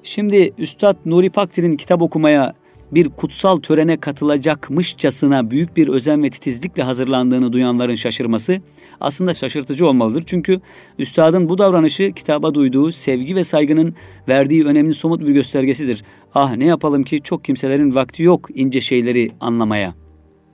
Şimdi 0.03 0.53
Üstad 0.59 0.97
Nuri 1.07 1.31
Pakdir'in 1.31 1.77
kitap 1.77 2.03
okumaya 2.03 2.55
bir 2.93 3.09
kutsal 3.09 3.61
törene 3.61 3.97
katılacakmışçasına 3.97 5.51
büyük 5.51 5.77
bir 5.77 5.89
özen 5.89 6.23
ve 6.23 6.31
titizlikle 6.31 6.83
hazırlandığını 6.83 7.53
duyanların 7.53 7.95
şaşırması 7.95 8.61
aslında 9.01 9.35
şaşırtıcı 9.35 9.87
olmalıdır. 9.87 10.23
Çünkü 10.27 10.61
üstadın 10.99 11.49
bu 11.49 11.59
davranışı 11.59 12.13
kitaba 12.13 12.55
duyduğu 12.55 12.93
sevgi 12.93 13.37
ve 13.37 13.45
saygının 13.45 13.95
verdiği 14.29 14.65
önemin 14.65 14.93
somut 14.93 15.21
bir 15.21 15.33
göstergesidir. 15.33 16.05
Ah 16.35 16.57
ne 16.57 16.65
yapalım 16.65 17.03
ki 17.03 17.21
çok 17.23 17.45
kimselerin 17.45 17.95
vakti 17.95 18.23
yok 18.23 18.49
ince 18.55 18.81
şeyleri 18.81 19.31
anlamaya.'' 19.41 20.09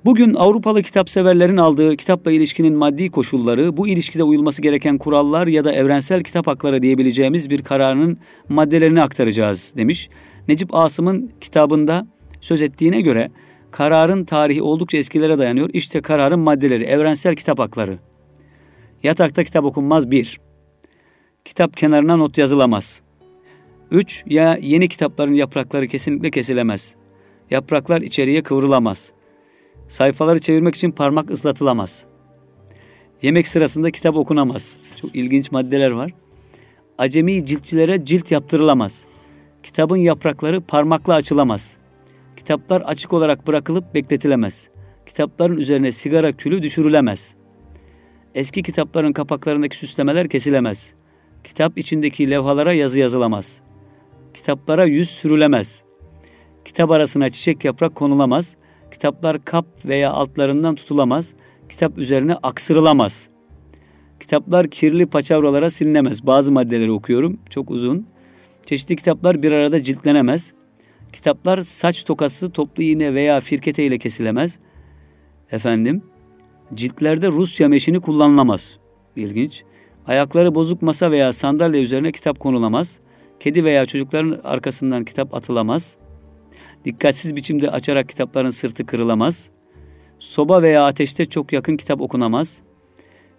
Bugün 0.04 0.34
Avrupalı 0.34 0.82
kitapseverlerin 0.82 1.56
aldığı 1.56 1.96
kitapla 1.96 2.32
ilişkinin 2.32 2.74
maddi 2.74 3.10
koşulları, 3.10 3.76
bu 3.76 3.88
ilişkide 3.88 4.22
uyulması 4.22 4.62
gereken 4.62 4.98
kurallar 4.98 5.46
ya 5.46 5.64
da 5.64 5.72
evrensel 5.72 6.22
kitap 6.22 6.46
hakları 6.46 6.82
diyebileceğimiz 6.82 7.50
bir 7.50 7.62
kararının 7.62 8.18
maddelerini 8.48 9.02
aktaracağız 9.02 9.74
demiş. 9.76 10.10
Necip 10.48 10.74
Asım'ın 10.74 11.30
kitabında 11.40 12.06
söz 12.44 12.62
ettiğine 12.62 13.00
göre 13.00 13.28
kararın 13.70 14.24
tarihi 14.24 14.62
oldukça 14.62 14.98
eskilere 14.98 15.38
dayanıyor. 15.38 15.70
İşte 15.72 16.00
kararın 16.00 16.40
maddeleri, 16.40 16.84
evrensel 16.84 17.36
kitap 17.36 17.58
hakları. 17.58 17.98
Yatakta 19.02 19.44
kitap 19.44 19.64
okunmaz 19.64 20.10
bir. 20.10 20.40
Kitap 21.44 21.76
kenarına 21.76 22.16
not 22.16 22.38
yazılamaz. 22.38 23.00
Üç, 23.90 24.24
ya 24.26 24.58
yeni 24.62 24.88
kitapların 24.88 25.32
yaprakları 25.32 25.88
kesinlikle 25.88 26.30
kesilemez. 26.30 26.94
Yapraklar 27.50 28.00
içeriye 28.02 28.42
kıvrılamaz. 28.42 29.12
Sayfaları 29.88 30.38
çevirmek 30.38 30.74
için 30.74 30.90
parmak 30.90 31.30
ıslatılamaz. 31.30 32.04
Yemek 33.22 33.46
sırasında 33.46 33.90
kitap 33.90 34.16
okunamaz. 34.16 34.76
Çok 35.00 35.16
ilginç 35.16 35.52
maddeler 35.52 35.90
var. 35.90 36.12
Acemi 36.98 37.46
ciltçilere 37.46 38.04
cilt 38.04 38.32
yaptırılamaz. 38.32 39.04
Kitabın 39.62 39.96
yaprakları 39.96 40.60
parmakla 40.60 41.14
açılamaz. 41.14 41.76
Kitaplar 42.36 42.80
açık 42.80 43.12
olarak 43.12 43.46
bırakılıp 43.46 43.94
bekletilemez. 43.94 44.68
Kitapların 45.06 45.56
üzerine 45.56 45.92
sigara 45.92 46.32
külü 46.32 46.62
düşürülemez. 46.62 47.34
Eski 48.34 48.62
kitapların 48.62 49.12
kapaklarındaki 49.12 49.76
süslemeler 49.76 50.28
kesilemez. 50.28 50.94
Kitap 51.44 51.78
içindeki 51.78 52.30
levhalara 52.30 52.72
yazı 52.72 52.98
yazılamaz. 52.98 53.60
Kitaplara 54.34 54.84
yüz 54.84 55.10
sürülemez. 55.10 55.84
Kitap 56.64 56.90
arasına 56.90 57.30
çiçek 57.30 57.64
yaprak 57.64 57.94
konulamaz. 57.94 58.56
Kitaplar 58.92 59.44
kap 59.44 59.66
veya 59.84 60.12
altlarından 60.12 60.74
tutulamaz. 60.74 61.34
Kitap 61.68 61.98
üzerine 61.98 62.34
aksırılamaz. 62.34 63.28
Kitaplar 64.20 64.70
kirli 64.70 65.06
paçavralara 65.06 65.70
silinemez. 65.70 66.26
Bazı 66.26 66.52
maddeleri 66.52 66.90
okuyorum. 66.90 67.40
Çok 67.50 67.70
uzun. 67.70 68.06
Çeşitli 68.66 68.96
kitaplar 68.96 69.42
bir 69.42 69.52
arada 69.52 69.82
ciltlenemez. 69.82 70.54
Kitaplar 71.14 71.62
saç 71.62 72.04
tokası, 72.04 72.50
toplu 72.50 72.82
iğne 72.82 73.14
veya 73.14 73.40
firkete 73.40 73.84
ile 73.84 73.98
kesilemez. 73.98 74.58
Efendim, 75.52 76.02
ciltlerde 76.74 77.28
Rusya 77.28 77.68
meşini 77.68 78.00
kullanılamaz. 78.00 78.78
İlginç. 79.16 79.64
Ayakları 80.06 80.54
bozuk 80.54 80.82
masa 80.82 81.10
veya 81.10 81.32
sandalye 81.32 81.82
üzerine 81.82 82.12
kitap 82.12 82.40
konulamaz. 82.40 83.00
Kedi 83.40 83.64
veya 83.64 83.86
çocukların 83.86 84.40
arkasından 84.44 85.04
kitap 85.04 85.34
atılamaz. 85.34 85.96
Dikkatsiz 86.84 87.36
biçimde 87.36 87.70
açarak 87.70 88.08
kitapların 88.08 88.50
sırtı 88.50 88.86
kırılamaz. 88.86 89.50
Soba 90.18 90.62
veya 90.62 90.86
ateşte 90.86 91.24
çok 91.24 91.52
yakın 91.52 91.76
kitap 91.76 92.00
okunamaz. 92.00 92.62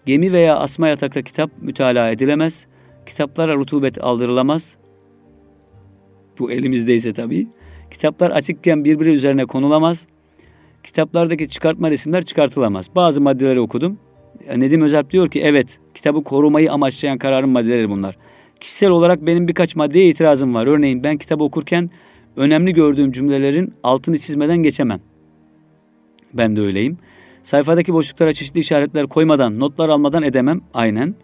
Gemi 0.05 0.32
veya 0.32 0.57
asma 0.57 0.88
yatakta 0.88 1.21
kitap 1.21 1.51
mütalaa 1.61 2.11
edilemez. 2.11 2.67
Kitaplara 3.05 3.55
rutubet 3.55 4.03
aldırılamaz. 4.03 4.78
Bu 6.39 6.51
elimizdeyse 6.51 7.13
tabii. 7.13 7.47
Kitaplar 7.91 8.31
açıkken 8.31 8.86
birbiri 8.86 9.09
üzerine 9.09 9.45
konulamaz. 9.45 10.07
Kitaplardaki 10.83 11.49
çıkartma 11.49 11.91
resimler 11.91 12.25
çıkartılamaz. 12.25 12.89
Bazı 12.95 13.21
maddeleri 13.21 13.59
okudum. 13.59 13.97
Nedim 14.55 14.81
Özalp 14.81 15.11
diyor 15.11 15.29
ki 15.29 15.41
evet 15.41 15.79
kitabı 15.93 16.23
korumayı 16.23 16.71
amaçlayan 16.71 17.17
kararın 17.17 17.49
maddeleri 17.49 17.89
bunlar. 17.89 18.17
Kişisel 18.59 18.89
olarak 18.89 19.25
benim 19.25 19.47
birkaç 19.47 19.75
maddeye 19.75 20.09
itirazım 20.09 20.53
var. 20.53 20.67
Örneğin 20.67 21.03
ben 21.03 21.17
kitabı 21.17 21.43
okurken 21.43 21.89
önemli 22.36 22.73
gördüğüm 22.73 23.11
cümlelerin 23.11 23.73
altını 23.83 24.17
çizmeden 24.17 24.57
geçemem. 24.57 24.99
Ben 26.33 26.55
de 26.55 26.61
öyleyim. 26.61 26.97
Sayfadaki 27.43 27.93
boşluklara 27.93 28.33
çeşitli 28.33 28.59
işaretler 28.59 29.07
koymadan, 29.07 29.59
notlar 29.59 29.89
almadan 29.89 30.23
edemem. 30.23 30.61
Aynen. 30.73 31.15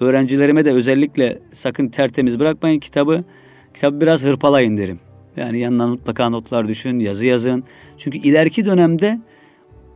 Öğrencilerime 0.00 0.64
de 0.64 0.72
özellikle 0.72 1.38
sakın 1.52 1.88
tertemiz 1.88 2.40
bırakmayın 2.40 2.80
kitabı. 2.80 3.24
Kitabı 3.74 4.00
biraz 4.00 4.24
hırpalayın 4.24 4.76
derim. 4.76 4.98
Yani 5.36 5.58
yanına 5.58 5.86
mutlaka 5.86 6.30
notlar 6.30 6.68
düşün, 6.68 6.98
yazı 6.98 7.26
yazın. 7.26 7.64
Çünkü 7.98 8.18
ileriki 8.18 8.64
dönemde 8.64 9.20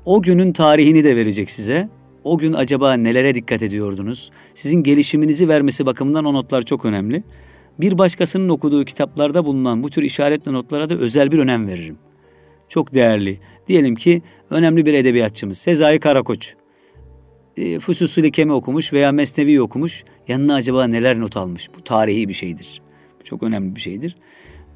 o 0.05 0.23
günün 0.23 0.53
tarihini 0.53 1.05
de 1.05 1.17
verecek 1.17 1.51
size. 1.51 1.89
O 2.25 2.39
gün 2.39 2.53
acaba 2.53 2.93
nelere 2.93 3.35
dikkat 3.35 3.63
ediyordunuz? 3.63 4.31
Sizin 4.55 4.83
gelişiminizi 4.83 5.49
vermesi 5.49 5.87
bakımından 5.87 6.25
o 6.25 6.35
notlar 6.35 6.63
çok 6.63 6.85
önemli. 6.85 7.23
Bir 7.81 7.99
başkasının 7.99 8.49
okuduğu 8.49 8.85
kitaplarda 8.85 9.45
bulunan 9.45 9.83
bu 9.83 9.91
tür 9.91 10.03
işaretli 10.03 10.53
notlara 10.53 10.91
da 10.91 10.95
özel 10.95 11.33
bir 11.33 11.39
önem 11.39 11.69
veririm. 11.69 11.99
Çok 12.69 12.95
değerli. 12.95 13.39
Diyelim 13.69 13.95
ki 13.95 14.23
önemli 14.51 14.87
bir 14.87 14.95
edebiyatçımız 14.95 15.59
Sezai 15.59 16.01
Karakoç. 16.01 16.55
E, 17.57 17.79
Füsusül 17.79 18.31
Kemi 18.31 18.53
okumuş 18.53 18.93
veya 18.93 19.13
Mesnevi 19.13 19.61
okumuş. 19.61 20.05
Yanına 20.29 20.55
acaba 20.55 20.87
neler 20.87 21.21
not 21.21 21.37
almış? 21.37 21.69
Bu 21.79 21.85
tarihi 21.85 22.29
bir 22.29 22.35
şeydir. 22.35 22.83
Bu 23.21 23.25
çok 23.25 23.43
önemli 23.43 23.77
bir 23.77 23.81
şeydir. 23.81 24.17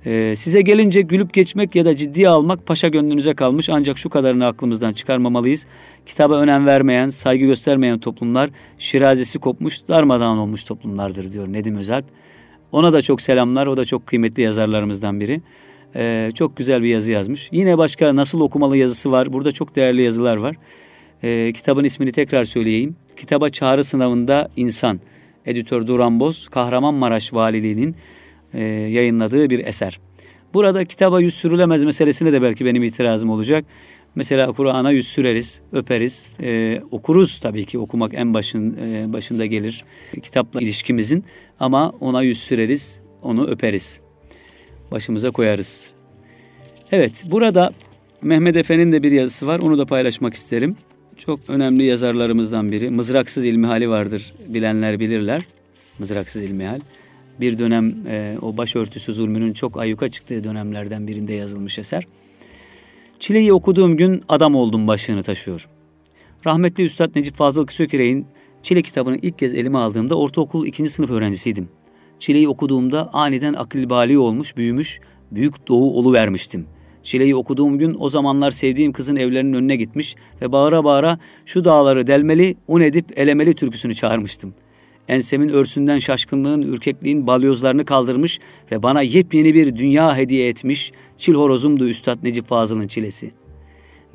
Ee, 0.07 0.34
size 0.36 0.61
gelince 0.61 1.01
gülüp 1.01 1.34
geçmek 1.34 1.74
ya 1.74 1.84
da 1.84 1.96
ciddiye 1.96 2.28
almak 2.28 2.66
paşa 2.66 2.88
gönlünüze 2.88 3.34
kalmış 3.34 3.68
ancak 3.68 3.99
şu 3.99 4.11
kadarını 4.11 4.46
aklımızdan 4.46 4.92
çıkarmamalıyız. 4.92 5.66
Kitaba 6.07 6.36
önem 6.36 6.66
vermeyen, 6.66 7.11
saygı 7.11 7.44
göstermeyen 7.44 7.99
toplumlar 7.99 8.51
şirazesi 8.78 9.38
kopmuş, 9.38 9.88
darmadağın 9.88 10.38
olmuş 10.38 10.64
toplumlardır 10.64 11.32
diyor 11.32 11.49
Nedim 11.49 11.76
Özalp. 11.76 12.05
Ona 12.72 12.92
da 12.92 13.03
çok 13.03 13.20
selamlar, 13.20 13.66
o 13.66 13.76
da 13.76 13.84
çok 13.84 14.07
kıymetli 14.07 14.42
yazarlarımızdan 14.42 15.20
biri. 15.20 15.40
Ee, 15.96 16.30
çok 16.34 16.57
güzel 16.57 16.82
bir 16.82 16.88
yazı 16.88 17.12
yazmış. 17.12 17.49
Yine 17.53 17.78
başka 17.78 18.16
nasıl 18.16 18.40
okumalı 18.40 18.76
yazısı 18.76 19.11
var. 19.11 19.32
Burada 19.32 19.53
çok 19.53 19.76
değerli 19.76 20.03
yazılar 20.03 20.36
var. 20.36 20.57
Ee, 21.22 21.53
kitabın 21.53 21.84
ismini 21.84 22.12
tekrar 22.12 22.44
söyleyeyim. 22.44 22.96
Kitaba 23.16 23.49
Çağrı 23.49 23.84
Sınavında 23.84 24.51
İnsan. 24.57 25.01
Editör 25.46 25.86
Duran 25.86 26.20
Boz, 26.20 26.49
Kahramanmaraş 26.49 27.34
Valiliği'nin 27.34 27.96
e, 28.55 28.62
yayınladığı 28.64 29.51
bir 29.51 29.66
eser. 29.66 30.01
Burada 30.55 30.84
kitaba 30.84 31.20
yüz 31.20 31.34
sürülemez 31.34 31.84
meselesine 31.84 32.32
de 32.32 32.42
belki 32.42 32.64
benim 32.64 32.82
itirazım 32.82 33.30
olacak. 33.30 33.64
Mesela 34.14 34.53
Kur'an'a 34.53 34.90
yüz 34.90 35.09
süreriz, 35.09 35.61
öperiz, 35.72 36.32
e, 36.42 36.80
okuruz 36.90 37.38
tabii 37.38 37.64
ki 37.64 37.78
okumak 37.78 38.14
en 38.14 38.34
başın 38.34 38.76
e, 38.76 39.12
başında 39.12 39.46
gelir 39.46 39.84
kitapla 40.22 40.61
ilişkimizin 40.61 41.24
ama 41.61 41.90
ona 42.01 42.22
yüz 42.22 42.38
süreriz, 42.38 43.01
onu 43.22 43.46
öperiz, 43.46 44.01
başımıza 44.90 45.30
koyarız. 45.30 45.90
Evet, 46.92 47.24
burada 47.30 47.72
Mehmet 48.22 48.57
Efe'nin 48.57 48.92
de 48.92 49.03
bir 49.03 49.12
yazısı 49.12 49.46
var, 49.46 49.59
onu 49.59 49.78
da 49.78 49.86
paylaşmak 49.86 50.34
isterim. 50.34 50.76
Çok 51.16 51.40
önemli 51.49 51.84
yazarlarımızdan 51.84 52.72
biri. 52.72 52.90
Mızraksız 52.90 53.44
ilmihali 53.44 53.88
vardır, 53.88 54.34
bilenler 54.49 55.01
bilirler. 55.01 55.42
Mızraksız 55.99 56.42
ilmihal 56.42 56.80
bir 57.41 57.59
dönem 57.59 57.95
e, 58.09 58.36
o 58.43 58.57
başörtüsü 58.57 59.14
zulmünün 59.14 59.53
çok 59.53 59.76
ayyuka 59.76 60.09
çıktığı 60.09 60.45
dönemlerden 60.45 61.07
birinde 61.07 61.32
yazılmış 61.32 61.78
eser. 61.78 62.07
Çileyi 63.18 63.53
okuduğum 63.53 63.97
gün 63.97 64.22
adam 64.28 64.55
oldum 64.55 64.86
başlığını 64.86 65.22
taşıyor. 65.22 65.68
Rahmetli 66.47 66.84
Üstad 66.84 67.16
Necip 67.16 67.34
Fazıl 67.34 67.66
Kısöküre'nin 67.66 68.26
Çile 68.62 68.82
kitabını 68.82 69.18
ilk 69.22 69.39
kez 69.39 69.55
elime 69.55 69.78
aldığımda 69.78 70.18
ortaokul 70.18 70.66
ikinci 70.66 70.91
sınıf 70.91 71.11
öğrencisiydim. 71.11 71.68
Çileyi 72.18 72.49
okuduğumda 72.49 73.14
aniden 73.14 73.55
akıl 73.55 73.91
bali 73.91 74.18
olmuş, 74.18 74.57
büyümüş, 74.57 75.01
büyük 75.32 75.68
doğu 75.68 75.99
olu 75.99 76.12
vermiştim. 76.12 76.66
Çileyi 77.03 77.36
okuduğum 77.36 77.78
gün 77.78 77.97
o 77.99 78.09
zamanlar 78.09 78.51
sevdiğim 78.51 78.93
kızın 78.93 79.16
evlerinin 79.16 79.53
önüne 79.53 79.76
gitmiş 79.76 80.16
ve 80.43 80.53
bağıra 80.53 80.84
bağıra 80.84 81.18
şu 81.47 81.64
dağları 81.64 82.07
delmeli, 82.07 82.57
un 82.68 82.80
edip 82.80 83.18
elemeli 83.18 83.55
türküsünü 83.55 83.95
çağırmıştım.'' 83.95 84.68
Ensemin 85.09 85.49
örsünden 85.49 85.99
şaşkınlığın, 85.99 86.63
ürkekliğin 86.63 87.27
balyozlarını 87.27 87.85
kaldırmış 87.85 88.41
ve 88.73 88.83
bana 88.83 89.03
yepyeni 89.03 89.55
bir 89.55 89.77
dünya 89.77 90.17
hediye 90.17 90.49
etmiş 90.49 90.93
çil 91.19 91.35
horozumdu 91.35 91.89
Üstad 91.89 92.19
Necip 92.23 92.47
Fazıl'ın 92.47 92.87
çilesi. 92.87 93.31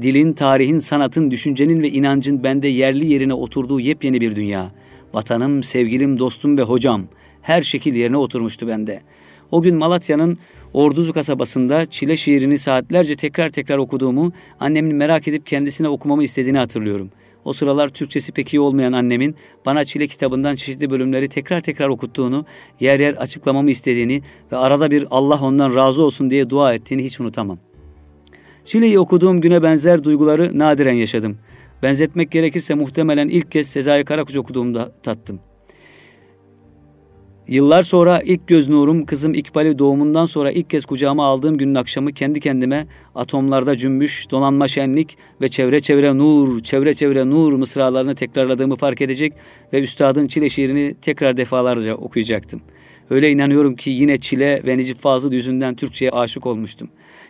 Dilin, 0.02 0.34
tarihin, 0.34 0.80
sanatın, 0.80 1.32
düşüncenin 1.32 1.82
ve 1.82 1.90
inancın 1.90 2.44
bende 2.44 2.68
yerli 2.68 3.06
yerine 3.06 3.34
oturduğu 3.34 3.80
yepyeni 3.80 4.22
bir 4.22 4.36
dünya. 4.36 4.72
Vatanım, 5.14 5.64
sevgilim, 5.64 6.20
dostum 6.20 6.58
ve 6.58 6.62
hocam 6.62 7.04
her 7.42 7.62
şekil 7.62 7.96
yerine 7.96 8.18
oturmuştu 8.18 8.68
bende. 8.68 9.02
O 9.52 9.62
gün 9.62 9.76
Malatya'nın 9.76 10.38
Orduzu 10.74 11.14
kasabasında 11.14 11.86
çile 11.86 12.18
şiirini 12.18 12.58
saatlerce 12.58 13.16
tekrar 13.16 13.50
tekrar 13.50 13.78
okuduğumu, 13.78 14.32
annemin 14.60 14.96
merak 14.96 15.28
edip 15.28 15.46
kendisine 15.48 15.88
okumamı 15.88 16.24
istediğini 16.24 16.58
hatırlıyorum.'' 16.58 17.23
O 17.46 17.54
sıralar 17.54 17.90
Türkçesi 17.90 18.32
pek 18.32 18.54
iyi 18.54 18.60
olmayan 18.60 18.94
annemin 18.94 19.36
bana 19.66 19.86
Çile 19.86 20.08
kitabından 20.08 20.56
çeşitli 20.56 20.90
bölümleri 20.90 21.28
tekrar 21.28 21.62
tekrar 21.62 21.88
okuttuğunu, 21.88 22.46
yer 22.80 23.00
yer 23.00 23.14
açıklamamı 23.14 23.72
istediğini 23.72 24.22
ve 24.52 24.58
arada 24.58 24.92
bir 24.92 25.08
Allah 25.12 25.40
ondan 25.42 25.76
razı 25.76 26.04
olsun 26.04 26.30
diye 26.30 26.50
dua 26.50 26.74
ettiğini 26.74 27.04
hiç 27.04 27.20
unutamam. 27.20 27.60
Çile'yi 28.66 29.00
okuduğum 29.00 29.42
güne 29.42 29.64
benzer 29.64 30.04
duyguları 30.04 30.60
nadiren 30.60 30.94
yaşadım. 30.94 31.38
Benzetmek 31.84 32.32
gerekirse 32.32 32.74
muhtemelen 32.74 33.28
ilk 33.28 33.52
kez 33.52 33.68
Sezai 33.68 34.06
Karakuş 34.06 34.38
okuduğumda 34.38 34.92
tattım.'' 35.04 35.53
Yıllar 37.48 37.84
sonra 37.84 38.22
ilk 38.26 38.48
göz 38.48 38.70
nurum 38.70 39.06
kızım 39.06 39.34
İkbal'i 39.34 39.80
doğumundan 39.80 40.26
sonra 40.26 40.52
ilk 40.52 40.70
kez 40.70 40.86
kucağıma 40.86 41.26
aldığım 41.26 41.58
günün 41.58 41.76
akşamı 41.76 42.14
kendi 42.14 42.40
kendime 42.40 42.88
atomlarda 43.16 43.78
cümbüş, 43.78 44.32
donanma 44.32 44.68
şenlik 44.68 45.18
ve 45.42 45.48
çevre 45.48 45.80
çevre 45.80 46.18
nur, 46.18 46.64
çevre 46.64 46.94
çevre 46.94 47.30
nur 47.30 47.54
mısralarını 47.54 48.16
tekrarladığımı 48.16 48.76
fark 48.76 49.02
edecek 49.02 49.34
ve 49.74 49.82
üstadın 49.82 50.28
çile 50.28 50.50
şiirini 50.50 50.96
tekrar 51.02 51.38
defalarca 51.38 51.96
okuyacaktım. 51.96 52.62
Öyle 53.10 53.32
inanıyorum 53.32 53.76
ki 53.76 53.90
yine 53.90 54.18
çile 54.18 54.62
ve 54.66 54.78
Necip 54.78 54.98
Fazıl 54.98 55.32
yüzünden 55.32 55.76
Türkçe'ye 55.76 56.12
aşık 56.12 56.46
olmuştum.'' 56.46 56.90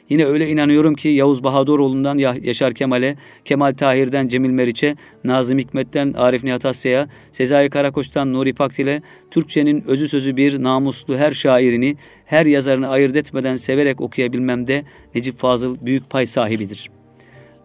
Yine 0.10 0.26
öyle 0.26 0.50
inanıyorum 0.50 0.96
ki 0.96 1.10
Yavuz 1.10 1.44
Bahaduroğlu'ndan 1.44 2.18
Yaşar 2.18 2.74
Kemal'e, 2.74 3.18
Kemal 3.46 3.74
Tahir'den 3.74 4.28
Cemil 4.28 4.50
Meriç'e, 4.50 4.96
Nazım 5.24 5.60
Hikmet'ten 5.60 6.14
Arif 6.14 6.44
Nihat 6.44 6.66
Asya'ya, 6.66 7.08
Sezai 7.32 7.70
Karakoç'tan 7.70 8.34
Nuri 8.34 8.54
Pakdil'e, 8.54 9.02
Türkçenin 9.32 9.84
özü 9.88 10.08
sözü 10.08 10.38
bir 10.38 10.64
namuslu 10.64 11.18
her 11.18 11.32
şairini, 11.32 11.98
her 12.26 12.46
yazarını 12.46 12.90
ayırt 12.90 13.16
etmeden 13.16 13.56
severek 13.56 14.02
okuyabilmemde 14.02 14.84
Necip 15.16 15.40
Fazıl 15.40 15.78
büyük 15.82 16.10
pay 16.10 16.26
sahibidir. 16.26 16.90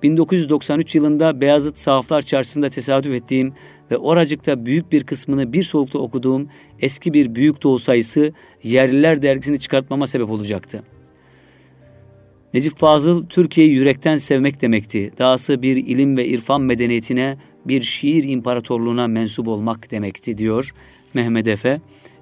1993 0.02 0.94
yılında 0.94 1.40
Beyazıt 1.40 1.78
Sahaflar 1.78 2.22
Çarşısı'nda 2.22 2.68
tesadüf 2.68 3.12
ettiğim 3.12 3.52
ve 3.90 3.96
oracıkta 3.96 4.66
büyük 4.66 4.92
bir 4.92 5.04
kısmını 5.04 5.52
bir 5.52 5.62
solukta 5.62 5.98
okuduğum 5.98 6.48
eski 6.80 7.12
bir 7.12 7.34
büyük 7.34 7.62
doğu 7.62 7.78
sayısı 7.78 8.32
Yerliler 8.62 9.22
dergisini 9.22 9.60
çıkartmama 9.60 10.06
sebep 10.06 10.30
olacaktı.'' 10.30 10.97
Necip 12.54 12.78
Fazıl 12.78 13.26
Türkiye'yi 13.26 13.72
yürekten 13.72 14.16
sevmek 14.16 14.60
demekti. 14.60 15.12
Dahası 15.18 15.62
bir 15.62 15.76
ilim 15.76 16.16
ve 16.16 16.26
irfan 16.26 16.60
medeniyetine, 16.60 17.36
bir 17.64 17.82
şiir 17.82 18.24
imparatorluğuna 18.24 19.08
mensup 19.08 19.48
olmak 19.48 19.90
demekti 19.90 20.38
diyor 20.38 20.74
Mehmet 21.14 21.46
Efe. 21.46 21.80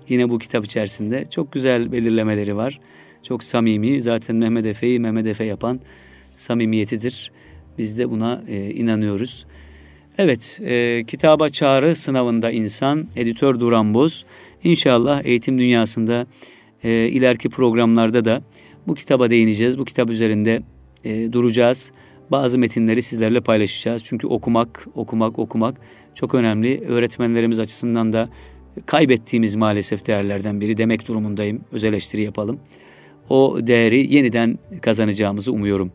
Yine 0.08 0.30
bu 0.30 0.38
kitap 0.38 0.64
içerisinde 0.64 1.24
çok 1.30 1.52
güzel 1.52 1.92
belirlemeleri 1.92 2.56
var. 2.56 2.80
Çok 3.22 3.44
samimi. 3.44 4.02
Zaten 4.02 4.36
Mehmet 4.36 4.66
Efe'yi 4.66 5.00
Mehmet 5.00 5.26
Efe 5.26 5.44
yapan 5.44 5.80
samimiyetidir. 6.36 7.32
Biz 7.78 7.98
de 7.98 8.10
buna 8.10 8.42
e, 8.48 8.70
inanıyoruz. 8.70 9.46
Evet, 10.18 10.60
e, 10.64 11.04
kitaba 11.06 11.48
çağrı 11.48 11.96
sınavında 11.96 12.50
insan, 12.50 13.08
editör 13.16 13.60
Duran 13.60 13.94
Boz. 13.94 14.24
İnşallah 14.64 15.24
eğitim 15.24 15.58
dünyasında 15.58 16.26
e, 16.84 17.08
ileriki 17.08 17.48
programlarda 17.48 18.24
da 18.24 18.42
bu 18.86 18.94
kitaba 18.94 19.30
değineceğiz. 19.30 19.78
Bu 19.78 19.84
kitap 19.84 20.10
üzerinde 20.10 20.62
e, 21.04 21.32
duracağız. 21.32 21.92
Bazı 22.30 22.58
metinleri 22.58 23.02
sizlerle 23.02 23.40
paylaşacağız. 23.40 24.04
Çünkü 24.04 24.26
okumak, 24.26 24.86
okumak, 24.94 25.38
okumak 25.38 25.76
çok 26.14 26.34
önemli. 26.34 26.80
Öğretmenlerimiz 26.88 27.60
açısından 27.60 28.12
da 28.12 28.28
kaybettiğimiz 28.86 29.54
maalesef 29.54 30.06
değerlerden 30.06 30.60
biri 30.60 30.76
demek 30.76 31.08
durumundayım. 31.08 31.60
Öz 31.72 31.84
eleştiri 31.84 32.22
yapalım. 32.22 32.58
O 33.28 33.58
değeri 33.60 34.14
yeniden 34.14 34.58
kazanacağımızı 34.82 35.52
umuyorum. 35.52 35.92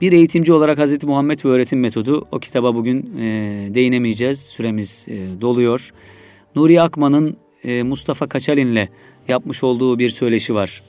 Bir 0.00 0.12
eğitimci 0.12 0.52
olarak 0.52 0.78
Hz. 0.78 1.04
Muhammed 1.04 1.44
ve 1.44 1.48
öğretim 1.48 1.80
metodu 1.80 2.26
o 2.32 2.38
kitaba 2.38 2.74
bugün 2.74 3.10
e, 3.20 3.68
değinemeyeceğiz. 3.74 4.40
Süremiz 4.40 5.06
e, 5.08 5.40
doluyor. 5.40 5.90
Nuri 6.56 6.82
Akman'ın 6.82 7.36
e, 7.64 7.82
Mustafa 7.82 8.28
Kaçalin'le 8.28 8.88
yapmış 9.28 9.64
olduğu 9.64 9.98
bir 9.98 10.08
söyleşi 10.08 10.54
var. 10.54 10.82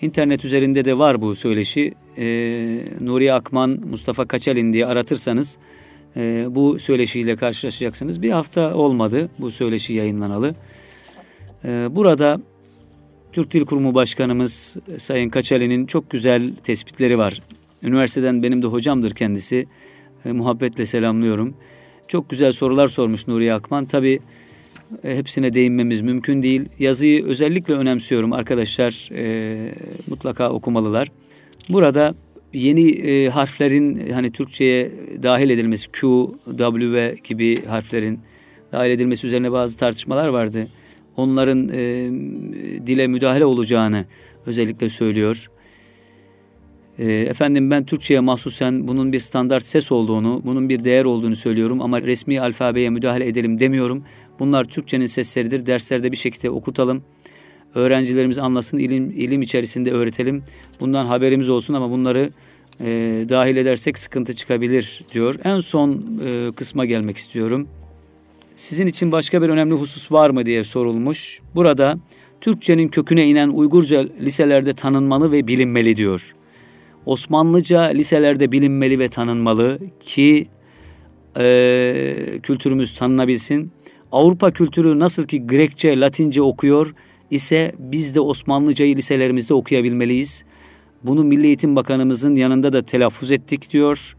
İnternet 0.00 0.44
üzerinde 0.44 0.84
de 0.84 0.98
var 0.98 1.20
bu 1.20 1.36
söyleşi. 1.36 1.94
E, 2.18 2.24
Nuri 3.00 3.32
Akman, 3.32 3.70
Mustafa 3.90 4.24
Kaçalin 4.24 4.72
diye 4.72 4.86
aratırsanız 4.86 5.58
e, 6.16 6.46
bu 6.50 6.78
söyleşiyle 6.78 7.36
karşılaşacaksınız. 7.36 8.22
Bir 8.22 8.30
hafta 8.30 8.74
olmadı 8.74 9.28
bu 9.38 9.50
söyleşi 9.50 9.92
yayınlanalı. 9.92 10.54
Ee, 11.64 11.88
burada 11.90 12.40
Türk 13.32 13.50
Dil 13.50 13.64
Kurumu 13.64 13.94
Başkanımız 13.94 14.76
Sayın 14.98 15.30
Kaçali'nin 15.30 15.86
çok 15.86 16.10
güzel 16.10 16.54
tespitleri 16.54 17.18
var. 17.18 17.42
Üniversiteden 17.82 18.42
benim 18.42 18.62
de 18.62 18.66
hocamdır 18.66 19.10
kendisi. 19.10 19.66
E, 20.24 20.32
muhabbetle 20.32 20.86
selamlıyorum. 20.86 21.54
Çok 22.08 22.30
güzel 22.30 22.52
sorular 22.52 22.88
sormuş 22.88 23.26
Nuriye 23.28 23.54
Akman. 23.54 23.86
Tabi 23.86 24.20
e, 25.04 25.16
hepsine 25.16 25.54
değinmemiz 25.54 26.00
mümkün 26.00 26.42
değil. 26.42 26.64
Yazıyı 26.78 27.24
özellikle 27.24 27.74
önemsiyorum 27.74 28.32
arkadaşlar. 28.32 29.08
E, 29.12 29.74
mutlaka 30.06 30.50
okumalılar. 30.50 31.08
Burada 31.68 32.14
yeni 32.52 32.90
e, 32.90 33.28
harflerin 33.28 34.12
hani 34.12 34.30
Türkçe'ye 34.30 34.90
dahil 35.22 35.50
edilmesi 35.50 35.88
Q, 35.92 36.26
W 36.58 37.14
gibi 37.24 37.64
harflerin 37.64 38.20
dahil 38.72 38.90
edilmesi 38.90 39.26
üzerine 39.26 39.52
bazı 39.52 39.78
tartışmalar 39.78 40.28
vardı. 40.28 40.68
Onların 41.16 41.68
e, 41.68 42.10
dile 42.86 43.06
müdahale 43.06 43.44
olacağını 43.44 44.04
özellikle 44.46 44.88
söylüyor. 44.88 45.50
E, 46.98 47.12
efendim 47.12 47.70
ben 47.70 47.84
Türkçe'ye 47.84 48.20
mahsusen 48.20 48.88
bunun 48.88 49.12
bir 49.12 49.18
standart 49.18 49.66
ses 49.66 49.92
olduğunu, 49.92 50.42
bunun 50.44 50.68
bir 50.68 50.84
değer 50.84 51.04
olduğunu 51.04 51.36
söylüyorum 51.36 51.80
ama 51.80 52.02
resmi 52.02 52.40
alfabeye 52.40 52.90
müdahale 52.90 53.26
edelim 53.26 53.60
demiyorum. 53.60 54.04
Bunlar 54.38 54.64
Türkçenin 54.64 55.06
sesleridir. 55.06 55.66
Derslerde 55.66 56.12
bir 56.12 56.16
şekilde 56.16 56.50
okutalım. 56.50 57.02
Öğrencilerimiz 57.74 58.38
anlasın, 58.38 58.78
ilim, 58.78 59.10
ilim 59.10 59.42
içerisinde 59.42 59.92
öğretelim. 59.92 60.42
Bundan 60.80 61.06
haberimiz 61.06 61.48
olsun 61.48 61.74
ama 61.74 61.90
bunları 61.90 62.30
e, 62.80 62.86
dahil 63.28 63.56
edersek 63.56 63.98
sıkıntı 63.98 64.32
çıkabilir 64.32 65.04
diyor. 65.12 65.34
En 65.44 65.60
son 65.60 66.20
e, 66.26 66.52
kısma 66.56 66.84
gelmek 66.84 67.16
istiyorum. 67.16 67.68
Sizin 68.56 68.86
için 68.86 69.12
başka 69.12 69.42
bir 69.42 69.48
önemli 69.48 69.74
husus 69.74 70.12
var 70.12 70.30
mı 70.30 70.46
diye 70.46 70.64
sorulmuş. 70.64 71.40
Burada 71.54 71.98
Türkçenin 72.40 72.88
köküne 72.88 73.28
inen 73.28 73.48
Uygurca 73.48 74.08
liselerde 74.20 74.72
tanınmalı 74.72 75.32
ve 75.32 75.46
bilinmeli 75.46 75.96
diyor. 75.96 76.34
Osmanlıca 77.08 77.82
liselerde 77.82 78.52
bilinmeli 78.52 78.98
ve 78.98 79.08
tanınmalı 79.08 79.78
ki 80.00 80.46
e, 81.38 82.40
kültürümüz 82.42 82.94
tanınabilsin. 82.94 83.72
Avrupa 84.12 84.50
kültürü 84.50 84.98
nasıl 84.98 85.24
ki 85.24 85.46
Grekçe, 85.46 86.00
Latince 86.00 86.42
okuyor 86.42 86.94
ise 87.30 87.72
biz 87.78 88.14
de 88.14 88.20
Osmanlıcayı 88.20 88.96
liselerimizde 88.96 89.54
okuyabilmeliyiz. 89.54 90.44
Bunu 91.02 91.24
Milli 91.24 91.46
Eğitim 91.46 91.76
Bakanımızın 91.76 92.36
yanında 92.36 92.72
da 92.72 92.82
telaffuz 92.82 93.32
ettik 93.32 93.72
diyor. 93.72 94.16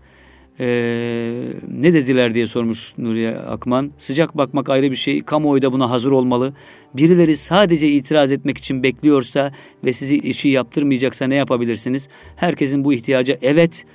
Ee, 0.62 1.32
ne 1.80 1.93
dediler 1.93 2.34
diye 2.34 2.47
sormuş 2.47 2.93
Nuriye 2.97 3.36
Akman. 3.36 3.91
Sıcak 3.97 4.38
bakmak 4.38 4.70
ayrı 4.70 4.91
bir 4.91 4.95
şey. 4.95 5.22
Kamuoyu 5.22 5.62
da 5.62 5.74
buna 5.74 5.89
hazır 5.89 6.12
olmalı. 6.12 6.53
Birileri 6.93 7.38
sadece 7.38 7.88
itiraz 7.88 8.32
etmek 8.32 8.57
için 8.57 8.84
bekliyorsa 8.84 9.51
ve 9.84 9.93
sizi 9.93 10.18
işi 10.18 10.49
yaptırmayacaksa 10.49 11.28
ne 11.28 11.36
yapabilirsiniz? 11.36 12.10
Herkesin 12.36 12.84
bu 12.84 12.93
ihtiyaca 12.93 13.38
evet 13.41 13.86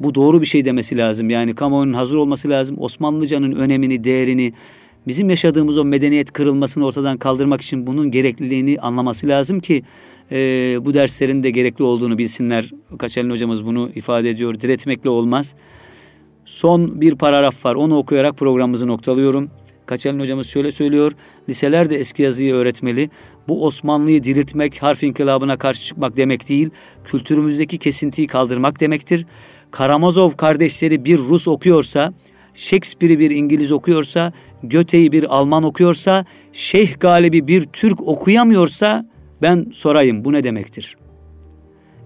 bu 0.00 0.14
doğru 0.14 0.40
bir 0.40 0.46
şey 0.46 0.64
demesi 0.64 0.96
lazım. 0.96 1.30
Yani 1.30 1.54
kamuoyunun 1.54 1.92
hazır 1.92 2.16
olması 2.16 2.48
lazım. 2.48 2.76
Osmanlıcanın 2.78 3.52
önemini, 3.52 4.04
değerini, 4.04 4.52
bizim 5.06 5.30
yaşadığımız 5.30 5.78
o 5.78 5.84
medeniyet 5.84 6.32
kırılmasını 6.32 6.86
ortadan 6.86 7.16
kaldırmak 7.16 7.62
için 7.62 7.86
bunun 7.86 8.10
gerekliliğini 8.10 8.78
anlaması 8.80 9.28
lazım 9.28 9.60
ki 9.60 9.82
e, 10.32 10.36
bu 10.80 10.94
derslerin 10.94 11.42
de 11.42 11.50
gerekli 11.50 11.84
olduğunu 11.84 12.18
bilsinler. 12.18 12.70
Kaçelin 12.98 13.30
hocamız 13.30 13.66
bunu 13.66 13.90
ifade 13.94 14.30
ediyor. 14.30 14.60
Diretmekle 14.60 15.10
olmaz. 15.10 15.54
Son 16.44 17.00
bir 17.00 17.14
paragraf 17.14 17.64
var. 17.64 17.74
Onu 17.74 17.96
okuyarak 17.96 18.36
programımızı 18.36 18.88
noktalıyorum. 18.88 19.50
Kaçalın 19.86 20.20
hocamız 20.20 20.46
şöyle 20.46 20.72
söylüyor. 20.72 21.12
Liseler 21.48 21.90
de 21.90 21.96
eski 21.96 22.22
yazıyı 22.22 22.54
öğretmeli. 22.54 23.10
Bu 23.48 23.66
Osmanlı'yı 23.66 24.24
diriltmek, 24.24 24.82
harf 24.82 25.02
inkılabına 25.02 25.56
karşı 25.56 25.82
çıkmak 25.82 26.16
demek 26.16 26.48
değil. 26.48 26.70
Kültürümüzdeki 27.04 27.78
kesintiyi 27.78 28.26
kaldırmak 28.26 28.80
demektir. 28.80 29.26
Karamazov 29.70 30.30
kardeşleri 30.30 31.04
bir 31.04 31.18
Rus 31.18 31.48
okuyorsa, 31.48 32.12
Shakespeare'i 32.54 33.18
bir 33.18 33.30
İngiliz 33.30 33.72
okuyorsa, 33.72 34.32
Göte'yi 34.62 35.12
bir 35.12 35.36
Alman 35.36 35.62
okuyorsa, 35.62 36.24
Şeyh 36.52 37.00
Galibi 37.00 37.48
bir 37.48 37.62
Türk 37.62 38.00
okuyamıyorsa 38.00 39.06
ben 39.42 39.66
sorayım 39.72 40.24
bu 40.24 40.32
ne 40.32 40.44
demektir? 40.44 40.96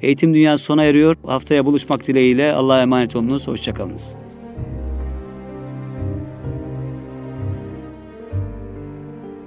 Eğitim 0.02 0.34
dünyası 0.34 0.64
sona 0.64 0.84
eriyor. 0.84 1.16
Haftaya 1.26 1.66
buluşmak 1.66 2.06
dileğiyle 2.06 2.52
Allah'a 2.52 2.82
emanet 2.82 3.16
olunuz. 3.16 3.48
Hoşçakalınız. 3.48 4.27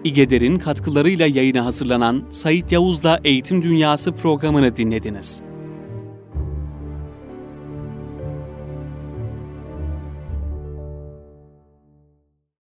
İgeder'in 0.04 0.60
katkılarıyla 0.60 1.28
yayına 1.28 1.66
hazırlanan 1.66 2.24
Sayit 2.32 2.72
Yavuz'la 2.72 3.20
Eğitim 3.24 3.64
Dünyası 3.64 4.12
programını 4.12 4.76
dinlediniz. 4.76 5.51